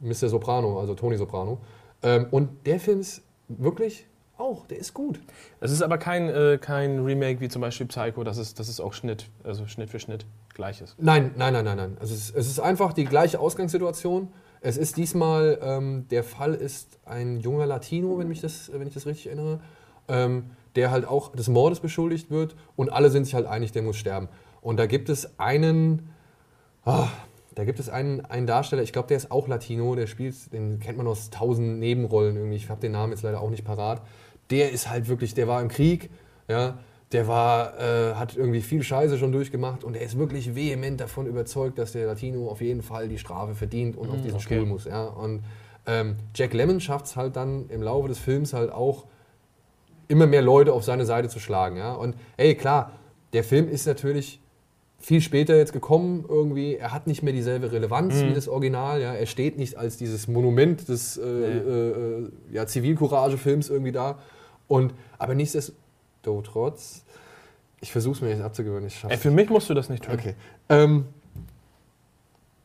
Mr. 0.00 0.28
Soprano, 0.28 0.80
also 0.80 0.96
Tony 0.96 1.16
Soprano. 1.16 1.60
Ähm, 2.02 2.26
und 2.32 2.66
der 2.66 2.80
Film 2.80 2.98
ist 2.98 3.22
wirklich 3.46 4.08
auch, 4.36 4.66
der 4.66 4.78
ist 4.78 4.94
gut. 4.94 5.20
Es 5.60 5.70
ist 5.70 5.82
aber 5.82 5.96
kein, 5.96 6.28
äh, 6.28 6.58
kein 6.60 6.98
Remake 6.98 7.40
wie 7.40 7.48
zum 7.48 7.62
Beispiel 7.62 7.86
Psycho, 7.86 8.24
das 8.24 8.36
ist, 8.36 8.58
das 8.58 8.68
ist 8.68 8.80
auch 8.80 8.92
Schnitt, 8.92 9.30
also 9.44 9.68
Schnitt 9.68 9.90
für 9.90 10.00
Schnitt 10.00 10.26
gleiches. 10.54 10.96
Nein, 10.98 11.30
nein, 11.36 11.52
nein, 11.52 11.64
nein, 11.64 11.76
nein. 11.76 11.96
Also 12.00 12.14
es, 12.14 12.30
ist, 12.30 12.36
es 12.36 12.48
ist 12.48 12.58
einfach 12.58 12.92
die 12.94 13.04
gleiche 13.04 13.38
Ausgangssituation. 13.38 14.32
Es 14.60 14.76
ist 14.76 14.96
diesmal, 14.96 15.60
ähm, 15.62 16.08
der 16.10 16.24
Fall 16.24 16.54
ist 16.54 16.98
ein 17.04 17.38
junger 17.38 17.66
Latino, 17.66 18.18
wenn, 18.18 18.26
mich 18.26 18.40
das, 18.40 18.72
wenn 18.72 18.88
ich 18.88 18.94
das 18.94 19.06
richtig 19.06 19.28
erinnere, 19.28 19.60
ähm, 20.08 20.50
der 20.76 20.90
halt 20.90 21.06
auch 21.06 21.32
des 21.32 21.48
Mordes 21.48 21.80
beschuldigt 21.80 22.30
wird 22.30 22.56
und 22.76 22.90
alle 22.92 23.10
sind 23.10 23.24
sich 23.24 23.34
halt 23.34 23.46
einig, 23.46 23.72
der 23.72 23.82
muss 23.82 23.96
sterben. 23.96 24.28
Und 24.60 24.78
da 24.78 24.86
gibt 24.86 25.08
es 25.08 25.38
einen, 25.38 26.10
ah, 26.84 27.08
da 27.54 27.64
gibt 27.64 27.80
es 27.80 27.88
einen, 27.88 28.22
einen 28.22 28.46
Darsteller, 28.46 28.82
ich 28.82 28.92
glaube, 28.92 29.08
der 29.08 29.16
ist 29.16 29.30
auch 29.30 29.48
Latino, 29.48 29.94
der 29.94 30.06
spielt, 30.06 30.52
den 30.52 30.80
kennt 30.80 30.98
man 30.98 31.06
aus 31.06 31.30
tausend 31.30 31.78
Nebenrollen 31.80 32.36
irgendwie, 32.36 32.56
ich 32.56 32.70
habe 32.70 32.80
den 32.80 32.92
Namen 32.92 33.12
jetzt 33.12 33.22
leider 33.22 33.40
auch 33.40 33.50
nicht 33.50 33.64
parat. 33.64 34.02
Der 34.50 34.70
ist 34.70 34.88
halt 34.88 35.08
wirklich, 35.08 35.34
der 35.34 35.48
war 35.48 35.60
im 35.60 35.68
Krieg, 35.68 36.10
ja, 36.48 36.78
der 37.12 37.28
war, 37.28 37.78
äh, 37.78 38.14
hat 38.14 38.36
irgendwie 38.36 38.62
viel 38.62 38.82
Scheiße 38.82 39.18
schon 39.18 39.32
durchgemacht 39.32 39.84
und 39.84 39.94
er 39.96 40.02
ist 40.02 40.16
wirklich 40.16 40.54
vehement 40.54 40.98
davon 41.00 41.26
überzeugt, 41.26 41.78
dass 41.78 41.92
der 41.92 42.06
Latino 42.06 42.48
auf 42.48 42.62
jeden 42.62 42.80
Fall 42.82 43.08
die 43.08 43.18
Strafe 43.18 43.54
verdient 43.54 43.96
und 43.98 44.08
auf 44.08 44.16
Mhm, 44.16 44.22
diesen 44.22 44.36
okay. 44.36 44.54
Stuhl 44.56 44.66
muss. 44.66 44.84
Ja. 44.86 45.04
Und 45.04 45.42
ähm, 45.86 46.16
Jack 46.34 46.54
Lemmon 46.54 46.80
schafft 46.80 47.06
es 47.06 47.16
halt 47.16 47.36
dann 47.36 47.68
im 47.68 47.82
Laufe 47.82 48.08
des 48.08 48.18
Films 48.18 48.54
halt 48.54 48.72
auch, 48.72 49.04
immer 50.12 50.26
mehr 50.26 50.42
Leute 50.42 50.72
auf 50.72 50.84
seine 50.84 51.04
Seite 51.06 51.28
zu 51.28 51.40
schlagen. 51.40 51.76
Ja. 51.78 51.94
Und 51.94 52.14
ey, 52.36 52.54
klar, 52.54 52.92
der 53.32 53.42
Film 53.42 53.68
ist 53.68 53.86
natürlich 53.86 54.40
viel 54.98 55.20
später 55.20 55.56
jetzt 55.56 55.72
gekommen 55.72 56.24
irgendwie. 56.28 56.76
Er 56.76 56.92
hat 56.92 57.06
nicht 57.06 57.22
mehr 57.22 57.32
dieselbe 57.32 57.72
Relevanz 57.72 58.14
Mhm. 58.22 58.28
wie 58.28 58.34
das 58.34 58.46
Original. 58.46 59.00
Ja. 59.00 59.14
Er 59.14 59.26
steht 59.26 59.58
nicht 59.58 59.76
als 59.76 59.96
dieses 59.96 60.28
Monument 60.28 60.86
des 60.88 61.16
äh, 61.16 61.22
äh, 61.22 61.90
äh, 61.90 62.28
ja, 62.52 62.66
Zivilcourage-Films 62.66 63.70
irgendwie 63.70 63.92
da. 63.92 64.18
Und, 64.68 64.94
aber 65.18 65.34
nichtsdestotrotz, 65.34 67.04
ich 67.80 67.90
versuche 67.90 68.14
es 68.16 68.20
mir 68.20 68.30
jetzt 68.30 68.42
abzugewöhnen. 68.42 68.86
Ich 68.86 69.02
Ey, 69.08 69.16
für 69.16 69.30
mich 69.30 69.50
musst 69.50 69.68
du 69.70 69.74
das 69.74 69.88
nicht 69.88 70.04
tun. 70.04 70.14
Okay. 70.14 70.34
Ähm, 70.68 71.06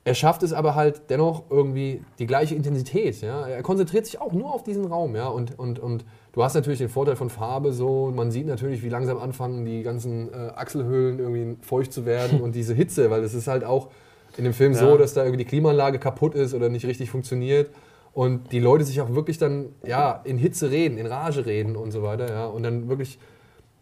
er 0.07 0.13
schafft 0.13 0.41
es 0.41 0.53
aber 0.53 0.73
halt 0.73 1.01
dennoch 1.09 1.43
irgendwie 1.49 2.01
die 2.17 2.27
gleiche 2.27 2.55
Intensität. 2.55 3.19
Ja? 3.19 3.45
Er 3.45 3.61
konzentriert 3.61 4.05
sich 4.05 4.21
auch 4.21 4.31
nur 4.31 4.53
auf 4.53 4.63
diesen 4.63 4.85
Raum. 4.85 5.17
Ja? 5.17 5.27
Und, 5.27 5.59
und, 5.59 5.79
und 5.79 6.05
du 6.31 6.43
hast 6.45 6.53
natürlich 6.53 6.79
den 6.79 6.87
Vorteil 6.87 7.17
von 7.17 7.29
Farbe 7.29 7.73
so. 7.73 8.05
Und 8.05 8.15
man 8.15 8.31
sieht 8.31 8.47
natürlich, 8.47 8.83
wie 8.83 8.87
langsam 8.89 9.17
anfangen 9.17 9.65
die 9.65 9.83
ganzen 9.83 10.31
äh, 10.31 10.51
Achselhöhlen 10.55 11.19
irgendwie 11.19 11.57
feucht 11.61 11.91
zu 11.91 12.05
werden 12.05 12.39
und 12.45 12.55
diese 12.55 12.73
Hitze, 12.73 13.11
weil 13.11 13.21
es 13.21 13.33
ist 13.33 13.47
halt 13.47 13.65
auch 13.65 13.89
in 14.37 14.45
dem 14.45 14.53
Film 14.53 14.71
Ja. 14.71 14.79
so, 14.79 14.97
dass 14.97 15.13
da 15.13 15.23
irgendwie 15.23 15.43
die 15.43 15.49
Klimaanlage 15.49 15.99
kaputt 15.99 16.35
ist 16.35 16.53
oder 16.53 16.69
nicht 16.69 16.85
richtig 16.85 17.09
funktioniert. 17.11 17.69
Und 18.13 18.53
die 18.53 18.61
Leute 18.61 18.85
sich 18.85 19.01
auch 19.01 19.13
wirklich 19.13 19.37
dann 19.39 19.75
ja, 19.85 20.21
in 20.23 20.37
Hitze 20.37 20.71
reden, 20.71 20.97
in 20.97 21.05
Rage 21.05 21.45
reden 21.45 21.75
und 21.75 21.91
so 21.91 22.01
weiter. 22.01 22.29
Ja? 22.29 22.45
Und 22.45 22.63
dann 22.63 22.87
wirklich, 22.87 23.19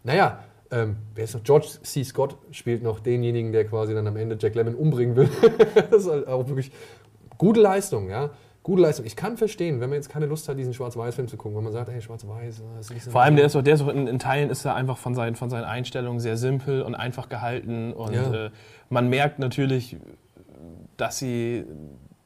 naja, 0.02 0.40
ähm, 0.70 0.96
wer 1.14 1.24
ist 1.24 1.34
noch? 1.34 1.42
George 1.42 1.66
C. 1.82 2.02
Scott 2.04 2.36
spielt 2.50 2.82
noch 2.82 3.00
denjenigen, 3.00 3.52
der 3.52 3.64
quasi 3.66 3.94
dann 3.94 4.06
am 4.06 4.16
Ende 4.16 4.36
Jack 4.38 4.54
Lemmon 4.54 4.74
umbringen 4.74 5.16
will. 5.16 5.28
das 5.90 6.04
ist 6.04 6.10
halt 6.10 6.26
auch 6.26 6.46
wirklich 6.48 6.72
gute 7.38 7.60
Leistung, 7.60 8.08
ja. 8.10 8.30
Gute 8.62 8.82
Leistung. 8.82 9.06
Ich 9.06 9.14
kann 9.14 9.36
verstehen, 9.36 9.80
wenn 9.80 9.90
man 9.90 9.96
jetzt 9.96 10.08
keine 10.08 10.26
Lust 10.26 10.48
hat, 10.48 10.58
diesen 10.58 10.74
Schwarz-Weiß-Film 10.74 11.28
zu 11.28 11.36
gucken, 11.36 11.56
wenn 11.56 11.62
man 11.64 11.72
sagt, 11.72 11.88
hey, 11.88 12.00
Schwarz-Weiß, 12.00 12.60
äh, 12.60 12.80
ist 12.80 12.92
nicht 12.92 13.04
so 13.04 13.12
Vor 13.12 13.22
allem, 13.22 13.36
der 13.36 13.46
ist 13.46 13.54
auch, 13.54 13.62
der 13.62 13.74
ist 13.74 13.82
auch 13.82 13.88
in, 13.88 14.08
in 14.08 14.18
Teilen 14.18 14.50
ist 14.50 14.64
er 14.64 14.74
einfach 14.74 14.96
von 14.98 15.14
seinen, 15.14 15.36
von 15.36 15.50
seinen 15.50 15.64
Einstellungen 15.64 16.18
sehr 16.18 16.36
simpel 16.36 16.82
und 16.82 16.96
einfach 16.96 17.28
gehalten. 17.28 17.92
Und 17.92 18.12
Ja. 18.14 18.46
äh, 18.46 18.50
man 18.88 19.08
merkt 19.08 19.38
natürlich, 19.38 19.96
dass 20.96 21.18
sie 21.18 21.64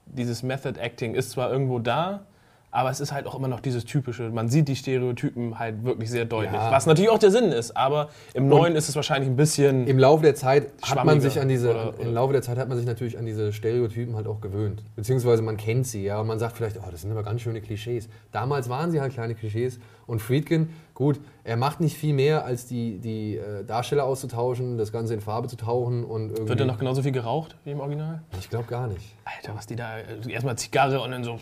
dieses 0.06 0.42
Method 0.42 0.80
Acting 0.80 1.14
ist 1.14 1.30
zwar 1.32 1.52
irgendwo 1.52 1.78
da, 1.78 2.26
aber 2.72 2.90
es 2.90 3.00
ist 3.00 3.12
halt 3.12 3.26
auch 3.26 3.34
immer 3.34 3.48
noch 3.48 3.60
dieses 3.60 3.84
typische. 3.84 4.30
Man 4.30 4.48
sieht 4.48 4.68
die 4.68 4.76
Stereotypen 4.76 5.58
halt 5.58 5.82
wirklich 5.84 6.08
sehr 6.10 6.24
deutlich. 6.24 6.52
Ja. 6.52 6.70
Was 6.70 6.86
natürlich 6.86 7.10
auch 7.10 7.18
der 7.18 7.30
Sinn 7.30 7.52
ist, 7.52 7.76
aber 7.76 8.10
im 8.34 8.48
Neuen 8.48 8.76
ist 8.76 8.88
es 8.88 8.94
wahrscheinlich 8.96 9.28
ein 9.28 9.36
bisschen. 9.36 9.86
Im 9.86 9.98
Laufe 9.98 10.22
der 10.22 10.34
Zeit 10.34 10.68
hat 10.82 11.04
man 11.04 11.20
sich 11.20 11.40
an 11.40 11.48
diese, 11.48 11.70
oder- 11.70 11.88
oder- 11.88 12.00
im 12.00 12.14
Laufe 12.14 12.32
der 12.32 12.42
Zeit 12.42 12.58
hat 12.58 12.68
man 12.68 12.76
sich 12.78 12.86
natürlich 12.86 13.18
an 13.18 13.26
diese 13.26 13.52
Stereotypen 13.52 14.14
halt 14.14 14.26
auch 14.26 14.40
gewöhnt. 14.40 14.82
Beziehungsweise 14.96 15.42
man 15.42 15.56
kennt 15.56 15.86
sie, 15.86 16.04
ja. 16.04 16.20
Und 16.20 16.26
man 16.28 16.38
sagt 16.38 16.56
vielleicht, 16.56 16.76
oh, 16.78 16.88
das 16.90 17.00
sind 17.02 17.10
aber 17.10 17.22
ganz 17.22 17.40
schöne 17.40 17.60
Klischees. 17.60 18.08
Damals 18.32 18.68
waren 18.68 18.90
sie 18.92 19.00
halt 19.00 19.12
kleine 19.12 19.34
Klischees. 19.34 19.80
Und 20.06 20.20
Friedkin, 20.20 20.70
gut, 20.94 21.20
er 21.44 21.56
macht 21.56 21.80
nicht 21.80 21.96
viel 21.96 22.14
mehr, 22.14 22.44
als 22.44 22.66
die, 22.66 22.98
die 22.98 23.36
äh, 23.36 23.64
Darsteller 23.64 24.04
auszutauschen, 24.04 24.76
das 24.76 24.90
Ganze 24.92 25.14
in 25.14 25.20
Farbe 25.20 25.46
zu 25.48 25.56
tauchen 25.56 26.04
und 26.04 26.30
irgendwie. 26.30 26.48
wird 26.48 26.60
da 26.60 26.64
noch 26.64 26.78
genauso 26.78 27.02
viel 27.02 27.12
geraucht 27.12 27.56
wie 27.64 27.70
im 27.70 27.80
Original? 27.80 28.20
ich 28.38 28.50
glaube 28.50 28.66
gar 28.66 28.86
nicht. 28.88 29.14
Alter, 29.24 29.54
was 29.56 29.66
die 29.66 29.76
da. 29.76 29.98
äh, 29.98 30.04
Erstmal 30.32 30.56
Zigarre 30.56 31.00
und 31.00 31.10
dann 31.12 31.22
so. 31.24 31.38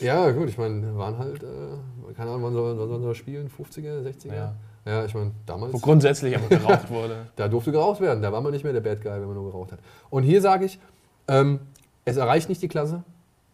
Ja, 0.00 0.30
gut, 0.30 0.48
ich 0.48 0.58
meine, 0.58 0.96
waren 0.96 1.18
halt, 1.18 1.42
äh, 1.42 2.12
keine 2.14 2.30
Ahnung, 2.30 2.44
wann 2.44 2.52
soll, 2.52 2.78
wann 2.78 3.02
soll 3.02 3.14
spielen? 3.14 3.48
50er, 3.48 4.02
60er? 4.02 4.34
Ja. 4.34 4.54
Ja, 4.86 5.04
ich 5.04 5.14
meine, 5.14 5.32
damals. 5.46 5.72
Wo 5.72 5.78
grundsätzlich 5.78 6.34
einfach 6.36 6.48
geraucht 6.48 6.90
wurde. 6.90 7.26
Da 7.36 7.48
durfte 7.48 7.72
geraucht 7.72 8.00
werden. 8.00 8.22
Da 8.22 8.30
war 8.30 8.40
man 8.40 8.52
nicht 8.52 8.62
mehr 8.62 8.72
der 8.72 8.80
Bad 8.80 9.02
Guy, 9.02 9.12
wenn 9.12 9.26
man 9.26 9.34
nur 9.34 9.50
geraucht 9.50 9.72
hat. 9.72 9.80
Und 10.10 10.22
hier 10.22 10.40
sage 10.40 10.64
ich, 10.64 10.78
ähm, 11.26 11.58
es 12.04 12.16
erreicht 12.16 12.48
nicht 12.48 12.62
die 12.62 12.68
Klasse. 12.68 13.02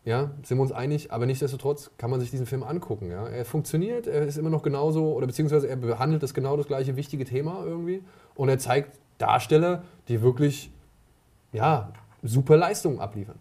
Ja, 0.05 0.33
sind 0.43 0.59
wir 0.59 0.63
uns 0.63 0.73
einig, 0.73 1.13
aber 1.13 1.27
nichtsdestotrotz 1.27 1.91
kann 1.97 2.11
man 2.11 2.21
sich 2.21 2.31
diesen 2.31 2.45
Film 2.45 2.65
angucken. 2.65 3.11
Ja. 3.11 3.27
Er 3.29 3.45
funktioniert, 3.45 4.07
er 4.07 4.27
ist 4.27 4.37
immer 4.37 4.51
noch 4.51 4.63
genauso, 4.63 5.13
oder 5.15 5.27
beziehungsweise 5.27 5.69
er 5.69 5.77
behandelt 5.77 6.23
das 6.23 6.35
genau 6.35 6.57
das 6.57 6.67
gleiche 6.67 6.97
wichtige 6.97 7.25
Thema 7.25 7.65
irgendwie. 7.65 8.03
Und 8.35 8.49
er 8.49 8.59
zeigt 8.59 8.99
Darsteller, 9.19 9.85
die 10.09 10.21
wirklich 10.21 10.71
ja, 11.53 11.93
super 12.23 12.57
Leistungen 12.57 12.99
abliefern. 12.99 13.39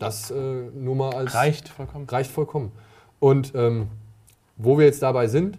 Das 0.00 0.30
äh, 0.30 0.34
nur 0.34 0.96
mal 0.96 1.14
als 1.14 1.34
Reicht 1.34 1.68
vollkommen. 1.68 2.06
reicht 2.08 2.30
vollkommen. 2.30 2.72
Und 3.20 3.52
ähm, 3.54 3.88
wo 4.56 4.78
wir 4.78 4.86
jetzt 4.86 5.02
dabei 5.02 5.28
sind, 5.28 5.58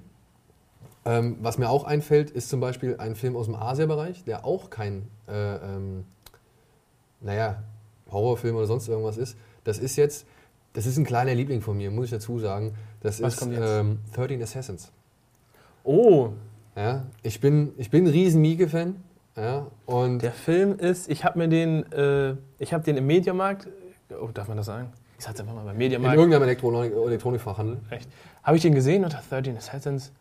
ähm, 1.05 1.37
was 1.41 1.57
mir 1.57 1.69
auch 1.69 1.83
einfällt, 1.85 2.29
ist 2.29 2.49
zum 2.49 2.59
Beispiel 2.59 2.97
ein 2.97 3.15
Film 3.15 3.35
aus 3.35 3.45
dem 3.45 3.55
Asia-Bereich, 3.55 4.23
der 4.23 4.45
auch 4.45 4.69
kein, 4.69 5.07
äh, 5.27 5.55
ähm, 5.55 6.03
naja, 7.21 7.63
Horrorfilm 8.11 8.55
oder 8.55 8.67
sonst 8.67 8.87
irgendwas 8.87 9.17
ist. 9.17 9.37
Das 9.63 9.77
ist 9.79 9.95
jetzt, 9.95 10.25
das 10.73 10.85
ist 10.85 10.97
ein 10.97 11.05
kleiner 11.05 11.33
Liebling 11.33 11.61
von 11.61 11.77
mir, 11.77 11.89
muss 11.91 12.05
ich 12.05 12.11
dazu 12.11 12.39
sagen. 12.39 12.73
Das 13.01 13.21
Was 13.21 13.33
ist 13.33 13.39
kommt 13.39 13.53
jetzt? 13.53 13.63
ähm, 13.67 13.99
13 14.13 14.41
Assassins. 14.43 14.91
Oh, 15.83 16.29
Ja, 16.75 17.05
ich 17.23 17.39
bin, 17.41 17.73
ich 17.77 17.89
bin 17.89 18.05
ein 18.05 18.11
riesen 18.11 18.41
Mieke-Fan. 18.41 18.95
Ja, 19.37 19.67
und 19.85 20.19
der 20.21 20.33
Film 20.33 20.77
ist, 20.77 21.09
ich 21.09 21.23
habe 21.23 21.39
mir 21.39 21.47
den, 21.47 21.89
äh, 21.93 22.35
ich 22.59 22.73
habe 22.73 22.83
den 22.83 22.97
im 22.97 23.07
Mediamarkt, 23.07 23.67
oh, 24.19 24.29
darf 24.33 24.47
man 24.47 24.57
das 24.57 24.65
sagen? 24.65 24.89
Ich 25.17 25.25
sag's 25.25 25.39
einfach 25.39 25.53
mal 25.53 25.61
beim 25.63 25.73
in 25.73 25.77
Mediamarkt. 25.77 26.17
irgendeinem 26.17 26.43
Elektronik 26.43 26.93
Elektronikfachhandel. 26.93 27.77
Recht. 27.91 28.09
Habe 28.43 28.57
ich 28.57 28.63
den 28.63 28.73
gesehen 28.73 29.03
unter 29.03 29.21
13 29.29 29.55
Assassins, 29.57 30.11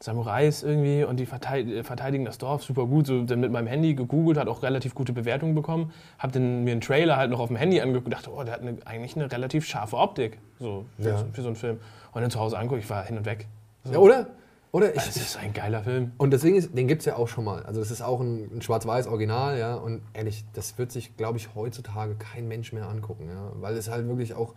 Samurais 0.00 0.62
irgendwie 0.62 1.02
und 1.04 1.18
die 1.18 1.26
verteid- 1.26 1.82
verteidigen 1.84 2.24
das 2.24 2.36
Dorf 2.38 2.62
super 2.62 2.86
gut. 2.86 3.06
So 3.06 3.22
dann 3.22 3.40
mit 3.40 3.50
meinem 3.50 3.66
Handy 3.66 3.94
gegoogelt, 3.94 4.36
hat 4.38 4.48
auch 4.48 4.62
relativ 4.62 4.94
gute 4.94 5.12
Bewertungen 5.12 5.54
bekommen. 5.54 5.92
Habe 6.18 6.32
dann 6.32 6.64
mir 6.64 6.72
einen 6.72 6.80
Trailer 6.80 7.16
halt 7.16 7.30
noch 7.30 7.40
auf 7.40 7.48
dem 7.48 7.56
Handy 7.56 7.80
angeguckt 7.80 8.06
und 8.06 8.12
dachte, 8.12 8.30
oh, 8.32 8.42
der 8.44 8.54
hat 8.54 8.60
eine, 8.60 8.76
eigentlich 8.84 9.16
eine 9.16 9.30
relativ 9.32 9.64
scharfe 9.66 9.96
Optik 9.96 10.38
so 10.60 10.84
für, 11.00 11.08
Ja. 11.08 11.18
so- 11.18 11.26
für 11.32 11.42
so 11.42 11.48
einen 11.48 11.56
Film. 11.56 11.80
Und 12.12 12.20
dann 12.22 12.30
zu 12.30 12.38
Hause 12.38 12.58
angucke, 12.58 12.80
ich 12.80 12.90
war 12.90 13.04
hin 13.04 13.16
und 13.16 13.24
weg. 13.24 13.46
So. 13.84 13.92
Ja, 13.92 13.98
oder? 13.98 14.26
Oder 14.74 14.88
ich, 14.88 15.04
Das 15.04 15.14
ist 15.14 15.36
ein 15.36 15.52
geiler 15.52 15.84
Film. 15.84 16.10
Und 16.18 16.32
deswegen 16.32 16.56
ist, 16.56 16.76
den 16.76 16.88
gibt 16.88 17.02
es 17.02 17.06
ja 17.06 17.14
auch 17.14 17.28
schon 17.28 17.44
mal. 17.44 17.62
Also 17.62 17.80
es 17.80 17.92
ist 17.92 18.02
auch 18.02 18.20
ein, 18.20 18.56
ein 18.56 18.60
schwarz-weiß 18.60 19.06
Original, 19.06 19.56
ja. 19.56 19.76
Und 19.76 20.02
ehrlich, 20.14 20.44
das 20.52 20.76
wird 20.78 20.90
sich, 20.90 21.16
glaube 21.16 21.38
ich, 21.38 21.54
heutzutage 21.54 22.16
kein 22.16 22.48
Mensch 22.48 22.72
mehr 22.72 22.88
angucken, 22.88 23.28
ja. 23.28 23.52
Weil 23.60 23.76
es 23.76 23.88
halt 23.88 24.08
wirklich 24.08 24.34
auch, 24.34 24.52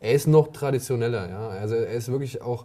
er 0.00 0.12
ist 0.12 0.26
noch 0.26 0.52
traditioneller, 0.52 1.28
ja. 1.28 1.48
Also 1.50 1.74
er 1.74 1.92
ist 1.92 2.10
wirklich 2.10 2.40
auch 2.40 2.64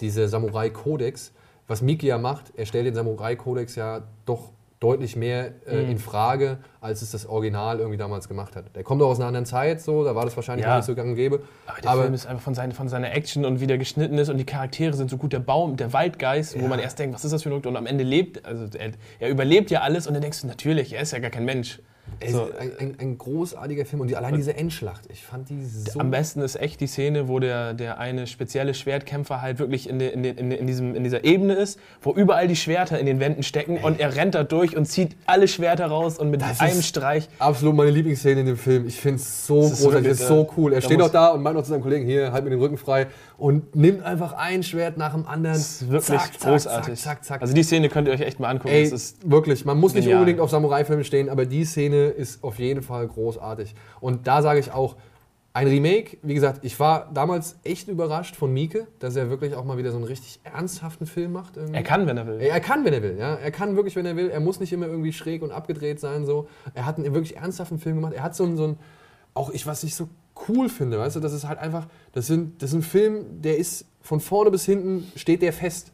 dieser 0.00 0.26
Samurai-Kodex. 0.26 1.32
Was 1.66 1.82
Miki 1.82 2.06
ja 2.06 2.16
macht, 2.16 2.50
er 2.56 2.64
stellt 2.64 2.86
den 2.86 2.94
Samurai-Kodex 2.94 3.74
ja 3.74 4.04
doch 4.24 4.52
deutlich 4.80 5.16
mehr 5.16 5.52
äh, 5.66 5.82
Mhm. 5.82 5.90
in 5.90 5.98
Frage, 5.98 6.58
als 6.80 7.02
es 7.02 7.10
das 7.10 7.26
Original 7.26 7.78
irgendwie 7.80 7.96
damals 7.96 8.28
gemacht 8.28 8.54
hat. 8.54 8.76
Der 8.76 8.84
kommt 8.84 9.02
auch 9.02 9.08
aus 9.08 9.18
einer 9.18 9.26
anderen 9.26 9.46
Zeit, 9.46 9.80
so, 9.80 10.04
da 10.04 10.14
war 10.14 10.24
das 10.24 10.36
wahrscheinlich 10.36 10.66
Ja. 10.66 10.76
nicht 10.76 10.86
so 10.86 10.94
gang 10.94 11.08
und 11.10 11.16
gäbe. 11.16 11.40
Aber 11.66 11.80
der 11.80 11.90
Aber- 11.90 12.02
Film 12.02 12.14
ist 12.14 12.26
einfach 12.26 12.42
von, 12.44 12.54
seine, 12.54 12.74
von 12.74 12.88
seiner 12.88 13.12
Action 13.12 13.44
und 13.44 13.60
wie 13.60 13.66
der 13.66 13.78
geschnitten 13.78 14.16
ist 14.18 14.28
und 14.28 14.36
die 14.36 14.44
Charaktere 14.46 14.94
sind 14.94 15.10
so 15.10 15.16
gut. 15.16 15.32
Der 15.32 15.40
Baum, 15.40 15.76
der 15.76 15.92
Waldgeist, 15.92 16.56
wo 16.56 16.62
Ja. 16.62 16.68
man 16.68 16.78
erst 16.78 16.98
denkt, 16.98 17.14
was 17.14 17.24
ist 17.24 17.32
das 17.32 17.42
für 17.42 17.48
ein 17.48 17.52
Produkt? 17.52 17.66
Und 17.66 17.76
am 17.76 17.86
Ende 17.86 18.04
lebt, 18.04 18.44
also 18.46 18.66
er, 18.78 18.92
er 19.18 19.28
überlebt 19.30 19.70
ja 19.70 19.80
alles 19.80 20.06
und 20.06 20.14
dann 20.14 20.22
denkst 20.22 20.42
du, 20.42 20.46
natürlich, 20.46 20.92
er 20.92 21.02
ist 21.02 21.12
ja 21.12 21.18
gar 21.18 21.30
kein 21.30 21.44
Mensch. 21.44 21.80
Ey, 22.20 22.32
So, 22.32 22.48
ein, 22.58 22.72
ein, 22.78 22.94
ein 22.98 23.18
großartiger 23.18 23.84
Film 23.84 24.00
und 24.00 24.08
die, 24.08 24.16
allein 24.16 24.34
diese 24.34 24.56
Endschlacht, 24.56 25.04
ich 25.10 25.22
fand 25.24 25.48
die 25.50 25.64
so 25.64 26.00
Am 26.00 26.10
besten 26.10 26.40
ist 26.40 26.56
echt 26.56 26.80
die 26.80 26.86
Szene, 26.86 27.28
wo 27.28 27.38
der, 27.38 27.74
der 27.74 27.98
eine 27.98 28.26
spezielle 28.26 28.74
Schwertkämpfer 28.74 29.40
halt 29.40 29.58
wirklich 29.58 29.88
in, 29.88 29.98
de, 29.98 30.10
in, 30.10 30.22
de, 30.22 30.32
in, 30.32 30.50
de, 30.50 30.58
in, 30.58 30.66
diesem, 30.66 30.94
in 30.94 31.04
dieser 31.04 31.24
Ebene 31.24 31.54
ist, 31.54 31.78
wo 32.02 32.12
überall 32.12 32.48
die 32.48 32.56
Schwerter 32.56 32.98
in 32.98 33.06
den 33.06 33.20
Wänden 33.20 33.42
stecken 33.42 33.78
und 33.78 34.00
er 34.00 34.16
rennt 34.16 34.34
da 34.34 34.42
durch 34.42 34.76
und 34.76 34.86
zieht 34.86 35.16
alle 35.26 35.46
Schwerter 35.48 35.86
raus 35.86 36.18
und 36.18 36.30
mit 36.30 36.42
Das 36.42 36.60
einem 36.60 36.82
Streich. 36.82 37.28
Absolut 37.38 37.76
meine 37.76 37.90
Lieblingsszene 37.90 38.40
in 38.40 38.46
dem 38.46 38.56
Film. 38.56 38.86
Ich 38.86 39.00
finde 39.00 39.16
es 39.20 39.46
so 39.46 39.62
Das 39.62 39.70
großartig, 39.70 39.92
wirklich, 39.94 40.10
das 40.10 40.20
ist 40.20 40.28
so 40.28 40.50
cool. 40.56 40.72
Er 40.72 40.80
steht 40.80 41.00
auch 41.00 41.10
da 41.10 41.28
und 41.28 41.42
meint 41.42 41.56
noch 41.56 41.62
zu 41.62 41.70
seinem 41.70 41.82
Kollegen, 41.82 42.04
hier, 42.06 42.32
halt 42.32 42.44
mir 42.44 42.50
den 42.50 42.58
Rücken 42.58 42.78
frei 42.78 43.06
und 43.36 43.76
nimmt 43.76 44.02
einfach 44.02 44.32
ein 44.32 44.62
Schwert 44.64 44.96
nach 44.96 45.12
dem 45.12 45.26
anderen. 45.26 45.54
Das 45.56 45.82
ist 45.82 45.90
wirklich 45.90 46.18
Zack, 46.18 46.40
zack, 46.40 46.50
großartig. 46.50 47.00
Zack, 47.00 47.24
zack. 47.24 47.42
Also 47.42 47.54
die 47.54 47.62
Szene 47.62 47.88
könnt 47.88 48.08
ihr 48.08 48.14
euch 48.14 48.20
echt 48.22 48.40
mal 48.40 48.48
angucken. 48.48 48.74
Ey, 48.74 48.92
wirklich, 49.24 49.64
man 49.64 49.78
muss 49.78 49.94
nicht 49.94 50.04
genial. 50.04 50.20
unbedingt 50.20 50.40
auf 50.40 50.50
Samurai-Filme 50.50 51.04
stehen, 51.04 51.28
aber 51.28 51.46
die 51.46 51.64
Szene 51.64 51.97
ist 52.06 52.42
auf 52.44 52.58
jeden 52.58 52.82
Fall 52.82 53.06
großartig. 53.06 53.74
Und 54.00 54.26
da 54.26 54.42
sage 54.42 54.60
ich 54.60 54.72
auch, 54.72 54.96
ein 55.54 55.66
Remake, 55.66 56.18
wie 56.22 56.34
gesagt, 56.34 56.64
ich 56.64 56.78
war 56.78 57.10
damals 57.12 57.58
echt 57.64 57.88
überrascht 57.88 58.36
von 58.36 58.52
Mieke, 58.52 58.86
dass 59.00 59.16
er 59.16 59.28
wirklich 59.28 59.54
auch 59.54 59.64
mal 59.64 59.76
wieder 59.76 59.90
so 59.90 59.96
einen 59.96 60.06
richtig 60.06 60.38
ernsthaften 60.44 61.06
Film 61.06 61.32
macht. 61.32 61.56
Irgendwie. 61.56 61.74
er 61.74 61.82
kann, 61.82 62.06
wenn 62.06 62.16
er 62.16 62.26
will. 62.26 62.40
Er 62.40 62.50
er 62.50 62.60
kann, 62.60 62.84
wenn 62.84 62.92
er 62.92 63.02
will. 63.02 63.16
Ja? 63.18 63.34
Er 63.34 63.50
kann 63.50 63.74
wirklich, 63.74 63.96
wenn 63.96 64.06
er 64.06 64.14
will. 64.14 64.30
Er 64.30 64.40
muss 64.40 64.60
nicht 64.60 64.72
immer 64.72 64.86
irgendwie 64.86 65.12
schräg 65.12 65.42
und 65.42 65.50
abgedreht 65.50 65.98
sein. 65.98 66.26
So. 66.26 66.48
Er 66.74 66.86
hat 66.86 66.98
einen 66.98 67.12
wirklich 67.12 67.36
ernsthaften 67.36 67.78
Film 67.78 67.96
gemacht. 67.96 68.12
Er 68.12 68.22
hat 68.22 68.36
so 68.36 68.44
einen, 68.44 68.56
so 68.56 68.64
einen 68.64 68.78
auch 69.34 69.50
ich, 69.50 69.66
was 69.66 69.82
ich 69.84 69.94
so 69.94 70.08
cool 70.48 70.68
finde, 70.68 70.98
weißt 70.98 71.16
du, 71.16 71.20
das 71.20 71.32
ist 71.32 71.46
halt 71.46 71.58
einfach, 71.58 71.86
das, 72.12 72.26
sind, 72.26 72.62
das 72.62 72.70
ist 72.70 72.76
ein 72.76 72.82
Film, 72.82 73.42
der 73.42 73.56
ist 73.56 73.86
von 74.00 74.20
vorne 74.20 74.50
bis 74.50 74.64
hinten, 74.64 75.10
steht 75.16 75.42
der 75.42 75.52
fest. 75.52 75.92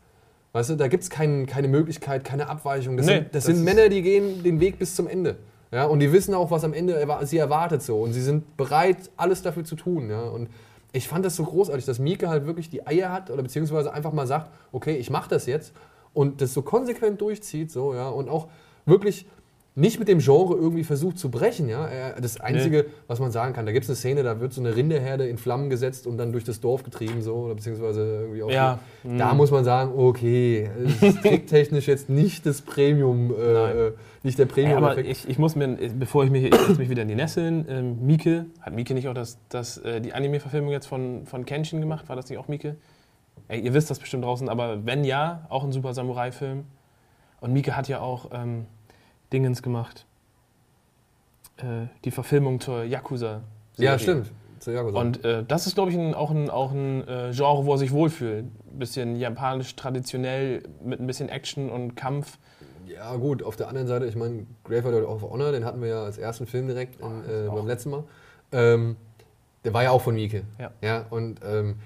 Weißt 0.52 0.70
du, 0.70 0.76
da 0.76 0.88
gibt 0.88 1.02
es 1.02 1.10
kein, 1.10 1.46
keine 1.46 1.68
Möglichkeit, 1.68 2.24
keine 2.24 2.48
Abweichung. 2.48 2.96
Das, 2.96 3.06
Nee, 3.06 3.14
sind, 3.14 3.34
das, 3.34 3.44
das 3.44 3.56
sind 3.56 3.64
Männer, 3.64 3.88
die 3.88 4.02
gehen 4.02 4.42
den 4.42 4.60
Weg 4.60 4.78
bis 4.78 4.94
zum 4.94 5.08
Ende. 5.08 5.36
Ja, 5.74 5.86
und 5.86 5.98
die 5.98 6.12
wissen 6.12 6.34
auch, 6.34 6.52
was 6.52 6.62
am 6.62 6.72
Ende 6.72 7.04
sie 7.22 7.38
erwartet 7.38 7.82
so. 7.82 8.00
Und 8.00 8.12
sie 8.12 8.22
sind 8.22 8.56
bereit, 8.56 9.10
alles 9.16 9.42
dafür 9.42 9.64
zu 9.64 9.74
tun. 9.74 10.08
Ja. 10.08 10.22
Und 10.22 10.48
ich 10.92 11.08
fand 11.08 11.24
das 11.24 11.34
so 11.34 11.42
großartig, 11.42 11.84
dass 11.84 11.98
Mieke 11.98 12.28
halt 12.28 12.46
wirklich 12.46 12.70
die 12.70 12.86
Eier 12.86 13.10
hat 13.10 13.28
oder 13.28 13.42
beziehungsweise 13.42 13.92
einfach 13.92 14.12
mal 14.12 14.28
sagt, 14.28 14.52
okay, 14.70 14.94
ich 14.94 15.10
mache 15.10 15.28
das 15.28 15.46
jetzt 15.46 15.72
und 16.12 16.40
das 16.40 16.54
so 16.54 16.62
konsequent 16.62 17.20
durchzieht, 17.20 17.72
so, 17.72 17.92
ja, 17.92 18.08
und 18.08 18.28
auch 18.28 18.46
wirklich 18.86 19.26
nicht 19.76 19.98
mit 19.98 20.06
dem 20.06 20.20
Genre 20.20 20.54
irgendwie 20.54 20.84
versucht 20.84 21.18
zu 21.18 21.30
brechen, 21.30 21.68
ja. 21.68 21.84
Er- 21.86 22.20
Das 22.20 22.40
Einzige, 22.40 22.86
was 23.08 23.18
man 23.18 23.32
sagen 23.32 23.54
kann, 23.54 23.66
da 23.66 23.72
gibt 23.72 23.82
es 23.84 23.90
eine 23.90 23.96
Szene, 23.96 24.22
da 24.22 24.38
wird 24.40 24.52
so 24.52 24.60
eine 24.60 24.76
Rinderherde 24.76 25.26
in 25.26 25.36
Flammen 25.36 25.68
gesetzt 25.68 26.06
und 26.06 26.16
dann 26.16 26.30
durch 26.30 26.44
das 26.44 26.60
Dorf 26.60 26.84
getrieben, 26.84 27.22
so, 27.22 27.34
oder 27.34 27.56
beziehungsweise 27.56 28.20
irgendwie 28.20 28.42
auch. 28.44 28.50
Ja, 28.50 28.78
so. 29.02 29.16
Da 29.18 29.34
muss 29.34 29.50
man 29.50 29.64
sagen, 29.64 29.92
okay, 29.96 30.70
ist 31.00 31.22
tricktechnisch 31.22 31.88
jetzt 31.88 32.08
nicht 32.08 32.46
das 32.46 32.62
Premium, 32.62 33.34
äh, 33.36 33.88
äh, 33.88 33.92
nicht 34.22 34.38
der 34.38 34.46
Premium. 34.46 34.82
aber 34.84 34.98
ich, 34.98 35.28
ich 35.28 35.38
muss 35.38 35.56
mir, 35.56 35.76
bevor 35.98 36.22
ich 36.24 36.30
mich, 36.30 36.44
ich 36.54 36.78
mich 36.78 36.88
wieder 36.88 37.02
in 37.02 37.08
die 37.08 37.16
Nesseln, 37.16 37.66
ähm, 37.68 38.06
Mieke, 38.06 38.46
hat 38.60 38.74
Mieke 38.74 38.94
nicht 38.94 39.08
auch 39.08 39.14
das, 39.14 39.38
das, 39.48 39.78
äh, 39.78 40.00
die 40.00 40.12
Anime-Verfilmung 40.12 40.70
jetzt 40.70 40.86
von, 40.86 41.26
von 41.26 41.44
Kenshin 41.44 41.80
gemacht? 41.80 42.08
War 42.08 42.14
das 42.14 42.30
nicht 42.30 42.38
auch 42.38 42.46
Mieke? 42.46 42.76
Ey, 43.48 43.60
ihr 43.60 43.74
wisst 43.74 43.90
das 43.90 43.98
bestimmt 43.98 44.24
draußen, 44.24 44.48
aber 44.48 44.86
wenn 44.86 45.02
ja, 45.02 45.46
auch 45.50 45.64
ein 45.64 45.72
super 45.72 45.92
Samurai-Film. 45.94 46.64
Und 47.40 47.52
Mieke 47.52 47.76
hat 47.76 47.88
ja 47.88 48.00
auch 48.00 48.30
ähm, 48.32 48.66
Dingens 49.34 49.62
gemacht. 49.62 50.06
Äh, 51.56 51.88
die 52.04 52.12
Verfilmung 52.12 52.60
zur 52.60 52.84
Yakuza. 52.84 53.42
ja, 53.76 53.98
stimmt. 53.98 54.30
Zu 54.60 54.70
Yakuza. 54.70 54.98
Und 54.98 55.24
äh, 55.24 55.44
das 55.46 55.66
ist, 55.66 55.74
glaube 55.74 55.90
ich, 55.90 55.98
ein, 55.98 56.14
auch 56.14 56.30
ein, 56.30 56.48
auch 56.48 56.70
ein 56.70 57.06
äh, 57.06 57.32
Genre, 57.32 57.66
wo 57.66 57.72
er 57.72 57.78
sich 57.78 57.90
wohlfühlt. 57.90 58.44
Ein 58.44 58.78
bisschen 58.78 59.16
japanisch, 59.16 59.74
traditionell, 59.74 60.62
mit 60.82 61.00
ein 61.00 61.06
bisschen 61.08 61.28
Action 61.28 61.68
und 61.68 61.96
Kampf. 61.96 62.38
Ja, 62.86 63.16
gut, 63.16 63.42
auf 63.42 63.56
der 63.56 63.68
anderen 63.68 63.88
Seite, 63.88 64.06
ich 64.06 64.14
meine, 64.14 64.46
Graveheart 64.62 65.04
of 65.04 65.22
Honor, 65.22 65.50
den 65.50 65.64
hatten 65.64 65.82
wir 65.82 65.88
ja 65.88 66.04
als 66.04 66.16
ersten 66.16 66.46
Film 66.46 66.68
direkt 66.68 67.00
in, 67.00 67.06
äh, 67.06 67.48
auch. 67.48 67.56
beim 67.56 67.66
letzten 67.66 67.90
Mal. 67.90 68.04
Ähm, 68.52 68.96
der 69.64 69.74
war 69.74 69.82
ja 69.82 69.90
auch 69.90 70.02
von 70.02 70.14
Mieke. 70.14 70.44
Ja. 70.60 70.70
ja 70.80 71.06
und 71.10 71.40
ähm, 71.44 71.76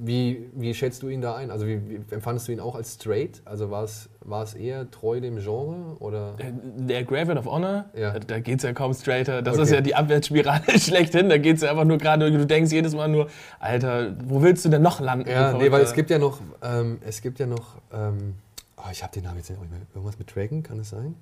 wie, 0.00 0.48
wie 0.54 0.72
schätzt 0.74 1.02
du 1.02 1.08
ihn 1.08 1.20
da 1.20 1.34
ein? 1.36 1.50
Also, 1.50 1.66
wie, 1.66 1.80
wie 1.88 2.00
empfandest 2.14 2.48
du 2.48 2.52
ihn 2.52 2.60
auch 2.60 2.74
als 2.74 2.94
straight? 2.94 3.42
Also, 3.44 3.70
war 3.70 3.84
es, 3.84 4.08
war 4.20 4.42
es 4.42 4.54
eher 4.54 4.90
treu 4.90 5.20
dem 5.20 5.36
Genre? 5.38 5.96
Oder? 6.00 6.34
Der 6.76 7.04
Graveyard 7.04 7.38
of 7.38 7.46
Honor, 7.46 7.86
Ja. 7.94 8.18
da 8.18 8.38
geht 8.40 8.58
es 8.58 8.62
ja 8.64 8.72
kaum 8.72 8.94
straighter. 8.94 9.42
Das 9.42 9.54
Okay. 9.54 9.62
ist 9.64 9.70
ja 9.72 9.80
die 9.80 9.94
Abwärtsspirale 9.94 10.62
schlechthin. 10.78 11.28
Da 11.28 11.38
geht 11.38 11.56
es 11.56 11.62
ja 11.62 11.70
einfach 11.70 11.84
nur 11.84 11.98
gerade, 11.98 12.30
du 12.30 12.46
denkst 12.46 12.72
jedes 12.72 12.94
Mal 12.94 13.08
nur, 13.08 13.28
Alter, 13.60 14.14
wo 14.24 14.42
willst 14.42 14.64
du 14.64 14.68
denn 14.68 14.82
noch 14.82 15.00
landen? 15.00 15.28
Ja, 15.28 15.52
nee, 15.52 15.70
weil 15.70 15.82
es 15.82 15.94
gibt 15.94 16.10
ja 16.10 16.18
noch, 16.18 16.40
ähm, 16.62 16.98
es 17.06 17.20
gibt 17.22 17.38
ja 17.38 17.46
noch, 17.46 17.76
ähm, 17.92 18.34
oh, 18.76 18.88
ich 18.92 19.02
habe 19.02 19.12
den 19.12 19.24
Namen 19.24 19.38
jetzt 19.38 19.50
nicht 19.50 19.60
mehr. 19.60 19.80
Irgendwas 19.94 20.18
mit 20.18 20.34
Dragon, 20.34 20.62
kann 20.62 20.78
es 20.80 20.90
sein? 20.90 21.14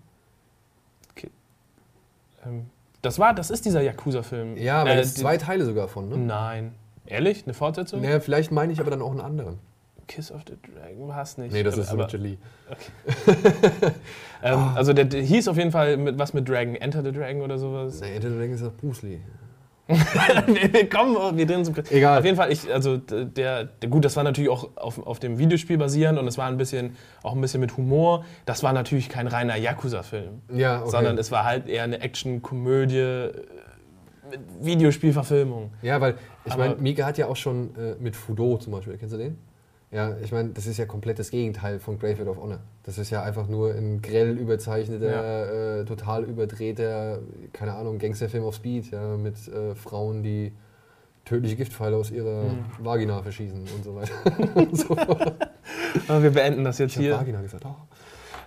Ähm, 2.45 2.67
das 3.03 3.19
war, 3.19 3.35
das 3.35 3.51
ist 3.51 3.65
dieser 3.65 3.83
Yakuza-Film. 3.83 4.57
Ja, 4.57 4.81
aber 4.83 4.91
Äh, 4.91 5.01
es 5.01 5.15
zwei 5.15 5.37
Teile 5.37 5.65
sogar 5.65 5.89
von, 5.89 6.09
ne? 6.09 6.17
Nein. 6.17 6.75
Ehrlich? 7.07 7.45
Eine 7.45 7.55
Fortsetzung? 7.55 8.01
Naja, 8.03 8.21
vielleicht 8.21 8.53
meine 8.53 8.73
ich 8.73 8.81
aber 8.81 8.91
dann 8.91 9.03
auch 9.03 9.11
einen 9.11 9.21
anderen. 9.21 9.59
Kiss 10.09 10.31
of 10.31 10.43
the 10.47 10.55
Dragon 10.73 11.15
hast 11.15 11.39
nicht. 11.39 11.53
Nee, 11.53 11.63
das 11.63 11.75
aber, 11.75 12.05
ist 12.07 12.15
aber, 12.15 12.23
Lee. 12.23 12.39
ähm, 14.43 14.55
Ah. 14.59 14.75
Also 14.75 14.93
der, 14.93 15.07
der 15.07 15.23
hieß 15.23 15.49
auf 15.49 15.57
jeden 15.57 15.73
Fall 15.73 15.97
mit, 15.97 16.19
was 16.19 16.33
mit 16.33 16.49
Dragon, 16.49 16.77
Enter 16.77 17.03
the 17.03 17.13
Dragon 17.13 17.43
oder 17.43 17.59
sowas. 17.59 18.01
Nee, 18.01 18.15
Enter 18.15 18.31
the 18.31 18.37
Dragon 18.37 18.55
ist 18.55 18.63
auch 18.63 18.73
Bruce 18.73 19.03
Lee. 19.03 19.19
wir, 19.89 20.89
kommen, 20.89 21.37
wir 21.37 21.47
drin 21.47 21.65
zum 21.65 21.75
Egal. 21.91 22.19
Auf 22.19 22.25
jeden 22.25 22.37
Fall, 22.37 22.51
ich, 22.51 22.73
also 22.73 22.97
der, 22.97 23.65
der, 23.65 23.89
gut, 23.89 24.05
das 24.05 24.17
war 24.17 24.25
natürlich 24.25 24.51
auch 24.51 24.71
auf, 24.77 25.05
auf 25.07 25.21
dem 25.21 25.39
Videospiel 25.39 25.79
basierend 25.79 26.19
und 26.19 26.27
es 26.27 26.37
war 26.39 26.47
ein 26.49 26.57
bisschen, 26.57 26.97
auch 27.23 27.35
ein 27.35 27.41
bisschen 27.41 27.61
mit 27.61 27.77
Humor. 27.77 28.25
Das 28.47 28.65
war 28.65 28.73
natürlich 28.73 29.09
kein 29.09 29.29
reiner 29.29 29.55
Yakuza-Film, 29.55 30.43
Ja, 30.53 30.81
okay. 30.81 30.91
sondern 30.91 31.19
es 31.19 31.31
war 31.31 31.45
halt 31.45 31.69
eher 31.69 31.85
eine 31.85 32.01
Action-Komödie 32.01 32.97
äh, 32.97 33.33
Videospielverfilmung. 34.61 35.71
Ja, 35.83 36.01
weil 36.01 36.15
ich 36.45 36.57
meine, 36.57 36.77
Mika 36.77 37.05
hat 37.07 37.19
ja 37.19 37.27
auch 37.27 37.37
schon 37.37 37.75
äh, 37.77 37.95
mit 38.01 38.17
Fudo 38.17 38.57
zum 38.59 38.73
Beispiel, 38.73 38.97
kennst 38.97 39.15
du 39.15 39.19
den? 39.19 39.39
Ja, 39.93 40.17
ich 40.23 40.33
meine, 40.33 40.51
das 40.51 40.67
ist 40.67 40.79
ja 40.79 40.85
komplett 40.85 41.19
das 41.19 41.31
Gegenteil 41.31 41.79
von 41.79 41.99
Graveyard 41.99 42.29
of 42.29 42.39
Honor. 42.39 42.59
Das 42.83 42.99
ist 42.99 43.11
ja 43.11 43.23
einfach 43.23 43.47
nur 43.49 43.73
ein 43.73 44.03
grell 44.03 44.37
überzeichneter, 44.37 45.81
äh, 45.81 45.85
total 45.85 46.25
überdrehter, 46.25 47.21
keine 47.53 47.75
Ahnung, 47.75 47.99
Gangsterfilm 47.99 48.45
auf 48.45 48.57
Speed, 48.57 48.91
ja, 48.91 49.17
mit 49.17 49.37
äh, 49.49 49.75
Frauen, 49.77 50.23
die 50.25 50.53
tödliche 51.25 51.57
Giftpfeile 51.57 51.97
aus 51.97 52.11
ihrer 52.11 52.45
Mhm. 52.45 52.65
Vagina 52.85 53.23
verschießen 53.23 53.59
und 53.59 53.85
so 53.85 53.95
weiter. 53.95 54.13
und 54.55 54.77
so 56.09 56.23
wir 56.23 56.31
beenden 56.31 56.65
das 56.65 56.79
jetzt 56.79 56.93
Ich 56.97 57.03
hier. 57.03 57.17
Vagina 57.17 57.41
gesagt. 57.41 57.65
Oh. 57.65 57.75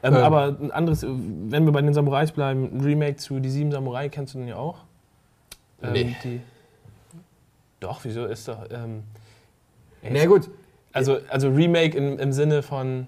Ähm, 0.04 0.14
Ähm. 0.16 0.24
aber 0.24 0.58
ein 0.62 0.72
anderes, 0.72 1.04
wenn 1.06 1.66
wir 1.66 1.72
bei 1.72 1.82
den 1.82 1.94
Samurais 1.94 2.32
bleiben, 2.32 2.80
Remake 2.82 3.16
zu 3.18 3.40
Die 3.40 3.50
Sieben 3.50 3.72
Samurai, 3.72 4.08
kennst 4.10 4.34
du 4.34 4.40
den 4.40 4.48
ja 4.50 4.56
auch? 4.58 4.86
Ähm, 5.84 5.94
Nee. 5.94 6.16
Die, 6.24 6.42
doch, 7.80 8.04
wieso 8.04 8.26
ist 8.26 8.48
doch. 8.48 8.66
Ähm, 8.72 9.04
Na 10.04 10.26
gut, 10.26 10.50
Also, 10.94 11.20
also 11.30 11.50
Remake 11.50 11.98
im, 11.98 12.20
im 12.20 12.32
Sinne 12.34 12.62
von. 12.64 13.08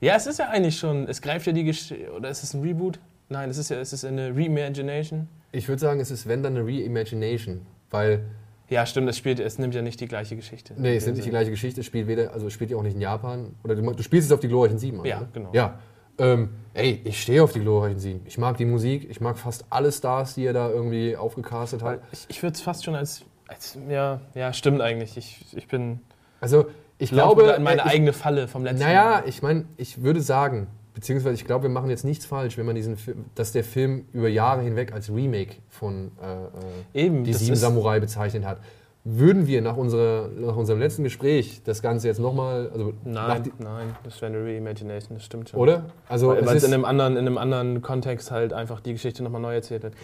Ja, 0.00 0.16
es 0.16 0.26
ist 0.26 0.38
ja 0.38 0.48
eigentlich 0.48 0.78
schon. 0.78 1.08
Es 1.08 1.20
greift 1.22 1.46
ja 1.46 1.52
die 1.52 1.64
Geschichte. 1.64 2.12
Oder 2.12 2.28
ist 2.28 2.42
es 2.42 2.54
ein 2.54 2.62
Reboot? 2.62 2.98
Nein, 3.28 3.50
es 3.50 3.56
ist 3.58 3.70
ja 3.70 3.78
es 3.78 3.92
ist 3.92 4.04
eine 4.04 4.34
Reimagination. 4.36 5.26
ich 5.52 5.66
würde 5.68 5.80
sagen, 5.80 6.00
es 6.00 6.10
ist 6.10 6.28
wenn 6.28 6.42
dann 6.42 6.56
eine 6.56 6.66
Reimagination, 6.66 7.62
weil 7.90 8.22
Ja, 8.68 8.84
stimmt, 8.84 9.08
es, 9.08 9.16
spielt, 9.16 9.40
es 9.40 9.58
nimmt 9.58 9.74
ja 9.74 9.80
nicht 9.82 10.00
die 10.00 10.06
gleiche 10.08 10.36
Geschichte. 10.36 10.74
Nee, 10.76 10.96
es 10.96 11.06
ist 11.06 11.14
nicht 11.14 11.24
die 11.26 11.30
gleiche 11.30 11.50
Geschichte, 11.50 11.80
es 11.80 11.86
spielt 11.86 12.08
weder, 12.08 12.32
also 12.32 12.46
es 12.48 12.52
spielt 12.52 12.70
ja 12.70 12.76
auch 12.76 12.82
nicht 12.82 12.94
in 12.94 13.00
Japan. 13.00 13.54
Oder 13.64 13.74
du, 13.74 13.82
du 13.92 14.02
spielst 14.02 14.26
es 14.28 14.32
auf 14.32 14.40
die 14.40 14.48
glorreichen 14.48 14.78
Sieben 14.78 15.00
an, 15.00 15.06
Ja, 15.06 15.20
ne? 15.20 15.28
genau. 15.32 15.50
Ja. 15.54 15.78
Ähm, 16.18 16.50
ey, 16.74 17.00
ich 17.04 17.22
stehe 17.22 17.42
auf 17.42 17.52
die 17.52 17.60
glorreichen 17.60 17.98
Sieben. 17.98 18.20
Ich 18.26 18.38
mag 18.38 18.56
die 18.56 18.64
Musik, 18.64 19.08
ich 19.10 19.20
mag 19.20 19.38
fast 19.38 19.64
alle 19.70 19.92
Stars, 19.92 20.34
die 20.34 20.44
er 20.44 20.52
da 20.52 20.68
irgendwie 20.68 21.16
aufgecastet 21.16 21.82
hat. 21.82 22.00
Ich, 22.12 22.26
ich 22.28 22.42
würde 22.42 22.54
es 22.54 22.60
fast 22.60 22.84
schon 22.84 22.94
als. 22.94 23.24
als 23.48 23.78
ja, 23.88 24.20
ja, 24.34 24.52
stimmt 24.52 24.80
eigentlich. 24.80 25.16
Ich, 25.16 25.44
ich 25.52 25.68
bin. 25.68 26.00
Also, 26.40 26.66
ich 26.98 27.10
glaube. 27.10 27.42
in 27.56 27.62
meine 27.62 27.82
äh, 27.82 27.86
ich, 27.86 27.92
eigene 27.92 28.12
Falle 28.12 28.48
vom 28.48 28.64
letzten 28.64 28.84
naja, 28.84 29.22
ich 29.26 29.42
meine, 29.42 29.64
ich 29.76 30.02
würde 30.02 30.20
sagen, 30.20 30.68
beziehungsweise 30.94 31.34
ich 31.34 31.44
glaube, 31.44 31.64
wir 31.64 31.70
machen 31.70 31.90
jetzt 31.90 32.04
nichts 32.04 32.26
falsch, 32.26 32.58
wenn 32.58 32.66
man 32.66 32.74
diesen 32.74 32.96
Film, 32.96 33.24
dass 33.34 33.52
der 33.52 33.64
Film 33.64 34.06
über 34.12 34.28
Jahre 34.28 34.62
hinweg 34.62 34.92
als 34.92 35.10
Remake 35.10 35.56
von 35.68 36.12
äh, 36.22 37.00
äh, 37.00 37.04
Eben, 37.04 37.24
Die 37.24 37.32
Sieben 37.32 37.56
Samurai 37.56 38.00
bezeichnet 38.00 38.44
hat. 38.44 38.58
Würden 39.04 39.46
wir 39.48 39.62
nach, 39.62 39.76
unserer, 39.76 40.28
nach 40.28 40.54
unserem 40.54 40.78
letzten 40.78 41.02
Gespräch 41.02 41.62
das 41.64 41.82
Ganze 41.82 42.06
jetzt 42.06 42.20
nochmal, 42.20 42.70
also 42.72 42.92
Nein, 43.04 43.50
nein, 43.58 43.96
das 44.04 44.20
wäre 44.22 44.32
eine 44.32 44.44
Reimagination, 44.44 45.16
das 45.16 45.24
stimmt 45.24 45.48
schon. 45.48 45.58
oder? 45.58 45.86
Also 46.08 46.28
Weil 46.28 46.38
es 46.38 46.46
weil 46.46 46.56
es 46.56 46.62
ist, 46.62 46.68
in 46.68 46.74
einem, 46.74 46.84
anderen, 46.84 47.16
in 47.16 47.26
einem 47.26 47.38
anderen 47.38 47.82
Kontext 47.82 48.30
halt 48.30 48.52
einfach 48.52 48.80
die 48.80 48.92
Geschichte 48.92 49.24
nochmal 49.24 49.40
neu 49.40 49.54
erzählt 49.54 49.82
wird. 49.82 49.94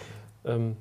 Ähm, 0.45 0.77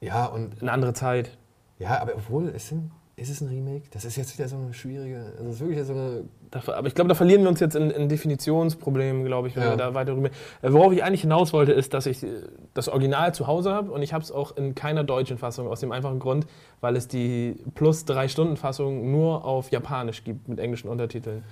ja 0.00 0.26
und 0.26 0.60
eine 0.60 0.72
andere 0.72 0.92
Zeit. 0.92 1.36
ja, 1.78 2.00
aber 2.00 2.14
obwohl 2.16 2.48
es 2.48 2.68
sind, 2.68 2.90
ist 3.22 3.30
es 3.30 3.40
ein 3.40 3.48
Remake? 3.48 3.82
Das 3.92 4.04
ist 4.04 4.16
jetzt 4.16 4.36
wieder 4.38 4.48
so 4.48 4.56
eine 4.56 4.74
schwierige, 4.74 5.32
also 5.38 5.48
es 5.50 5.54
ist 5.56 5.60
wirklich 5.60 5.86
so 5.86 5.92
eine 5.92 6.24
aber 6.54 6.86
ich 6.86 6.94
glaube, 6.94 7.08
da 7.08 7.14
verlieren 7.14 7.42
wir 7.42 7.48
uns 7.48 7.60
jetzt 7.60 7.74
in, 7.76 7.90
in 7.90 8.08
Definitionsproblemen, 8.10 9.24
glaube 9.24 9.48
ich, 9.48 9.56
wenn 9.56 9.62
Ja. 9.62 9.70
wir 9.70 9.76
da 9.76 9.94
weiter 9.94 10.14
rüber. 10.14 10.28
Äh, 10.60 10.72
Worauf 10.72 10.92
ich 10.92 11.02
eigentlich 11.02 11.22
hinaus 11.22 11.52
wollte, 11.54 11.72
ist, 11.72 11.94
dass 11.94 12.04
ich 12.06 12.22
äh, 12.22 12.26
das 12.74 12.88
Original 12.88 13.32
zu 13.34 13.46
Hause 13.46 13.72
habe 13.72 13.90
und 13.90 14.02
ich 14.02 14.12
habe 14.12 14.22
es 14.22 14.30
auch 14.30 14.56
in 14.56 14.74
keiner 14.74 15.02
deutschen 15.04 15.38
Fassung, 15.38 15.66
aus 15.68 15.80
dem 15.80 15.92
einfachen 15.92 16.18
Grund, 16.18 16.46
weil 16.80 16.96
es 16.96 17.08
die 17.08 17.56
plus 17.74 18.04
drei 18.04 18.28
Stunden 18.28 18.56
Fassung 18.56 19.10
nur 19.10 19.44
auf 19.44 19.70
Japanisch 19.70 20.24
gibt 20.24 20.48
mit 20.48 20.58
englischen 20.58 20.88
Untertiteln. 20.88 21.42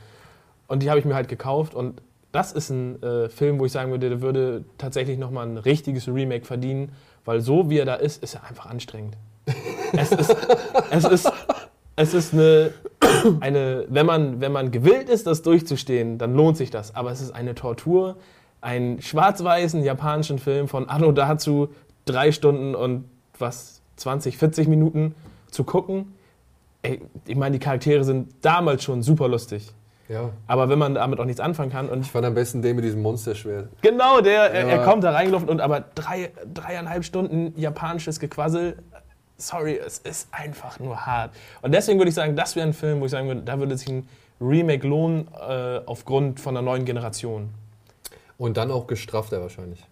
Und 0.69 0.83
die 0.83 0.91
habe 0.91 0.99
ich 1.01 1.07
mir 1.07 1.15
halt 1.15 1.29
gekauft 1.29 1.75
und 1.75 2.03
das 2.33 2.53
ist 2.53 2.71
ein 2.71 3.03
äh, 3.03 3.29
Film, 3.29 3.59
wo 3.59 3.67
ich 3.67 3.73
sagen 3.73 3.91
würde, 3.91 4.09
der 4.09 4.21
würde 4.21 4.65
tatsächlich 4.79 5.19
nochmal 5.19 5.47
ein 5.49 5.57
richtiges 5.57 6.07
Remake 6.09 6.45
verdienen, 6.45 6.93
weil 7.25 7.41
so 7.41 7.71
wie 7.71 7.79
er 7.79 7.87
da 7.87 7.95
ist, 7.95 8.23
ist 8.23 8.35
er 8.35 8.45
einfach 8.45 8.67
anstrengend. 8.67 9.17
es 9.97 10.13
ist, 10.13 10.37
es 10.91 11.05
ist, 11.05 11.33
es 12.01 12.15
ist 12.15 12.33
eine, 12.33 12.71
eine 13.41 13.85
wenn, 13.89 14.07
man, 14.07 14.41
wenn 14.41 14.53
man 14.53 14.71
gewillt 14.71 15.09
ist, 15.09 15.27
das 15.27 15.43
durchzustehen, 15.43 16.19
dann 16.19 16.35
lohnt 16.35 16.57
sich 16.57 16.71
das. 16.71 16.95
Aber 16.95 17.11
es 17.11 17.21
ist 17.21 17.33
eine 17.35 17.55
Tortur, 17.55 18.17
einen 18.61 19.01
schwarz-weißen 19.03 19.83
japanischen 19.85 20.39
Film 20.39 20.69
von 20.69 20.89
Anno 20.89 21.13
dazu 21.13 21.69
drei 22.07 22.33
Stunden 22.33 22.75
und 22.75 23.05
was, 23.39 23.81
20, 23.97 24.39
40 24.39 24.69
Minuten 24.69 25.15
zu 25.51 25.65
gucken. 25.65 26.15
Ey, 26.83 27.03
ich 27.27 27.37
meine, 27.37 27.59
die 27.59 27.65
Charaktere 27.65 28.03
sind 28.05 28.33
damals 28.41 28.83
schon 28.83 29.03
super 29.03 29.29
lustig. 29.29 29.71
ja. 30.09 30.31
Aber 30.47 30.71
wenn 30.71 30.79
man 30.79 30.95
damit 30.95 31.21
auch 31.21 31.27
nichts 31.27 31.41
anfangen 31.41 31.71
kann 31.71 31.89
und 31.91 32.01
Ich 32.01 32.11
fand 32.11 32.25
am 32.25 32.33
besten 32.35 32.63
den 32.63 32.77
mit 32.77 32.85
diesem 32.87 33.03
Monsterschwert. 33.03 33.69
Genau, 33.83 34.23
der, 34.23 34.51
er, 34.53 34.65
er 34.69 34.77
Ja. 34.79 34.85
kommt 34.85 35.05
da 35.05 35.11
reingelaufen 35.11 35.49
und 35.51 35.61
aber 35.61 35.85
drei, 35.95 36.31
dreieinhalb 36.53 37.05
Stunden 37.05 37.53
japanisches 37.61 38.19
Gequassel. 38.21 38.77
Sorry, 39.41 39.77
es 39.79 39.99
ist 39.99 40.29
einfach 40.33 40.79
nur 40.79 41.07
hart. 41.07 41.35
Und 41.63 41.73
deswegen 41.73 41.99
würde 41.99 42.11
ich 42.11 42.15
sagen, 42.15 42.37
das 42.37 42.57
wäre 42.57 42.67
ein 42.67 42.75
Film, 42.75 43.01
wo 43.01 43.07
ich 43.07 43.11
sagen 43.11 43.27
würde, 43.29 43.43
da 43.43 43.59
würde 43.59 43.77
sich 43.77 43.89
ein 43.89 44.09
Remake 44.41 44.87
lohnen 44.87 45.29
äh, 45.35 45.81
aufgrund 45.87 46.41
von 46.41 46.57
einer 46.57 46.63
neuen 46.65 46.85
Generation. 46.85 47.51
Und 48.39 48.57
dann 48.57 48.71
auch 48.71 48.87
gestrafter 48.87 49.41
wahrscheinlich. 49.41 49.85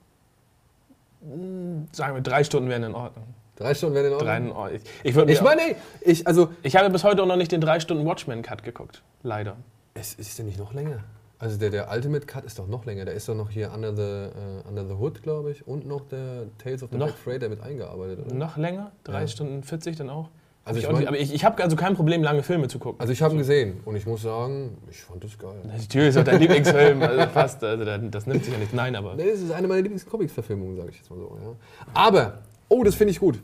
Sagen 1.92 2.14
wir, 2.14 2.22
drei 2.22 2.44
Stunden 2.44 2.68
wären 2.68 2.84
in 2.84 2.94
Ordnung. 2.94 3.24
Drei 3.56 3.74
Stunden 3.74 3.94
wäre 3.96 4.06
in 4.06 4.18
Drei 4.18 4.34
Ordnung. 4.34 4.50
in 4.50 4.56
Ordnung. 4.56 4.80
Ich, 5.02 5.10
ich, 5.10 5.14
würde 5.14 5.32
Ich 5.32 5.40
meine, 5.42 5.62
ich, 6.00 6.26
also, 6.26 6.50
ich 6.62 6.76
habe 6.76 6.90
bis 6.90 7.02
heute 7.04 7.22
auch 7.22 7.26
noch 7.26 7.36
nicht 7.36 7.50
den 7.50 7.60
drei 7.60 7.80
Stunden 7.80 8.06
Watchmen-Cut 8.06 8.62
geguckt. 8.62 9.02
Leider. 9.22 9.56
es 9.94 10.14
ist 10.14 10.38
der 10.38 10.44
nicht 10.44 10.58
noch 10.58 10.72
länger? 10.72 11.00
Also 11.40 11.56
der, 11.56 11.70
der 11.70 11.88
Ultimate 11.92 12.26
Cut 12.26 12.44
ist 12.44 12.58
doch 12.58 12.66
noch 12.66 12.84
länger. 12.84 13.04
Da 13.04 13.12
ist 13.12 13.28
doch 13.28 13.34
noch 13.34 13.50
hier 13.50 13.72
Under 13.72 13.94
the, 13.94 14.02
äh, 14.02 14.68
Under 14.68 14.84
the 14.86 14.94
Hood, 14.94 15.22
glaube 15.22 15.52
ich, 15.52 15.66
und 15.68 15.86
noch 15.86 16.02
der 16.08 16.46
Tales 16.58 16.82
of 16.82 16.90
the 16.90 16.96
Noch? 16.96 17.06
Black 17.06 17.18
Freighter 17.18 17.48
mit 17.48 17.60
eingearbeitet, 17.60 18.26
oder? 18.26 18.34
Noch 18.34 18.56
länger? 18.56 18.90
Drei 19.04 19.20
Ja. 19.20 19.26
Stunden 19.28 19.62
40 19.62 19.96
dann 19.96 20.10
auch? 20.10 20.30
Also 20.64 20.78
ich 20.78 20.84
ich 20.84 20.88
auch 20.88 20.92
nicht, 20.92 21.00
mein- 21.04 21.08
aber 21.08 21.18
ich, 21.18 21.32
ich 21.32 21.44
habe 21.44 21.62
also 21.62 21.76
kein 21.76 21.94
Problem, 21.94 22.22
lange 22.22 22.42
Filme 22.42 22.66
zu 22.68 22.78
gucken. 22.78 23.00
Also 23.00 23.12
ich 23.12 23.22
habe 23.22 23.34
ihn 23.34 23.38
gesehen 23.38 23.80
und 23.86 23.94
ich 23.96 24.04
muss 24.04 24.20
sagen, 24.22 24.76
ich 24.90 25.00
fand 25.00 25.22
das 25.24 25.38
geil. 25.38 25.54
Natürlich 25.64 26.08
ist 26.08 26.18
auch 26.18 26.24
dein 26.24 26.40
Lieblingsfilm, 26.40 27.00
also 27.02 27.26
fast. 27.32 27.62
Also 27.64 27.84
das 27.84 28.26
nimmt 28.26 28.44
sich 28.44 28.52
ja 28.52 28.58
nicht. 28.58 28.74
Nein, 28.74 28.94
aber. 28.96 29.14
Nee, 29.14 29.30
das 29.30 29.40
ist 29.40 29.52
eine 29.52 29.66
meiner 29.68 29.80
Lieblings-Comics-Verfilmungen, 29.82 30.76
sage 30.76 30.90
ich 30.90 30.96
jetzt 30.98 31.08
mal 31.10 31.18
so. 31.20 31.38
Ja. 31.40 31.54
Aber, 31.94 32.40
oh, 32.68 32.82
das 32.82 32.96
finde 32.96 33.12
ich 33.12 33.20
gut. 33.20 33.40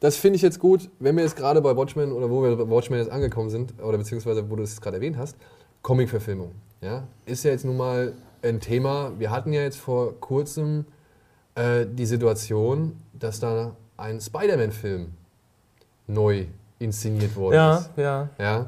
Das 0.00 0.16
finde 0.16 0.36
ich 0.36 0.42
jetzt 0.42 0.58
gut, 0.58 0.90
wenn 0.98 1.16
wir 1.16 1.22
jetzt 1.22 1.36
gerade 1.36 1.62
bei 1.62 1.74
Watchmen 1.76 2.12
oder 2.12 2.28
wo 2.28 2.42
wir 2.42 2.56
bei 2.56 2.68
Watchmen 2.68 2.98
jetzt 2.98 3.10
angekommen 3.10 3.48
sind, 3.48 3.72
oder 3.82 3.96
beziehungsweise 3.96 4.50
wo 4.50 4.56
du 4.56 4.62
es 4.64 4.78
gerade 4.80 4.96
erwähnt 4.96 5.16
hast, 5.16 5.36
Comic-Verfilmung. 5.80 6.50
Ja? 6.80 7.04
Ist 7.24 7.44
ja 7.44 7.50
jetzt 7.50 7.64
nun 7.64 7.76
mal 7.76 8.12
ein 8.42 8.60
Thema. 8.60 9.12
Wir 9.18 9.30
hatten 9.30 9.52
ja 9.52 9.62
jetzt 9.62 9.78
vor 9.78 10.20
kurzem 10.20 10.84
äh, 11.54 11.86
die 11.90 12.06
Situation, 12.06 12.96
dass 13.12 13.40
da 13.40 13.74
ein 13.96 14.20
Spider-Man-Film 14.20 15.08
neu 16.06 16.44
inszeniert 16.78 17.34
worden 17.36 17.54
Ja, 17.54 17.76
ist. 17.78 17.90
ja. 17.96 18.28
Ja. 18.38 18.66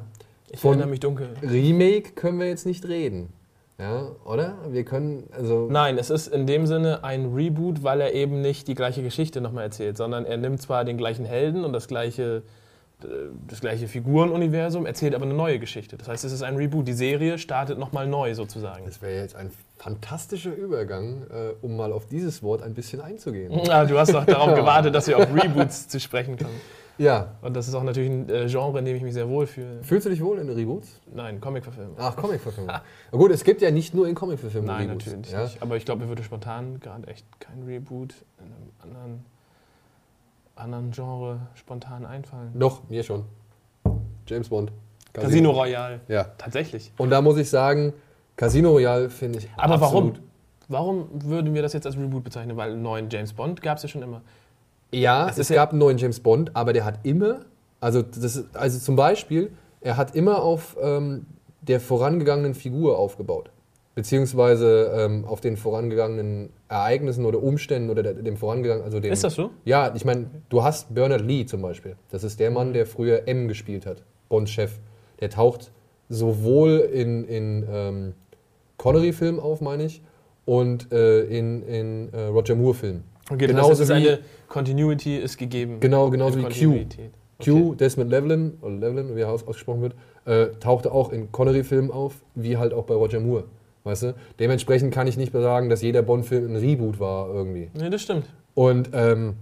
Ich 0.50 0.60
Von- 0.60 0.70
erinnere 0.72 0.88
mich 0.88 1.00
dunkel. 1.00 1.28
Remake 1.42 2.12
können 2.12 2.38
wir 2.40 2.48
jetzt 2.48 2.64
nicht 2.66 2.86
reden. 2.88 3.28
Ja, 3.78 4.08
oder? 4.24 4.54
Wir 4.70 4.84
können, 4.84 5.28
also. 5.30 5.68
Nein, 5.70 5.98
es 5.98 6.10
ist 6.10 6.26
in 6.26 6.46
dem 6.48 6.66
Sinne 6.66 7.04
ein 7.04 7.32
Reboot, 7.32 7.84
weil 7.84 8.00
er 8.00 8.12
eben 8.12 8.40
nicht 8.40 8.66
die 8.66 8.74
gleiche 8.74 9.02
Geschichte 9.04 9.40
nochmal 9.40 9.64
erzählt, 9.64 9.96
sondern 9.96 10.24
er 10.24 10.36
nimmt 10.36 10.60
zwar 10.60 10.84
den 10.84 10.96
gleichen 10.96 11.24
Helden 11.24 11.64
und 11.64 11.72
das 11.72 11.86
gleiche, 11.86 12.42
das 13.46 13.60
gleiche 13.60 13.86
Figurenuniversum, 13.86 14.84
erzählt 14.84 15.14
aber 15.14 15.24
eine 15.24 15.34
neue 15.34 15.60
Geschichte. 15.60 15.96
Das 15.96 16.08
heißt, 16.08 16.24
es 16.24 16.32
ist 16.32 16.42
ein 16.42 16.56
Reboot. 16.56 16.88
Die 16.88 16.92
Serie 16.92 17.38
startet 17.38 17.78
nochmal 17.78 18.08
neu 18.08 18.34
sozusagen. 18.34 18.84
Das 18.86 19.00
wäre 19.00 19.22
jetzt 19.22 19.36
ein 19.36 19.52
fantastischer 19.76 20.52
Übergang, 20.52 21.22
äh, 21.30 21.50
um 21.62 21.76
mal 21.76 21.92
auf 21.92 22.06
dieses 22.06 22.42
Wort 22.42 22.62
ein 22.62 22.74
bisschen 22.74 23.00
einzugehen. 23.00 23.52
Ah, 23.70 23.84
du 23.84 23.98
hast 23.98 24.12
doch 24.12 24.24
darauf 24.24 24.54
gewartet, 24.56 24.94
dass 24.94 25.06
wir 25.06 25.18
auf 25.18 25.28
Reboots 25.32 25.88
zu 25.88 26.00
sprechen 26.00 26.36
kommen. 26.36 26.60
Ja. 26.96 27.34
Und 27.42 27.54
das 27.54 27.68
ist 27.68 27.74
auch 27.74 27.84
natürlich 27.84 28.10
ein 28.10 28.28
äh, 28.28 28.46
Genre, 28.46 28.78
in 28.78 28.84
dem 28.84 28.96
ich 28.96 29.02
mich 29.02 29.14
sehr 29.14 29.28
wohl 29.28 29.46
fühle. 29.46 29.82
Fühlst 29.82 30.06
du 30.06 30.10
dich 30.10 30.22
wohl 30.22 30.38
in 30.38 30.48
Reboots? 30.48 31.00
Nein, 31.14 31.40
Comicverfilmung. 31.40 31.94
Ach, 31.98 32.16
Comic-Verfilmung. 32.16 32.72
Na 32.72 33.18
gut, 33.18 33.30
es 33.30 33.44
gibt 33.44 33.62
ja 33.62 33.70
nicht 33.70 33.94
nur 33.94 34.08
in 34.08 34.16
Comic-Verfilmungen 34.16 34.74
Nein, 34.74 34.88
Reboots. 34.88 35.06
natürlich 35.06 35.30
ja? 35.30 35.42
nicht. 35.44 35.62
Aber 35.62 35.76
ich 35.76 35.84
glaube, 35.84 36.02
mir 36.02 36.08
würde 36.08 36.24
spontan 36.24 36.80
gerade 36.80 37.06
echt 37.06 37.24
kein 37.38 37.62
Reboot 37.62 38.14
in 38.38 38.46
einem 38.46 38.70
anderen, 38.82 39.24
anderen 40.58 40.90
Genre 40.90 41.40
spontan 41.54 42.04
einfallen. 42.06 42.52
Doch, 42.58 42.88
mir 42.88 43.02
schon. 43.02 43.24
James 44.26 44.48
Bond. 44.48 44.72
Casino 45.12 45.50
Royale. 45.50 46.00
Ja. 46.08 46.24
Tatsächlich. 46.36 46.92
Und 46.98 47.10
da 47.10 47.20
muss 47.22 47.38
ich 47.38 47.48
sagen, 47.50 47.92
Casino 48.36 48.70
Royale 48.70 49.10
finde 49.10 49.38
ich 49.38 49.48
Aber 49.56 49.80
warum? 49.80 50.08
absolut. 50.08 50.22
Warum 50.68 51.08
würden 51.24 51.54
wir 51.54 51.62
das 51.62 51.72
jetzt 51.72 51.86
als 51.86 51.96
Reboot 51.96 52.24
bezeichnen? 52.24 52.56
Weil 52.56 52.72
einen 52.72 52.82
neuen 52.82 53.08
James 53.08 53.32
Bond 53.32 53.62
gab 53.62 53.78
es 53.78 53.84
ja 53.84 53.88
schon 53.88 54.02
immer. 54.02 54.20
Ja, 54.92 55.28
Es 55.28 55.38
es, 55.38 55.48
ja- 55.48 55.56
gab 55.56 55.70
einen 55.70 55.78
neuen 55.78 55.96
James 55.98 56.20
Bond, 56.20 56.54
aber 56.54 56.72
der 56.74 56.84
hat 56.84 57.00
immer, 57.04 57.40
also, 57.80 58.02
das 58.02 58.18
ist, 58.36 58.54
also 58.56 58.78
zum 58.78 58.94
Beispiel, 58.96 59.50
er 59.80 59.96
hat 59.96 60.14
immer 60.14 60.42
auf 60.42 60.76
ähm, 60.80 61.24
der 61.62 61.80
vorangegangenen 61.80 62.54
Figur 62.54 62.98
aufgebaut. 62.98 63.50
Beziehungsweise 63.98 64.92
ähm, 64.96 65.24
auf 65.24 65.40
den 65.40 65.56
vorangegangenen 65.56 66.50
Ereignissen 66.68 67.24
oder 67.24 67.42
Umständen 67.42 67.90
oder 67.90 68.04
der, 68.04 68.14
dem 68.14 68.36
vorangegangenen, 68.36 68.84
also 68.84 69.00
dem. 69.00 69.12
Ist 69.12 69.24
das 69.24 69.34
so? 69.34 69.50
Ja, 69.64 69.92
ich 69.92 70.04
meine, 70.04 70.26
du 70.50 70.62
hast 70.62 70.94
Bernard 70.94 71.22
Lee 71.22 71.46
zum 71.46 71.62
Beispiel. 71.62 71.96
Das 72.12 72.22
ist 72.22 72.38
der 72.38 72.52
Mann, 72.52 72.72
der 72.72 72.86
früher 72.86 73.26
M 73.26 73.48
gespielt 73.48 73.86
hat, 73.86 74.04
Bonds 74.28 74.52
Chef. 74.52 74.78
Der 75.18 75.30
taucht 75.30 75.72
sowohl 76.08 76.78
in, 76.92 77.24
in 77.24 77.66
ähm, 77.68 78.14
Connery-Filmen 78.76 79.40
auf, 79.40 79.60
meine 79.60 79.86
ich, 79.86 80.00
und 80.44 80.92
äh, 80.92 81.22
in, 81.24 81.64
in 81.64 82.12
äh, 82.12 82.26
Roger 82.26 82.54
Moore-Filmen. 82.54 83.02
Okay, 83.28 83.48
Genauso 83.48 83.70
das 83.70 83.90
heißt, 83.90 83.90
wie- 84.04 84.08
eine 84.10 84.18
Continuity 84.46 85.16
ist 85.18 85.38
gegeben. 85.38 85.80
Genau, 85.80 86.08
genauso 86.10 86.38
wie 86.38 86.44
Q. 86.44 86.84
Q, 87.44 87.74
Desmond 87.74 88.12
Llewellyn, 88.12 88.58
oder 88.62 88.74
Llewellyn, 88.76 89.16
wie 89.16 89.22
er 89.22 89.30
aus- 89.32 89.44
ausgesprochen 89.46 89.82
wird, 89.82 89.94
äh, 90.24 90.46
tauchte 90.60 90.92
auch 90.92 91.10
in 91.12 91.32
Connery-Filmen 91.32 91.90
auf, 91.90 92.14
wie 92.36 92.56
halt 92.58 92.72
auch 92.72 92.84
bei 92.84 92.94
Roger 92.94 93.18
Moore. 93.18 93.44
Weißt 93.84 94.02
du? 94.02 94.14
Dementsprechend 94.38 94.92
kann 94.92 95.06
ich 95.06 95.16
nicht 95.16 95.32
mehr 95.32 95.42
sagen, 95.42 95.68
dass 95.68 95.82
jeder 95.82 96.02
Bond-Film 96.02 96.52
ein 96.52 96.56
Reboot 96.56 97.00
war 97.00 97.28
irgendwie. 97.28 97.70
Nee, 97.74 97.90
das 97.90 98.02
stimmt. 98.02 98.26
Und 98.54 98.90
ähm, 98.92 99.34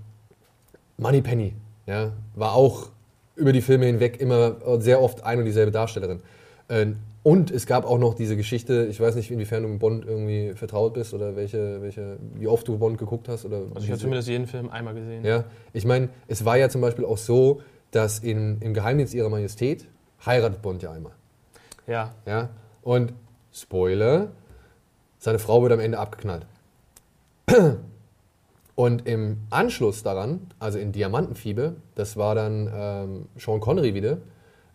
Moneypenny 0.99 1.55
ja, 1.87 2.13
war 2.35 2.55
auch 2.55 2.91
über 3.35 3.53
die 3.53 3.61
Filme 3.61 3.87
hinweg 3.87 4.21
immer 4.21 4.57
sehr 4.81 5.01
oft 5.03 5.25
ein 5.25 5.39
und 5.39 5.45
dieselbe 5.45 5.71
Darstellerin. 5.71 6.21
Ähm, 6.69 6.97
und 7.23 7.51
es 7.51 7.67
gab 7.67 7.85
auch 7.85 7.99
noch 7.99 8.15
diese 8.15 8.37
Geschichte, 8.37 8.87
ich 8.89 9.01
weiß 9.01 9.17
nicht, 9.17 9.33
inwiefern 9.33 9.65
du 9.65 9.69
mit 9.69 9.81
Bond 9.81 10.05
irgendwie 10.07 10.53
vertraut 10.55 10.95
bist 10.95 11.13
oder 11.13 11.35
welche, 11.35 11.83
welche, 11.83 12.19
wie 12.35 12.47
oft 12.47 12.69
du 12.69 12.79
Bond 12.79 12.99
geguckt 12.99 13.29
hast. 13.29 13.45
Oder 13.45 13.63
Also 13.75 13.85
ich 13.85 13.91
habe 13.91 14.01
zumindest 14.01 14.29
jeden 14.29 14.47
Film 14.47 14.71
einmal 14.71 14.95
gesehen. 14.95 15.25
ja, 15.25 15.45
ich 15.73 15.85
meine, 15.85 16.09
es 16.29 16.45
war 16.45 16.57
ja 16.57 16.69
zum 16.69 16.81
Beispiel 16.83 17.05
auch 17.05 17.19
so, 17.19 17.63
dass 17.91 18.21
in, 18.21 18.61
im 18.61 18.75
Geheimdienst 18.75 19.13
ihrer 19.13 19.29
Majestät 19.29 19.87
heiratet 20.25 20.63
Bond 20.63 20.83
ja 20.83 20.93
einmal. 20.93 21.13
Ja. 21.89 22.15
Ja? 22.27 22.51
Und 22.83 23.13
Spoiler, 23.57 24.29
seine 25.19 25.39
Frau 25.39 25.63
wird 25.63 25.73
am 25.73 25.81
Ende 25.81 25.99
abgeknallt. 25.99 26.47
Und 28.75 29.09
im 29.09 29.39
Anschluss 29.49 30.03
daran, 30.03 30.49
also 30.59 30.79
in 30.79 30.93
Diamantenfieber, 30.93 31.73
das 31.95 32.19
war 32.19 32.35
dann 32.35 32.71
ähm, 32.75 33.27
Sean 33.39 33.61
Connery 33.61 33.95
wieder, 33.95 34.19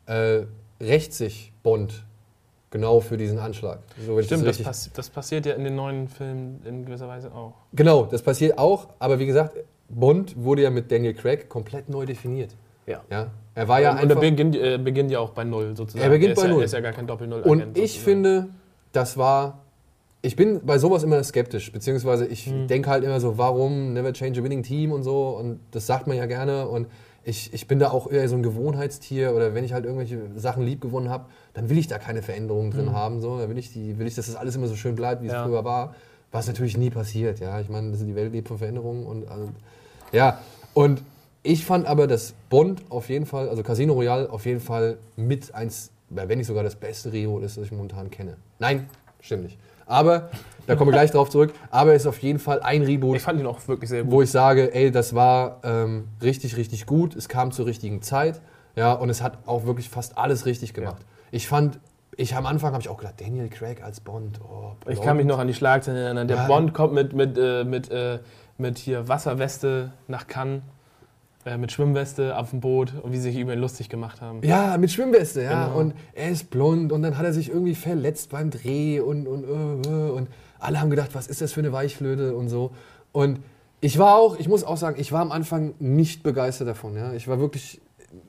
äh, 0.07 0.45
rächt 0.81 1.13
sich 1.13 1.53
Bond 1.61 2.03
genau 2.71 3.01
für 3.01 3.17
diesen 3.17 3.37
Anschlag. 3.37 3.81
So, 4.03 4.19
Stimmt, 4.23 4.41
das, 4.41 4.49
richtig- 4.49 4.65
pass 4.65 4.89
das 4.91 5.09
passiert 5.11 5.45
ja 5.45 5.53
in 5.53 5.63
den 5.63 5.75
neuen 5.75 6.07
Filmen 6.07 6.61
in 6.65 6.83
gewisser 6.83 7.07
Weise 7.07 7.31
auch. 7.31 7.53
Genau, 7.73 8.05
das 8.05 8.23
passiert 8.23 8.57
auch, 8.57 8.87
aber 8.97 9.19
wie 9.19 9.27
gesagt, 9.27 9.57
Bond 9.89 10.35
wurde 10.43 10.63
ja 10.63 10.71
mit 10.71 10.91
Daniel 10.91 11.13
Craig 11.13 11.47
komplett 11.47 11.87
neu 11.87 12.07
definiert. 12.07 12.55
Ja. 12.87 13.03
Ja? 13.11 13.29
Er 13.53 13.67
war 13.67 13.79
ja 13.79 13.91
und 13.91 13.99
einfach. 13.99 14.15
er 14.15 14.21
beginnt, 14.21 14.55
äh, 14.55 14.79
beginnt 14.79 15.11
ja 15.11 15.19
auch 15.19 15.31
bei 15.31 15.43
Null 15.43 15.75
sozusagen. 15.75 16.03
Er 16.03 16.09
beginnt 16.09 16.33
ist 16.33 16.41
bei 16.41 16.47
ja, 16.47 16.53
Null. 16.53 16.61
Er 16.61 16.65
ist 16.65 16.73
ja 16.73 16.79
gar 16.79 16.93
kein 16.93 17.05
Doppel-Null. 17.05 17.41
Und 17.41 17.77
ich 17.77 17.99
finde, 17.99 18.49
das 18.91 19.17
war. 19.17 19.59
Ich 20.23 20.35
bin 20.35 20.61
bei 20.65 20.77
sowas 20.77 21.01
immer 21.01 21.23
skeptisch, 21.23 21.71
beziehungsweise 21.71 22.27
ich 22.27 22.45
Hm. 22.45 22.67
denke 22.67 22.89
halt 22.89 23.03
immer 23.03 23.19
so, 23.19 23.37
warum 23.39 23.93
never 23.93 24.13
change 24.13 24.39
a 24.39 24.43
winning 24.43 24.61
team 24.61 24.91
und 24.91 25.03
so. 25.03 25.29
Und 25.29 25.59
das 25.71 25.87
sagt 25.87 26.05
man 26.05 26.15
ja 26.15 26.27
gerne. 26.27 26.67
Und 26.67 26.87
ich, 27.23 27.53
ich 27.53 27.67
bin 27.67 27.79
da 27.79 27.89
auch 27.89 28.11
eher 28.11 28.27
so 28.29 28.35
ein 28.35 28.43
Gewohnheitstier 28.43 29.33
oder 29.35 29.53
wenn 29.55 29.63
ich 29.63 29.73
halt 29.73 29.85
irgendwelche 29.85 30.19
Sachen 30.35 30.63
lieb 30.63 30.79
gewonnen 30.81 31.09
habe, 31.09 31.25
dann 31.53 31.69
will 31.69 31.77
ich 31.77 31.87
da 31.87 31.97
keine 31.97 32.21
Veränderungen 32.21 32.69
drin 32.71 32.91
haben. 32.93 33.19
So. 33.21 33.39
Da 33.39 33.49
will 33.49 33.57
ich, 33.57 33.73
die, 33.73 33.97
will 33.97 34.05
ich, 34.07 34.13
dass 34.15 34.27
das 34.27 34.35
alles 34.35 34.55
immer 34.55 34.67
so 34.67 34.75
schön 34.75 34.95
bleibt, 34.95 35.21
wie 35.23 35.27
es 35.27 35.33
Ja. 35.33 35.43
früher 35.43 35.63
war. 35.65 35.95
Was 36.31 36.47
natürlich 36.47 36.77
nie 36.77 36.89
passiert. 36.91 37.39
Ja? 37.39 37.59
Ich 37.59 37.69
meine, 37.69 37.91
die 37.91 38.15
Welt 38.15 38.31
lebt 38.31 38.47
von 38.47 38.57
Veränderungen. 38.59 39.05
Und, 39.05 39.27
also, 39.27 39.49
ja, 40.11 40.39
und 40.73 41.01
ich 41.43 41.65
fand 41.65 41.87
aber, 41.87 42.05
dass 42.05 42.33
Bond 42.49 42.83
auf 42.89 43.09
jeden 43.09 43.25
Fall, 43.25 43.49
also 43.49 43.63
Casino 43.63 43.93
Royale 43.93 44.29
auf 44.31 44.45
jeden 44.45 44.59
Fall 44.61 44.97
mit 45.15 45.53
eins, 45.55 45.89
wenn 46.13 46.37
nicht 46.37 46.47
sogar 46.47 46.63
das 46.63 46.75
beste 46.75 47.11
Reboot 47.11 47.43
ist, 47.43 47.57
das 47.57 47.65
ich 47.65 47.71
momentan 47.71 48.09
kenne. 48.09 48.37
Nein, 48.59 48.89
stimmt 49.19 49.43
nicht. 49.43 49.57
Aber, 49.85 50.29
da 50.67 50.75
kommen 50.75 50.89
wir 50.89 50.93
gleich 50.93 51.11
drauf 51.11 51.29
zurück, 51.29 51.53
aber 51.69 51.93
es 51.93 52.03
ist 52.03 52.07
auf 52.07 52.19
jeden 52.19 52.39
Fall 52.39 52.61
ein 52.61 52.81
Reboot, 52.83 53.17
Ich 53.17 53.21
fand 53.23 53.39
ihn 53.39 53.45
auch 53.45 53.67
wirklich 53.67 53.89
sehr 53.89 54.03
gut. 54.03 54.11
wo 54.11 54.21
ich 54.21 54.31
sage, 54.31 54.73
ey, 54.73 54.89
das 54.91 55.13
war 55.15 55.59
ähm, 55.63 56.07
richtig, 56.21 56.55
richtig 56.55 56.85
gut. 56.85 57.15
Es 57.15 57.27
kam 57.27 57.51
zur 57.51 57.65
richtigen 57.65 58.01
Zeit. 58.01 58.39
Ja, 58.77 58.93
und 58.93 59.09
es 59.09 59.21
hat 59.21 59.39
auch 59.47 59.65
wirklich 59.65 59.89
fast 59.89 60.17
alles 60.17 60.45
richtig 60.45 60.73
gemacht. 60.73 61.05
Ich 61.31 61.47
fand, 61.47 61.79
ich 62.15 62.35
am 62.35 62.45
Anfang 62.45 62.71
habe 62.71 62.81
ich 62.81 62.87
auch 62.87 62.97
gedacht, 62.97 63.19
Daniel 63.19 63.49
Craig 63.49 63.83
als 63.83 63.99
Bond. 63.99 64.39
Oh, 64.41 64.71
Ich 64.87 65.01
kann 65.01 65.17
mich 65.17 65.25
noch 65.25 65.39
an 65.39 65.47
die 65.47 65.53
Schlagzeilen 65.53 65.99
erinnern. 66.01 66.27
Der 66.29 66.37
Ja. 66.37 66.47
Bond 66.47 66.73
kommt 66.73 66.93
mit, 66.93 67.11
mit, 67.13 67.37
äh, 67.37 67.65
mit, 67.65 67.91
äh, 67.91 68.19
mit 68.57 68.77
hier 68.77 69.09
Wasserweste 69.09 69.91
nach 70.07 70.27
Cannes, 70.27 70.61
äh, 71.45 71.57
mit 71.57 71.71
Schwimmweste 71.71 72.37
auf 72.37 72.51
dem 72.51 72.59
Boot 72.59 72.93
und 73.01 73.11
wie 73.11 73.17
sie 73.17 73.31
sich 73.31 73.37
über 73.37 73.53
ihn 73.53 73.59
lustig 73.59 73.89
gemacht 73.89 74.21
haben. 74.21 74.41
Ja, 74.43 74.77
mit 74.77 74.91
Schwimmweste, 74.91 75.43
ja. 75.43 75.67
Genau. 75.67 75.79
Und 75.79 75.93
er 76.13 76.29
ist 76.29 76.49
blond 76.49 76.91
und 76.91 77.01
dann 77.01 77.17
hat 77.17 77.25
er 77.25 77.33
sich 77.33 77.49
irgendwie 77.49 77.75
verletzt 77.75 78.29
beim 78.29 78.49
Dreh 78.49 78.99
und, 78.99 79.27
und, 79.27 79.43
äh, 79.43 79.89
äh, 79.89 80.11
und 80.11 80.29
alle 80.59 80.79
haben 80.79 80.89
gedacht, 80.89 81.09
was 81.13 81.27
ist 81.27 81.41
das 81.41 81.53
für 81.53 81.61
eine 81.61 81.71
Weichflöte 81.71 82.35
und 82.35 82.49
so. 82.49 82.71
Und 83.11 83.39
ich 83.79 83.97
war 83.97 84.15
auch, 84.15 84.37
ich 84.37 84.47
muss 84.47 84.63
auch 84.63 84.77
sagen, 84.77 84.99
ich 84.99 85.11
war 85.11 85.21
am 85.21 85.31
Anfang 85.31 85.73
nicht 85.79 86.21
begeistert 86.23 86.67
davon. 86.67 86.95
Ja. 86.95 87.13
Ich 87.13 87.27
war 87.27 87.39
wirklich, 87.39 87.81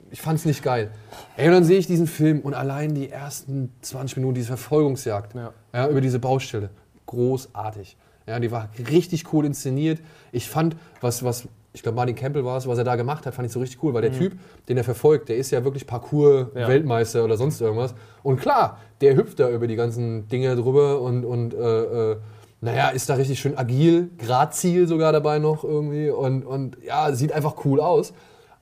ich 0.09 0.21
fand 0.21 0.39
es 0.39 0.45
nicht 0.45 0.63
geil. 0.63 0.89
Ey, 1.37 1.47
und 1.47 1.53
dann 1.53 1.63
sehe 1.63 1.77
ich 1.77 1.85
diesen 1.85 2.07
Film 2.07 2.39
und 2.39 2.55
allein 2.55 2.95
die 2.95 3.09
ersten 3.09 3.71
20 3.81 4.17
Minuten, 4.17 4.35
diese 4.35 4.47
Verfolgungsjagd 4.47 5.35
Ja. 5.35 5.53
ja, 5.73 5.87
über 5.87 6.01
diese 6.01 6.17
Baustelle, 6.17 6.71
großartig. 7.05 7.97
Ja, 8.25 8.39
die 8.39 8.51
war 8.51 8.69
richtig 8.89 9.31
cool 9.33 9.45
inszeniert. 9.45 10.01
Ich 10.31 10.49
fand, 10.49 10.75
was, 11.01 11.23
was 11.23 11.47
ich 11.73 11.81
glaube, 11.81 11.95
Martin 11.95 12.15
Campbell 12.15 12.45
war 12.45 12.57
es, 12.57 12.67
was 12.67 12.77
er 12.77 12.83
da 12.83 12.95
gemacht 12.95 13.25
hat, 13.25 13.33
fand 13.33 13.47
ich 13.47 13.51
so 13.51 13.59
richtig 13.59 13.81
cool, 13.83 13.93
weil 13.95 14.03
der 14.03 14.11
Typ, 14.13 14.33
den 14.69 14.77
er 14.77 14.83
verfolgt, 14.83 15.29
der 15.29 15.37
ist 15.37 15.49
ja 15.51 15.63
wirklich 15.63 15.87
Parcours-Weltmeister 15.87 17.23
oder 17.23 17.35
sonst 17.35 17.59
irgendwas. 17.61 17.95
Und 18.21 18.39
klar, 18.39 18.77
der 19.01 19.15
hüpft 19.15 19.39
da 19.39 19.49
über 19.49 19.65
die 19.65 19.75
ganzen 19.75 20.27
Dinge 20.27 20.55
drüber 20.55 21.01
und, 21.01 21.25
und 21.25 21.55
äh, 21.55 22.11
äh, 22.11 22.17
naja, 22.61 22.89
ist 22.89 23.09
da 23.09 23.15
richtig 23.15 23.39
schön 23.39 23.57
agil, 23.57 24.11
Grazil 24.19 24.87
sogar 24.87 25.11
dabei 25.11 25.39
noch 25.39 25.63
irgendwie 25.63 26.09
und, 26.11 26.45
und 26.45 26.77
ja, 26.85 27.11
sieht 27.13 27.33
einfach 27.33 27.65
cool 27.65 27.81
aus. 27.81 28.13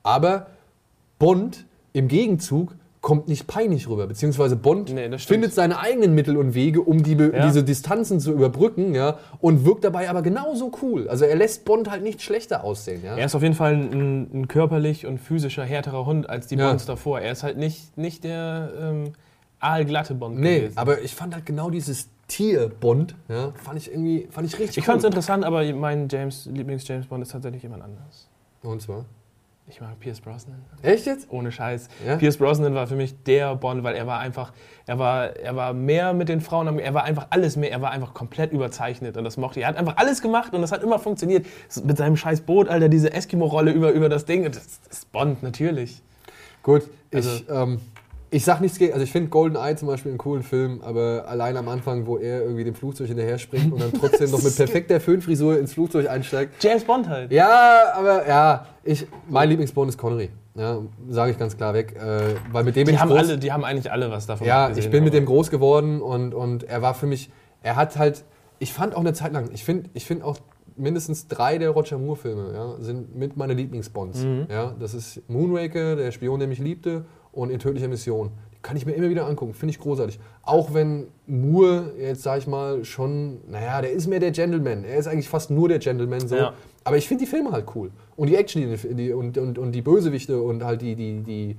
Aber 0.02 0.46
Bond 1.18 1.66
im 1.92 2.08
Gegenzug 2.08 2.74
kommt 3.02 3.26
nicht 3.28 3.46
peinlich 3.48 3.88
rüber, 3.88 4.06
beziehungsweise 4.06 4.56
Bond 4.56 4.94
Nee, 4.94 5.10
findet 5.18 5.52
seine 5.52 5.80
eigenen 5.80 6.14
Mittel 6.14 6.36
und 6.36 6.54
Wege, 6.54 6.80
um 6.80 7.02
die, 7.02 7.14
Ja. 7.16 7.44
diese 7.44 7.64
Distanzen 7.64 8.20
zu 8.20 8.32
überbrücken, 8.32 8.94
ja, 8.94 9.18
und 9.40 9.66
wirkt 9.66 9.82
dabei 9.84 10.08
aber 10.08 10.22
genauso 10.22 10.70
cool. 10.82 11.08
Also 11.08 11.24
er 11.24 11.34
lässt 11.36 11.64
Bond 11.64 11.90
halt 11.90 12.04
nicht 12.04 12.22
schlechter 12.22 12.62
aussehen, 12.64 13.02
ja. 13.04 13.16
Er 13.16 13.26
ist 13.26 13.34
auf 13.34 13.42
jeden 13.42 13.56
Fall 13.56 13.74
ein, 13.74 14.30
ein 14.32 14.48
körperlich 14.48 15.04
und 15.04 15.18
physischer 15.18 15.64
härterer 15.64 16.06
Hund 16.06 16.30
als 16.30 16.46
die 16.46 16.54
Ja. 16.54 16.68
Bonds 16.68 16.86
davor. 16.86 17.20
Er 17.20 17.32
ist 17.32 17.42
halt 17.42 17.58
nicht, 17.58 17.98
nicht 17.98 18.22
der 18.22 18.70
ähm, 18.80 19.12
aalglatte 19.58 20.14
Bond 20.14 20.38
Nee, 20.38 20.60
gewesen. 20.60 20.78
aber 20.78 21.02
ich 21.02 21.14
fand 21.14 21.34
halt 21.34 21.44
genau 21.44 21.70
dieses 21.70 22.08
Tier 22.28 22.68
Bond, 22.80 23.16
ja, 23.28 23.52
fand 23.62 23.78
ich 23.78 23.90
irgendwie, 23.90 24.28
fand 24.30 24.46
ich 24.46 24.58
richtig 24.60 24.78
ich 24.78 24.84
fand 24.84 25.00
es 25.00 25.04
interessant, 25.04 25.44
aber 25.44 25.64
mein 25.74 26.08
James, 26.08 26.46
Lieblings-James 26.46 27.06
Bond 27.06 27.22
ist 27.22 27.32
tatsächlich 27.32 27.62
jemand 27.64 27.82
anderes. 27.82 28.28
Und 28.62 28.80
zwar? 28.80 29.04
Ich 29.72 29.80
mag 29.80 29.98
Pierce 30.00 30.20
Brosnan. 30.20 30.62
Echt 30.82 31.06
jetzt? 31.06 31.28
Ohne 31.30 31.50
Scheiß. 31.50 31.88
Ja? 32.06 32.16
Pierce 32.16 32.36
Brosnan 32.36 32.74
war 32.74 32.86
für 32.86 32.94
mich 32.94 33.22
der 33.22 33.54
Bond, 33.56 33.82
weil 33.82 33.94
er 33.96 34.06
war 34.06 34.18
einfach, 34.20 34.52
er 34.86 34.98
war, 34.98 35.34
er 35.34 35.56
war 35.56 35.72
mehr 35.72 36.12
mit 36.12 36.28
den 36.28 36.42
Frauen, 36.42 36.78
er 36.78 36.92
war 36.92 37.04
einfach 37.04 37.28
alles 37.30 37.56
mehr, 37.56 37.70
er 37.70 37.80
war 37.80 37.90
einfach 37.90 38.12
komplett 38.12 38.52
überzeichnet 38.52 39.16
und 39.16 39.24
das 39.24 39.38
mochte 39.38 39.60
ich. 39.60 39.64
Er 39.64 39.70
hat 39.70 39.76
einfach 39.78 39.96
alles 39.96 40.20
gemacht 40.20 40.52
und 40.52 40.60
das 40.60 40.72
hat 40.72 40.82
immer 40.82 40.98
funktioniert. 40.98 41.46
Mit 41.84 41.96
seinem 41.96 42.18
scheiß 42.18 42.42
Boot, 42.42 42.68
Alter, 42.68 42.90
diese 42.90 43.14
Eskimo-Rolle 43.14 43.72
über, 43.72 43.92
über 43.92 44.10
das 44.10 44.26
Ding. 44.26 44.44
Das 44.44 44.80
ist 44.90 45.10
Bond, 45.10 45.42
natürlich. 45.42 46.02
Gut, 46.62 46.82
ich, 47.10 47.16
Also- 47.16 47.50
ähm, 47.50 47.80
ich 48.32 48.46
sag 48.46 48.62
nichts 48.62 48.78
gegen, 48.78 48.94
also 48.94 49.04
ich 49.04 49.12
finde 49.12 49.28
GoldenEye 49.28 49.76
zum 49.76 49.88
Beispiel 49.88 50.10
einen 50.10 50.18
coolen 50.18 50.42
Film, 50.42 50.80
aber 50.82 51.26
allein 51.28 51.54
am 51.58 51.68
Anfang, 51.68 52.06
wo 52.06 52.16
er 52.16 52.40
irgendwie 52.42 52.64
dem 52.64 52.74
Flugzeug 52.74 53.08
hinterher 53.08 53.38
springt 53.38 53.70
und 53.70 53.80
dann 53.80 53.92
trotzdem 53.92 54.30
noch 54.30 54.42
mit 54.42 54.56
perfekter 54.56 55.00
Föhnfrisur 55.00 55.58
ins 55.58 55.74
Flugzeug 55.74 56.08
einsteigt. 56.08 56.54
James 56.64 56.82
Bond 56.82 57.10
halt. 57.10 57.30
Ja, 57.30 57.92
aber 57.94 58.26
ja, 58.26 58.66
ich, 58.84 59.06
mein 59.28 59.50
Lieblingsbond 59.50 59.90
ist 59.90 59.98
Connery. 59.98 60.30
Ja, 60.54 60.78
sage 61.10 61.32
ich 61.32 61.38
ganz 61.38 61.58
klar 61.58 61.74
weg. 61.74 61.94
Äh, 61.94 62.34
weil 62.50 62.64
mit 62.64 62.74
dem 62.74 62.86
bin 62.86 62.92
Die 62.92 62.94
ich 62.94 63.00
haben, 63.00 63.10
groß, 63.10 63.18
alle, 63.18 63.38
die 63.38 63.52
haben 63.52 63.64
eigentlich 63.64 63.92
alle 63.92 64.10
was 64.10 64.26
davon 64.26 64.46
Ja, 64.46 64.68
gesehen, 64.68 64.84
ich 64.84 64.90
bin 64.90 65.04
mit 65.04 65.12
dem 65.12 65.26
groß 65.26 65.50
geworden 65.50 66.00
und, 66.00 66.32
und 66.32 66.64
er 66.64 66.80
war 66.80 66.94
für 66.94 67.06
mich, 67.06 67.30
er 67.62 67.76
hat 67.76 67.98
halt, 67.98 68.24
ich 68.58 68.72
fand 68.72 68.94
auch 68.94 69.00
eine 69.00 69.12
Zeit 69.12 69.34
lang, 69.34 69.50
ich 69.52 69.62
finde 69.62 69.90
ich 69.92 70.06
find 70.06 70.22
auch 70.22 70.38
mindestens 70.76 71.28
drei 71.28 71.58
der 71.58 71.68
Roger 71.70 71.98
Moore-Filme 71.98 72.52
ja, 72.54 72.76
sind 72.80 73.14
mit 73.14 73.36
meine 73.36 73.52
Lieblingsbonds. 73.52 74.24
Mhm. 74.24 74.46
Ja, 74.50 74.74
das 74.80 74.94
ist 74.94 75.20
Moonraker, 75.28 75.96
der 75.96 76.12
Spion, 76.12 76.38
der 76.38 76.48
mich 76.48 76.60
liebte 76.60 77.04
und 77.32 77.50
in 77.50 77.58
tödlicher 77.58 77.88
Mission. 77.88 78.30
Die 78.54 78.58
kann 78.62 78.76
ich 78.76 78.86
mir 78.86 78.92
immer 78.92 79.08
wieder 79.10 79.26
angucken, 79.26 79.54
finde 79.54 79.72
ich 79.72 79.80
großartig. 79.80 80.20
Auch 80.44 80.72
wenn 80.74 81.06
Moore 81.26 81.92
jetzt, 81.98 82.22
sag 82.22 82.38
ich 82.38 82.46
mal, 82.46 82.84
schon, 82.84 83.38
naja, 83.50 83.80
der 83.80 83.92
ist 83.92 84.06
mehr 84.06 84.20
der 84.20 84.30
Gentleman. 84.30 84.84
Er 84.84 84.98
ist 84.98 85.06
eigentlich 85.08 85.28
fast 85.28 85.50
nur 85.50 85.68
der 85.68 85.78
Gentleman 85.78 86.26
so. 86.28 86.36
Ja. 86.36 86.52
Aber 86.84 86.96
ich 86.96 87.08
finde 87.08 87.24
die 87.24 87.30
Filme 87.30 87.50
halt 87.52 87.66
cool. 87.74 87.90
Und 88.16 88.28
die 88.28 88.36
Action 88.36 88.60
die, 88.62 88.94
die, 88.94 89.12
und, 89.12 89.36
und, 89.38 89.58
und 89.58 89.72
die 89.72 89.82
Bösewichte 89.82 90.40
und 90.40 90.62
halt 90.64 90.82
die, 90.82 90.94
die, 90.94 91.20
die 91.22 91.56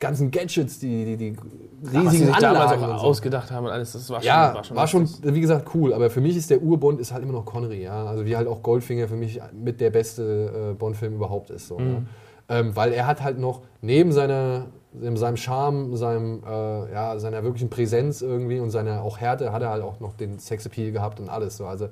ganzen 0.00 0.30
Gadgets, 0.30 0.80
die, 0.80 1.04
die, 1.04 1.16
die 1.16 1.36
was 1.80 1.90
sie 1.92 1.98
riesigen 1.98 2.26
sich 2.26 2.36
damals 2.36 2.72
auch 2.72 2.78
so. 3.00 3.06
ausgedacht 3.06 3.50
haben 3.50 3.64
und 3.66 3.72
alles, 3.72 3.92
das 3.92 4.10
war 4.10 4.20
schon, 4.20 4.26
Ja, 4.26 4.54
war 4.54 4.64
schon, 4.64 4.76
war 4.76 4.86
schon, 4.86 5.08
wie 5.22 5.40
gesagt, 5.40 5.70
cool. 5.74 5.94
Aber 5.94 6.10
für 6.10 6.20
mich 6.20 6.36
ist 6.36 6.50
der 6.50 6.60
Urbond 6.60 7.00
ist 7.00 7.12
halt 7.12 7.22
immer 7.22 7.32
noch 7.32 7.44
Connery. 7.44 7.82
Ja? 7.82 8.04
Also 8.06 8.26
wie 8.26 8.36
halt 8.36 8.46
auch 8.48 8.62
Goldfinger 8.62 9.08
für 9.08 9.16
mich 9.16 9.40
mit 9.52 9.80
der 9.80 9.90
beste 9.90 10.72
äh, 10.72 10.74
Bond-Film 10.74 11.14
überhaupt 11.14 11.50
ist. 11.50 11.68
So, 11.68 11.78
Mhm. 11.78 11.86
ja? 11.92 12.02
Ähm, 12.48 12.74
weil 12.76 12.92
er 12.92 13.06
hat 13.06 13.22
halt 13.22 13.38
noch 13.38 13.62
neben 13.80 14.12
seiner, 14.12 14.66
seinem 14.92 15.36
Charme, 15.36 15.96
seinem, 15.96 16.42
äh, 16.46 16.92
ja, 16.92 17.18
seiner 17.18 17.42
wirklichen 17.42 17.70
Präsenz 17.70 18.22
irgendwie 18.22 18.60
und 18.60 18.70
seiner 18.70 19.02
auch 19.02 19.18
Härte, 19.18 19.52
hat 19.52 19.62
er 19.62 19.70
halt 19.70 19.82
auch 19.82 20.00
noch 20.00 20.14
den 20.14 20.38
Sexappeal 20.38 20.92
gehabt 20.92 21.20
und 21.20 21.28
alles. 21.28 21.56
So. 21.56 21.66
Also 21.66 21.88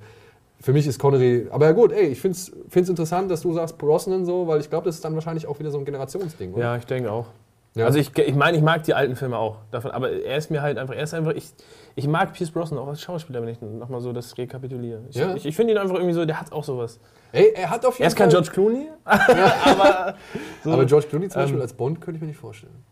für 0.60 0.72
mich 0.72 0.86
ist 0.86 0.98
Connery, 0.98 1.48
aber 1.50 1.66
ja 1.66 1.72
gut, 1.72 1.92
ey, 1.92 2.08
ich 2.08 2.20
finde 2.20 2.38
es 2.38 2.88
interessant, 2.88 3.30
dass 3.30 3.40
du 3.40 3.52
sagst 3.52 3.78
Brosnan 3.78 4.24
so, 4.24 4.46
weil 4.46 4.60
ich 4.60 4.70
glaube, 4.70 4.84
das 4.84 4.96
ist 4.96 5.04
dann 5.04 5.14
wahrscheinlich 5.14 5.46
auch 5.46 5.58
wieder 5.58 5.70
so 5.70 5.78
ein 5.78 5.84
Generationsding, 5.84 6.54
oder? 6.54 6.62
Ja, 6.62 6.76
ich 6.76 6.86
denke 6.86 7.10
auch. 7.10 7.26
Ja. 7.74 7.86
Also 7.86 7.98
ich, 7.98 8.16
ich 8.18 8.34
meine, 8.34 8.56
ich 8.58 8.62
mag 8.62 8.82
die 8.82 8.92
alten 8.92 9.16
Filme 9.16 9.38
auch. 9.38 9.56
Davon, 9.70 9.92
aber 9.92 10.10
er 10.10 10.36
ist 10.36 10.50
mir 10.50 10.60
halt 10.60 10.76
einfach, 10.76 10.94
er 10.94 11.02
ist 11.04 11.14
einfach, 11.14 11.32
ich, 11.32 11.52
ich 11.94 12.06
mag 12.06 12.34
Pierce 12.34 12.50
Brosnan 12.50 12.78
auch 12.78 12.88
als 12.88 13.00
Schauspieler, 13.00 13.40
wenn 13.40 13.48
ich 13.48 13.62
nochmal 13.62 14.00
so 14.02 14.12
das 14.12 14.36
rekapituliere. 14.36 15.00
Ich, 15.08 15.16
Ja. 15.16 15.34
ich, 15.34 15.46
ich 15.46 15.56
finde 15.56 15.72
ihn 15.72 15.78
einfach 15.78 15.94
irgendwie 15.94 16.12
so, 16.12 16.24
der 16.26 16.38
hat 16.38 16.52
auch 16.52 16.64
sowas. 16.64 17.00
Ey, 17.32 17.52
er 17.54 17.70
hat 17.70 17.86
auf 17.86 17.94
jeden 17.94 18.02
Er 18.04 18.08
ist 18.08 18.16
kein 18.16 18.30
Fall- 18.30 18.42
George 18.42 18.50
Clooney, 18.52 18.88
aber, 19.04 20.14
so, 20.62 20.70
Aber 20.72 20.84
George 20.84 21.06
Clooney 21.08 21.28
zum 21.30 21.40
Beispiel 21.40 21.56
Ähm, 21.56 21.62
als 21.62 21.72
Bond 21.72 22.00
könnte 22.02 22.16
ich 22.16 22.20
mir 22.20 22.28
nicht 22.28 22.38
vorstellen. 22.38 22.84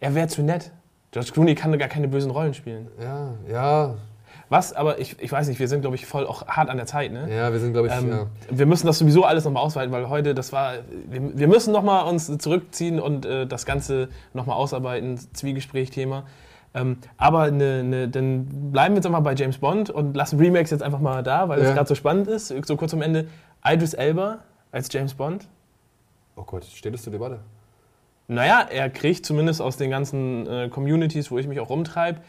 er 0.00 0.14
wäre 0.14 0.28
zu 0.28 0.42
nett. 0.42 0.72
George 1.10 1.30
Clooney 1.32 1.54
kann 1.54 1.76
gar 1.78 1.88
keine 1.88 2.08
bösen 2.08 2.30
Rollen 2.30 2.54
spielen. 2.54 2.88
Ja, 3.00 3.34
ja, 3.48 3.94
Was, 4.48 4.72
aber 4.72 4.98
ich, 4.98 5.16
ich 5.20 5.32
weiß 5.32 5.48
nicht, 5.48 5.58
wir 5.58 5.68
sind, 5.68 5.80
glaube 5.80 5.96
ich, 5.96 6.06
voll 6.06 6.26
auch 6.26 6.46
hart 6.46 6.68
an 6.68 6.76
der 6.76 6.86
Zeit, 6.86 7.12
ne? 7.12 7.34
ja, 7.34 7.50
wir 7.52 7.58
sind, 7.58 7.72
glaube 7.72 7.88
ich, 7.88 7.94
Ähm, 7.94 8.08
ja. 8.10 8.26
Wir 8.50 8.66
müssen 8.66 8.86
das 8.86 8.98
sowieso 8.98 9.24
alles 9.24 9.44
nochmal 9.44 9.62
ausweiten, 9.62 9.90
weil 9.92 10.08
heute, 10.08 10.34
das 10.34 10.52
war, 10.52 10.74
wir, 11.08 11.38
wir 11.38 11.48
müssen 11.48 11.72
nochmal 11.72 12.04
uns 12.06 12.26
zurückziehen 12.38 13.00
und 13.00 13.24
äh, 13.24 13.46
das 13.46 13.64
Ganze 13.64 14.08
nochmal 14.34 14.56
ausarbeiten, 14.56 15.18
Zwiegespräch-Thema. 15.32 16.24
Ähm, 16.74 16.98
aber 17.16 17.50
ne, 17.50 17.84
ne, 17.84 18.08
dann 18.08 18.70
bleiben 18.72 18.94
wir 18.94 18.98
jetzt 18.98 19.06
einfach 19.06 19.22
bei 19.22 19.34
James 19.34 19.58
Bond 19.58 19.90
und 19.90 20.16
lassen 20.16 20.38
Remakes 20.38 20.70
jetzt 20.70 20.82
einfach 20.82 20.98
mal 21.00 21.22
da, 21.22 21.48
weil 21.48 21.60
es 21.60 21.68
Ja. 21.68 21.74
gerade 21.74 21.88
so 21.88 21.94
spannend 21.94 22.26
ist. 22.26 22.48
So 22.48 22.76
kurz 22.76 22.92
am 22.92 23.00
Ende, 23.02 23.28
Idris 23.64 23.94
Elba 23.94 24.38
als 24.72 24.92
James 24.92 25.14
Bond. 25.14 25.46
Oh 26.36 26.42
Gott, 26.42 26.64
steht 26.64 26.94
es 26.94 27.02
zur 27.02 27.12
Debatte? 27.12 27.38
Naja, 28.26 28.66
er 28.70 28.88
kriegt 28.90 29.24
zumindest 29.26 29.60
aus 29.60 29.76
den 29.76 29.90
ganzen 29.90 30.46
äh, 30.48 30.68
Communities, 30.68 31.30
wo 31.30 31.38
ich 31.38 31.46
mich 31.46 31.60
auch 31.60 31.68
rumtreibe, 31.68 32.20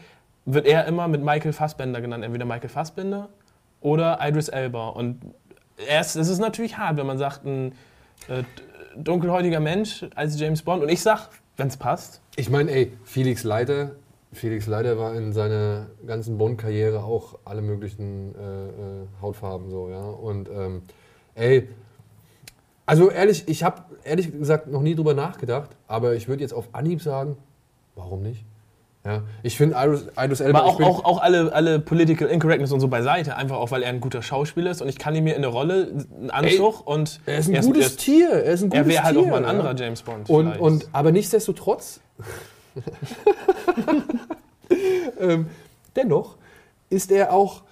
wird 0.46 0.66
er 0.66 0.86
immer 0.86 1.08
mit 1.08 1.22
Michael 1.22 1.52
Fassbender 1.52 2.00
genannt. 2.00 2.24
Entweder 2.24 2.46
Michael 2.46 2.68
Fassbender 2.68 3.28
oder 3.80 4.18
Idris 4.22 4.48
Elba. 4.48 4.88
Und 4.88 5.20
es 5.88 6.16
ist 6.16 6.38
natürlich 6.38 6.78
hart, 6.78 6.96
wenn 6.96 7.06
man 7.06 7.18
sagt, 7.18 7.44
ein 7.44 7.72
äh, 8.28 8.44
dunkelhäutiger 8.96 9.60
Mensch 9.60 10.06
als 10.14 10.40
James 10.40 10.62
Bond. 10.62 10.82
Und 10.82 10.88
ich 10.88 11.02
sag, 11.02 11.28
wenn 11.56 11.68
es 11.68 11.76
passt, 11.76 12.20
Ich 12.36 12.48
meine, 12.48 12.70
ey, 12.70 12.92
Felix 13.04 13.44
Leiter, 13.44 13.92
Felix 14.32 14.66
Leiter 14.66 14.98
war 14.98 15.14
in 15.14 15.32
seiner 15.32 15.86
ganzen 16.06 16.38
Bond-Karriere 16.38 17.02
auch 17.02 17.38
alle 17.44 17.62
möglichen 17.62 18.34
äh, 18.34 18.38
äh, 18.38 18.72
Hautfarben 19.20 19.70
so, 19.70 19.88
ja. 19.88 20.02
Und 20.02 20.48
ähm, 20.48 20.82
ey, 21.34 21.68
also 22.84 23.10
ehrlich, 23.10 23.48
ich 23.48 23.64
habe 23.64 23.82
ehrlich 24.04 24.30
gesagt 24.30 24.68
noch 24.68 24.82
nie 24.82 24.94
drüber 24.94 25.14
nachgedacht, 25.14 25.70
aber 25.88 26.14
ich 26.14 26.28
würde 26.28 26.42
jetzt 26.42 26.52
auf 26.52 26.68
Anhieb 26.72 27.02
sagen, 27.02 27.36
warum 27.94 28.22
nicht? 28.22 28.44
Ja, 29.06 29.22
ich 29.44 29.56
finde 29.56 29.76
Idris, 29.78 30.06
Idris 30.20 30.40
Elba. 30.40 30.58
Aber 30.58 30.68
auch, 30.68 30.80
auch, 30.80 31.04
auch 31.04 31.22
alle, 31.22 31.52
alle 31.52 31.78
Political 31.78 32.26
Incorrectness 32.28 32.72
und 32.72 32.80
so 32.80 32.88
beiseite, 32.88 33.36
einfach 33.36 33.56
auch, 33.56 33.70
weil 33.70 33.84
er 33.84 33.90
ein 33.90 34.00
guter 34.00 34.20
Schauspieler 34.20 34.72
ist 34.72 34.82
und 34.82 34.88
ich 34.88 34.98
kann 34.98 35.14
ihm 35.14 35.22
mir 35.22 35.36
in 35.36 35.42
der 35.42 35.52
Rolle 35.52 35.92
einen 36.18 36.30
Anzug 36.30 36.84
und 36.84 37.20
er 37.24 37.38
ist 37.38 37.48
ein 37.48 37.54
er 37.54 37.62
gutes 37.62 37.86
ist- 37.86 38.00
Tier. 38.00 38.30
Er 38.30 38.52
ist 38.52 38.62
ein 38.62 38.70
gutes 38.70 38.84
Er 38.84 38.88
wäre 38.92 39.04
halt 39.04 39.16
auch 39.16 39.26
mal 39.26 39.36
ein 39.36 39.44
ja. 39.44 39.48
anderer 39.50 39.76
James 39.76 40.02
Bond. 40.02 40.28
Und, 40.28 40.46
vielleicht. 40.46 40.60
und, 40.60 40.88
aber 40.92 41.12
nichtsdestotrotz, 41.12 42.00
ähm, 45.20 45.46
dennoch 45.94 46.34
ist 46.90 47.12
er 47.12 47.32
auch, 47.32 47.62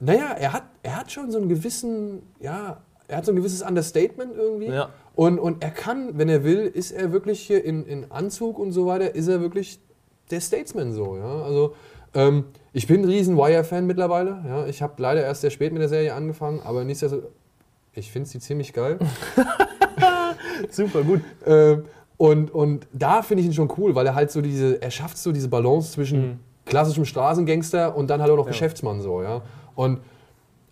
naja, 0.00 0.32
er 0.38 0.52
hat, 0.52 0.62
er 0.84 0.96
hat 0.96 1.10
schon 1.10 1.30
so 1.30 1.38
einen 1.38 1.48
gewissen, 1.48 2.22
ja, 2.40 2.78
er 3.08 3.16
hat 3.16 3.26
so 3.26 3.32
ein 3.32 3.36
gewisses 3.36 3.62
Understatement 3.62 4.34
irgendwie. 4.36 4.68
Ja. 4.68 4.90
Und, 5.14 5.38
und 5.38 5.62
er 5.62 5.70
kann, 5.70 6.18
wenn 6.18 6.28
er 6.28 6.44
will, 6.44 6.70
ist 6.72 6.90
er 6.90 7.12
wirklich 7.12 7.40
hier 7.40 7.64
in, 7.64 7.86
in 7.86 8.10
Anzug 8.10 8.58
und 8.58 8.72
so 8.72 8.86
weiter, 8.86 9.14
ist 9.14 9.28
er 9.28 9.40
wirklich 9.40 9.80
der 10.34 10.40
Statesman 10.40 10.92
so. 10.92 11.16
Ja? 11.16 11.42
Also 11.42 11.74
ähm, 12.14 12.44
ich 12.72 12.86
bin 12.86 13.02
ein 13.02 13.04
riesen 13.06 13.36
Wire-Fan 13.36 13.86
mittlerweile. 13.86 14.42
Ja? 14.46 14.66
Ich 14.66 14.82
habe 14.82 14.94
leider 15.00 15.22
erst 15.22 15.40
sehr 15.42 15.50
spät 15.50 15.72
mit 15.72 15.80
der 15.80 15.88
Serie 15.88 16.14
angefangen, 16.14 16.60
aber 16.64 16.84
nichtsdestotrotz, 16.84 17.30
ich 17.94 18.10
finde 18.10 18.28
sie 18.28 18.40
ziemlich 18.40 18.72
geil. 18.72 18.98
Super 20.70 21.02
gut. 21.02 21.20
Ähm, 21.46 21.84
und, 22.16 22.50
und 22.52 22.86
da 22.92 23.22
finde 23.22 23.42
ich 23.42 23.48
ihn 23.48 23.54
schon 23.54 23.72
cool, 23.78 23.94
weil 23.94 24.06
er 24.06 24.14
halt 24.14 24.30
so 24.30 24.40
diese, 24.40 24.80
er 24.80 24.90
schafft 24.90 25.18
so 25.18 25.32
diese 25.32 25.48
Balance 25.48 25.92
zwischen 25.92 26.40
klassischem 26.64 27.04
Straßengangster 27.04 27.96
und 27.96 28.08
dann 28.08 28.20
halt 28.20 28.30
auch 28.30 28.36
noch 28.36 28.46
Geschäftsmann 28.46 29.00
so, 29.00 29.22
ja. 29.22 29.42
Und 29.74 30.00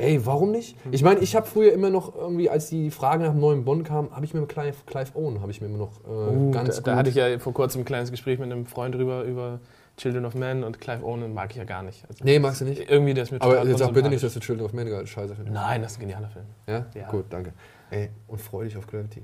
ey, 0.03 0.27
warum 0.27 0.51
nicht? 0.51 0.77
Ich 0.91 1.03
meine, 1.03 1.21
ich 1.21 1.35
habe 1.37 1.47
früher 1.47 1.73
immer 1.73 1.91
noch 1.91 2.15
irgendwie, 2.15 2.51
als 2.51 2.69
die 2.69 2.91
Frage 2.91 3.25
nach 3.25 3.31
dem 3.33 3.41
neuen 3.41 3.65
Bond 3.65 3.85
kam, 3.87 4.11
habe 4.15 4.25
ich 4.25 4.35
mir 4.35 4.41
mit 4.41 4.49
Clive, 4.51 4.75
Clive 4.87 5.11
Owen, 5.15 5.41
habe 5.41 5.51
ich 5.51 5.61
mir 5.61 5.69
immer 5.69 5.79
noch 5.79 5.93
äh, 6.05 6.09
Uh, 6.11 6.51
ganz 6.51 6.77
da, 6.77 6.81
gut. 6.81 6.87
da 6.89 6.97
hatte 6.97 7.11
ich 7.11 7.17
ja 7.17 7.39
vor 7.39 7.53
kurzem 7.55 7.83
ein 7.83 7.85
kleines 7.85 8.11
Gespräch 8.11 8.39
mit 8.39 8.51
einem 8.51 8.67
Freund 8.67 8.95
drüber, 8.95 9.23
über 9.25 9.61
Children 9.97 10.25
of 10.25 10.35
Men 10.35 10.65
und 10.65 10.81
Clive 10.81 11.05
Owen 11.05 11.33
mag 11.35 11.51
ich 11.51 11.57
ja 11.57 11.65
gar 11.65 11.83
nicht. 11.83 12.05
Also 12.09 12.25
nee, 12.25 12.39
magst 12.39 12.61
du 12.61 12.65
nicht? 12.65 12.91
Irgendwie, 12.91 13.15
der 13.15 13.25
ist 13.25 13.31
mir 13.31 13.41
Aber 13.43 13.65
jetzt 13.67 13.79
sag 13.79 13.93
bitte 13.93 14.09
nicht, 14.09 14.23
dass 14.25 14.35
du 14.35 14.41
Children 14.41 14.67
of 14.67 14.73
Men 14.73 14.89
geil 14.89 15.07
scheiße 15.07 15.35
findest. 15.35 15.55
Nein, 15.55 15.83
das 15.83 15.93
ist 15.93 15.99
ein 15.99 16.01
genialer 16.01 16.29
Film. 16.29 16.47
Ja? 16.67 16.87
Ja. 16.95 17.09
Gut, 17.09 17.27
danke. 17.31 17.53
Ey, 17.91 18.09
und 18.27 18.41
freu 18.41 18.65
dich 18.65 18.77
auf 18.77 18.87
Gravity. 18.87 19.23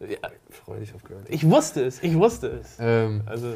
Ja, 0.00 0.28
Freu 0.50 0.78
dich 0.78 0.94
auf 0.94 1.02
Gravity. 1.02 1.32
ich 1.32 1.48
wusste 1.48 1.84
es, 1.84 2.02
ich 2.02 2.14
wusste 2.16 2.48
es. 2.60 2.76
Ähm, 2.80 3.22
Also, 3.26 3.48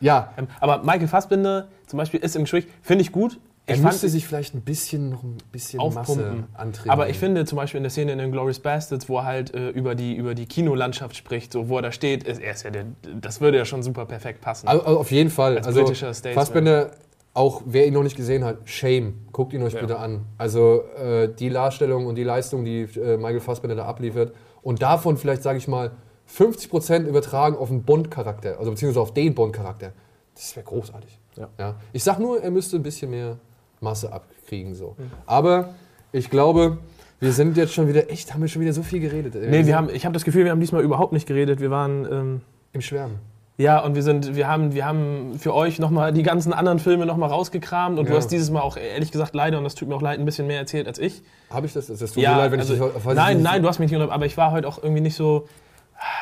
ja, 0.00 0.32
ähm, 0.36 0.48
aber 0.60 0.82
Michael 0.82 1.06
Fassbinder 1.08 1.68
zum 1.86 1.96
Beispiel 1.98 2.20
ist 2.20 2.34
im 2.34 2.42
Gespräch, 2.42 2.66
finde 2.82 3.02
ich 3.02 3.12
gut. 3.12 3.38
Er 3.66 3.74
Ich 3.76 3.80
fand- 3.80 3.92
müsste 3.92 4.08
sich 4.08 4.26
vielleicht 4.26 4.54
ein 4.54 4.62
bisschen 4.62 5.10
noch 5.10 5.22
ein 5.22 5.38
bisschen 5.52 5.78
Aufpumpen. 5.80 6.40
Masse 6.40 6.44
antreten. 6.54 6.90
Aber 6.90 7.08
ich 7.08 7.18
finde 7.18 7.44
zum 7.44 7.56
Beispiel 7.56 7.78
in 7.78 7.84
der 7.84 7.90
Szene 7.90 8.12
in 8.12 8.18
den 8.18 8.32
Glorious 8.32 8.58
Bastards, 8.58 9.08
wo 9.08 9.18
er 9.18 9.24
halt 9.24 9.54
äh, 9.54 9.68
über, 9.70 9.94
die, 9.94 10.14
über 10.16 10.34
die 10.34 10.46
Kinolandschaft 10.46 11.14
spricht, 11.16 11.52
so 11.52 11.68
wo 11.68 11.76
er 11.76 11.82
da 11.82 11.92
steht, 11.92 12.24
ist, 12.24 12.40
er 12.40 12.52
ist 12.52 12.64
ja 12.64 12.70
der, 12.70 12.86
das 13.20 13.40
würde 13.40 13.58
ja 13.58 13.64
schon 13.64 13.82
super 13.82 14.04
perfekt 14.06 14.40
passen. 14.40 14.66
Also, 14.68 14.84
also 14.84 14.98
auf 14.98 15.10
jeden 15.12 15.30
Fall. 15.30 15.58
Als 15.58 15.66
also 15.68 15.82
britischer 15.84 16.12
Statesman. 16.12 16.34
Fassbender, 16.44 16.90
auch 17.34 17.62
wer 17.64 17.86
ihn 17.86 17.94
noch 17.94 18.02
nicht 18.02 18.16
gesehen 18.16 18.44
hat, 18.44 18.58
Shame. 18.68 19.14
Guckt 19.32 19.52
ihn 19.52 19.62
euch 19.62 19.72
Ja. 19.74 19.80
bitte 19.80 19.98
an. 19.98 20.26
Also 20.38 20.82
äh, 20.96 21.32
die 21.32 21.48
Darstellung 21.48 22.06
und 22.06 22.16
die 22.16 22.24
Leistung, 22.24 22.64
die 22.64 22.82
äh, 22.82 23.16
Michael 23.16 23.40
Fassbender 23.40 23.76
da 23.76 23.84
abliefert. 23.86 24.34
Und 24.62 24.82
davon 24.82 25.16
vielleicht, 25.16 25.42
sage 25.42 25.58
ich 25.58 25.66
mal, 25.68 25.92
50% 26.36 27.04
übertragen 27.06 27.56
auf 27.56 27.68
den 27.68 27.82
Bond-Charakter, 27.82 28.58
also 28.58 28.70
beziehungsweise 28.70 29.00
auf 29.00 29.12
den 29.14 29.34
Bond-Charakter. 29.34 29.92
Das 30.34 30.54
wäre 30.56 30.64
großartig. 30.64 31.18
Ja. 31.58 31.76
Ich 31.92 32.04
sag 32.04 32.18
nur, 32.18 32.42
er 32.42 32.50
müsste 32.50 32.76
ein 32.76 32.82
bisschen 32.82 33.10
mehr 33.10 33.38
Masse 33.82 34.12
abkriegen. 34.12 34.74
So. 34.74 34.96
Aber 35.26 35.70
ich 36.12 36.30
glaube, 36.30 36.78
wir 37.20 37.32
sind 37.32 37.56
jetzt 37.56 37.72
schon 37.74 37.88
wieder, 37.88 38.10
echt, 38.10 38.32
haben 38.32 38.40
wir 38.40 38.48
schon 38.48 38.62
wieder 38.62 38.72
so 38.72 38.82
viel 38.82 39.00
geredet. 39.00 39.34
nee, 39.34 39.66
wir 39.66 39.76
haben, 39.76 39.90
ich 39.92 40.04
habe 40.04 40.12
das 40.14 40.24
Gefühl, 40.24 40.44
wir 40.44 40.50
haben 40.50 40.60
diesmal 40.60 40.82
überhaupt 40.82 41.12
nicht 41.12 41.26
geredet. 41.26 41.60
Wir 41.60 41.70
waren. 41.70 42.06
Ähm, 42.10 42.40
im 42.72 42.80
Schwärmen. 42.80 43.18
ja, 43.58 43.80
und 43.84 43.94
wir 43.94 44.02
sind, 44.02 44.34
wir 44.34 44.48
haben, 44.48 44.72
wir 44.74 44.86
haben 44.86 45.38
für 45.38 45.52
euch 45.54 45.78
nochmal 45.78 46.12
die 46.14 46.22
ganzen 46.22 46.54
anderen 46.54 46.78
Filme 46.78 47.04
nochmal 47.04 47.28
rausgekramt 47.28 47.98
und 47.98 48.06
du 48.06 48.12
Ja. 48.12 48.16
hast 48.18 48.28
dieses 48.28 48.50
Mal 48.50 48.60
auch 48.62 48.78
ehrlich 48.78 49.12
gesagt 49.12 49.34
leider, 49.34 49.58
und 49.58 49.64
das 49.64 49.74
tut 49.74 49.88
mir 49.88 49.94
auch 49.94 50.00
leid, 50.00 50.18
ein 50.18 50.24
bisschen 50.24 50.46
mehr 50.46 50.58
erzählt 50.58 50.86
als 50.86 50.98
ich. 50.98 51.22
Habe 51.50 51.66
ich 51.66 51.74
das? 51.74 51.88
Das 51.88 51.98
tut 51.98 52.16
mir 52.16 52.22
leid, 52.22 52.50
wenn 52.50 52.60
ich 52.60 52.70
also, 52.70 52.86
dich 52.88 52.96
ich 52.96 53.04
nein, 53.14 53.36
nicht- 53.36 53.44
nein, 53.44 53.62
du 53.62 53.68
hast 53.68 53.78
mich 53.78 53.90
nicht 53.90 53.96
unterbrochen, 53.96 54.14
aber 54.16 54.26
ich 54.26 54.36
war 54.38 54.52
heute 54.52 54.66
auch 54.66 54.82
irgendwie 54.82 55.02
nicht 55.02 55.16
so. 55.16 55.46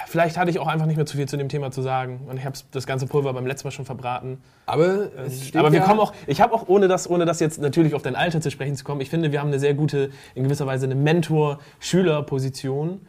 Vielleicht 0.06 0.36
hatte 0.36 0.50
ich 0.50 0.58
auch 0.58 0.66
einfach 0.66 0.86
nicht 0.86 0.96
mehr 0.96 1.06
zu 1.06 1.16
viel 1.16 1.28
zu 1.28 1.36
dem 1.36 1.48
Thema 1.48 1.70
zu 1.70 1.82
sagen 1.82 2.22
und 2.28 2.36
ich 2.36 2.44
habe 2.44 2.58
das 2.72 2.84
ganze 2.86 3.06
Pulver 3.06 3.32
beim 3.32 3.46
letzten 3.46 3.68
Mal 3.68 3.72
schon 3.72 3.84
verbraten. 3.84 4.38
Aber, 4.66 5.08
es 5.24 5.46
steht 5.46 5.56
Aber 5.56 5.72
wir 5.72 5.80
ja, 5.80 5.86
kommen 5.86 6.00
auch, 6.00 6.12
ich 6.26 6.40
habe 6.40 6.52
auch, 6.52 6.68
ohne 6.68 6.88
das, 6.88 7.08
ohne 7.08 7.24
das 7.24 7.40
jetzt 7.40 7.60
natürlich 7.60 7.94
auf 7.94 8.02
dein 8.02 8.16
Alter 8.16 8.40
zu 8.40 8.50
sprechen 8.50 8.76
zu 8.76 8.84
kommen, 8.84 9.00
ich 9.00 9.10
finde, 9.10 9.32
wir 9.32 9.40
haben 9.40 9.48
eine 9.48 9.58
sehr 9.58 9.74
gute, 9.74 10.10
in 10.34 10.44
gewisser 10.44 10.66
Weise 10.66 10.86
eine 10.86 10.96
Mentor-Schüler-Position. 10.96 13.00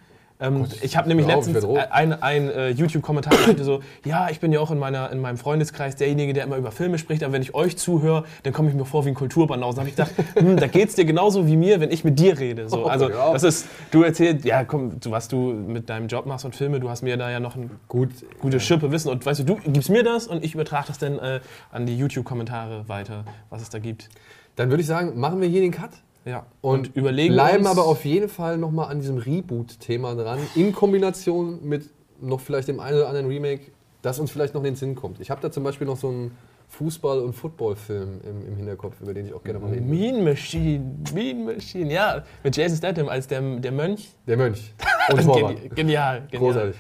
Ähm, 0.41 0.65
ich 0.81 0.97
habe 0.97 1.07
nämlich 1.07 1.27
ich 1.27 1.33
letztens 1.33 1.63
ein, 1.91 2.21
ein 2.21 2.49
äh, 2.49 2.69
YouTube-Kommentar 2.69 3.33
meinte 3.45 3.63
so, 3.63 3.81
ja, 4.03 4.29
ich 4.29 4.39
bin 4.39 4.51
ja 4.51 4.59
auch 4.59 4.71
in, 4.71 4.79
meiner, 4.79 5.11
in 5.11 5.19
meinem 5.19 5.37
Freundeskreis 5.37 5.95
derjenige, 5.95 6.33
der 6.33 6.43
immer 6.43 6.57
über 6.57 6.71
Filme 6.71 6.97
spricht, 6.97 7.23
aber 7.23 7.33
wenn 7.33 7.41
ich 7.43 7.53
euch 7.53 7.77
zuhöre, 7.77 8.25
dann 8.43 8.51
komme 8.51 8.69
ich 8.69 8.75
mir 8.75 8.85
vor 8.85 9.05
wie 9.05 9.09
ein 9.09 9.15
Kulturbanause. 9.15 9.75
Da 9.75 9.81
habe 9.81 9.89
ich 9.89 9.95
gedacht, 9.95 10.11
hm, 10.35 10.57
da 10.57 10.67
geht's 10.67 10.95
dir 10.95 11.05
genauso 11.05 11.47
wie 11.47 11.55
mir, 11.55 11.79
wenn 11.79 11.91
ich 11.91 12.03
mit 12.03 12.19
dir 12.19 12.37
rede. 12.39 12.67
So, 12.67 12.81
Oh, 12.81 12.87
also 12.87 13.09
ja. 13.09 13.31
das 13.31 13.43
ist, 13.43 13.67
du 13.91 14.01
erzählst, 14.01 14.43
ja 14.43 14.63
komm, 14.65 14.99
du, 14.99 15.11
was 15.11 15.27
du 15.27 15.37
mit 15.37 15.89
deinem 15.89 16.07
Job 16.07 16.25
machst 16.25 16.45
und 16.45 16.55
Filme, 16.55 16.79
du 16.79 16.89
hast 16.89 17.03
mir 17.03 17.15
da 17.17 17.29
ja 17.29 17.39
noch 17.39 17.55
ein 17.55 17.69
Gut, 17.87 18.09
gute 18.39 18.59
Schippe 18.59 18.91
Wissen 18.91 19.09
und 19.09 19.25
weißt 19.25 19.41
du, 19.41 19.43
du 19.43 19.55
gibst 19.55 19.89
mir 19.89 20.03
das 20.03 20.25
und 20.25 20.43
ich 20.43 20.55
übertrage 20.55 20.87
das 20.87 20.97
dann 20.97 21.19
äh, 21.19 21.39
an 21.71 21.85
die 21.85 21.95
YouTube-Kommentare 21.97 22.87
weiter, 22.87 23.25
was 23.49 23.61
es 23.61 23.69
da 23.69 23.77
gibt. 23.79 24.09
dann 24.55 24.69
würde 24.69 24.81
ich 24.81 24.87
sagen, 24.87 25.19
machen 25.19 25.41
wir 25.41 25.47
hier 25.47 25.61
den 25.61 25.71
Cut. 25.71 25.91
Ja. 26.25 26.45
Und, 26.61 26.95
überlegen 26.95 27.33
bleiben 27.33 27.65
aber 27.65 27.85
auf 27.85 28.05
jeden 28.05 28.29
Fall 28.29 28.57
nochmal 28.57 28.91
an 28.91 28.99
diesem 28.99 29.17
Reboot-Thema 29.17 30.15
dran, 30.15 30.39
in 30.55 30.71
Kombination 30.71 31.59
mit 31.63 31.89
noch 32.21 32.39
vielleicht 32.39 32.67
dem 32.67 32.79
einen 32.79 32.97
oder 32.97 33.07
anderen 33.07 33.27
Remake, 33.27 33.71
das 34.01 34.19
uns 34.19 34.31
vielleicht 34.31 34.53
noch 34.53 34.61
in 34.61 34.71
den 34.71 34.75
Sinn 34.75 34.95
kommt. 34.95 35.19
Ich 35.19 35.31
habe 35.31 35.41
da 35.41 35.51
zum 35.51 35.63
Beispiel 35.63 35.87
noch 35.87 35.97
so 35.97 36.09
einen 36.09 36.37
Fußball- 36.69 37.19
und 37.19 37.33
Football-Film 37.33 38.21
im, 38.23 38.47
im 38.47 38.55
Hinterkopf, 38.55 39.01
über 39.01 39.13
den 39.13 39.25
ich 39.25 39.33
auch 39.33 39.43
gerne 39.43 39.59
mal 39.59 39.71
reden. 39.71 39.89
Mean 39.89 40.23
Machine, 40.23 40.97
Mean 41.13 41.43
Machine, 41.43 41.91
ja, 41.91 42.23
mit 42.43 42.55
Jason 42.55 42.77
Statham 42.77 43.09
als 43.09 43.27
der, 43.27 43.41
der 43.41 43.71
Mönch. 43.71 44.09
Der 44.27 44.37
Mönch. 44.37 44.73
Und 45.11 45.23
Torwart. 45.23 45.75
Genial, 45.75 46.23
genial. 46.29 46.31
Großartig. 46.31 46.75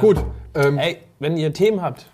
Gut, 0.00 0.24
ähm, 0.54 0.78
Ey, 0.78 0.98
wenn 1.18 1.36
ihr 1.36 1.52
Themen 1.52 1.82
habt 1.82 2.06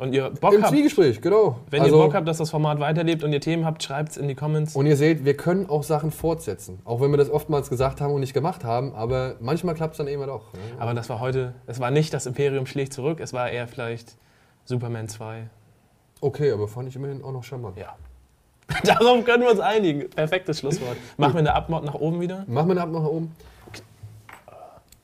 und 0.00 0.14
ihr 0.14 0.30
Bock 0.30 0.54
im 0.54 0.62
habt, 0.62 0.72
Zwiegespräch, 0.72 1.20
genau. 1.20 1.60
wenn 1.68 1.84
ihr 1.84 1.90
Bock 1.92 2.14
habt, 2.14 2.26
dass 2.26 2.38
das 2.38 2.48
Format 2.50 2.80
weiterlebt 2.80 3.22
und 3.22 3.34
ihr 3.34 3.40
Themen 3.40 3.66
habt, 3.66 3.82
schreibt 3.82 4.12
es 4.12 4.16
in 4.16 4.28
die 4.28 4.34
Comments. 4.34 4.74
Und 4.74 4.86
ihr 4.86 4.96
seht, 4.96 5.26
wir 5.26 5.36
können 5.36 5.68
auch 5.68 5.82
Sachen 5.82 6.10
fortsetzen. 6.10 6.80
Auch 6.86 7.02
wenn 7.02 7.10
wir 7.10 7.18
das 7.18 7.28
oftmals 7.28 7.68
gesagt 7.68 8.00
haben 8.00 8.14
und 8.14 8.20
nicht 8.20 8.32
gemacht 8.32 8.64
haben, 8.64 8.94
aber 8.94 9.36
manchmal 9.40 9.74
klappt 9.74 9.92
es 9.92 9.98
dann 9.98 10.08
eben 10.08 10.26
doch. 10.26 10.54
Ne? 10.54 10.58
Aber 10.78 10.94
das 10.94 11.10
war 11.10 11.20
heute, 11.20 11.54
es 11.66 11.80
war 11.80 11.90
nicht 11.90 12.14
das 12.14 12.24
Imperium 12.24 12.64
schlägt 12.64 12.94
zurück, 12.94 13.20
es 13.20 13.34
war 13.34 13.50
eher 13.50 13.68
vielleicht 13.68 14.16
Superman 14.64 15.08
2. 15.08 15.50
Okay, 16.22 16.50
aber 16.50 16.66
fand 16.66 16.88
ich 16.88 16.96
immerhin 16.96 17.22
auch 17.22 17.32
noch 17.32 17.44
charmant. 17.44 17.76
Ja. 17.76 17.94
Darauf 18.84 19.22
können 19.24 19.42
wir 19.42 19.50
uns 19.50 19.60
einigen. 19.60 20.08
Perfektes 20.08 20.60
Schlusswort. 20.60 20.96
Machen 21.18 21.34
wir 21.34 21.40
eine 21.40 21.54
Abmord 21.54 21.84
nach 21.84 21.94
oben 21.94 22.20
wieder? 22.20 22.44
Machen 22.46 22.68
wir 22.68 22.72
eine 22.72 22.82
Ab 22.82 22.90
nach 22.90 23.04
oben. 23.04 23.34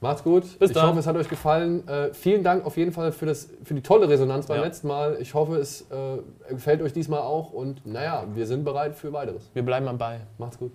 Macht's 0.01 0.23
gut. 0.23 0.43
Bis 0.59 0.71
ich 0.71 0.77
dann. 0.77 0.89
hoffe, 0.89 0.99
es 0.99 1.07
hat 1.07 1.17
euch 1.17 1.29
gefallen. 1.29 1.87
Äh, 1.89 2.13
vielen 2.13 2.45
Dank 2.45 2.67
auf 2.67 2.77
jeden 2.77 2.93
Fall 2.93 3.13
für, 3.13 3.25
das, 3.27 3.49
für 3.65 3.75
die 3.75 3.81
tolle 3.83 4.09
Resonanz 4.09 4.47
beim 4.47 4.59
Ja. 4.59 4.65
letzten 4.65 4.89
Mal. 4.89 5.17
Ich 5.21 5.33
hoffe, 5.35 5.57
es 5.57 5.83
äh, 5.91 6.19
gefällt 6.51 6.83
euch 6.83 6.93
diesmal 6.93 7.21
auch. 7.21 7.53
Und 7.53 7.87
naja, 7.87 8.25
wir 8.35 8.47
sind 8.47 8.65
bereit 8.65 8.95
für 8.95 9.13
weiteres. 9.13 9.51
Wir 9.55 9.63
bleiben 9.65 9.89
am 9.89 9.97
Ball. 9.99 10.21
Macht's 10.39 10.59
gut. 10.59 10.73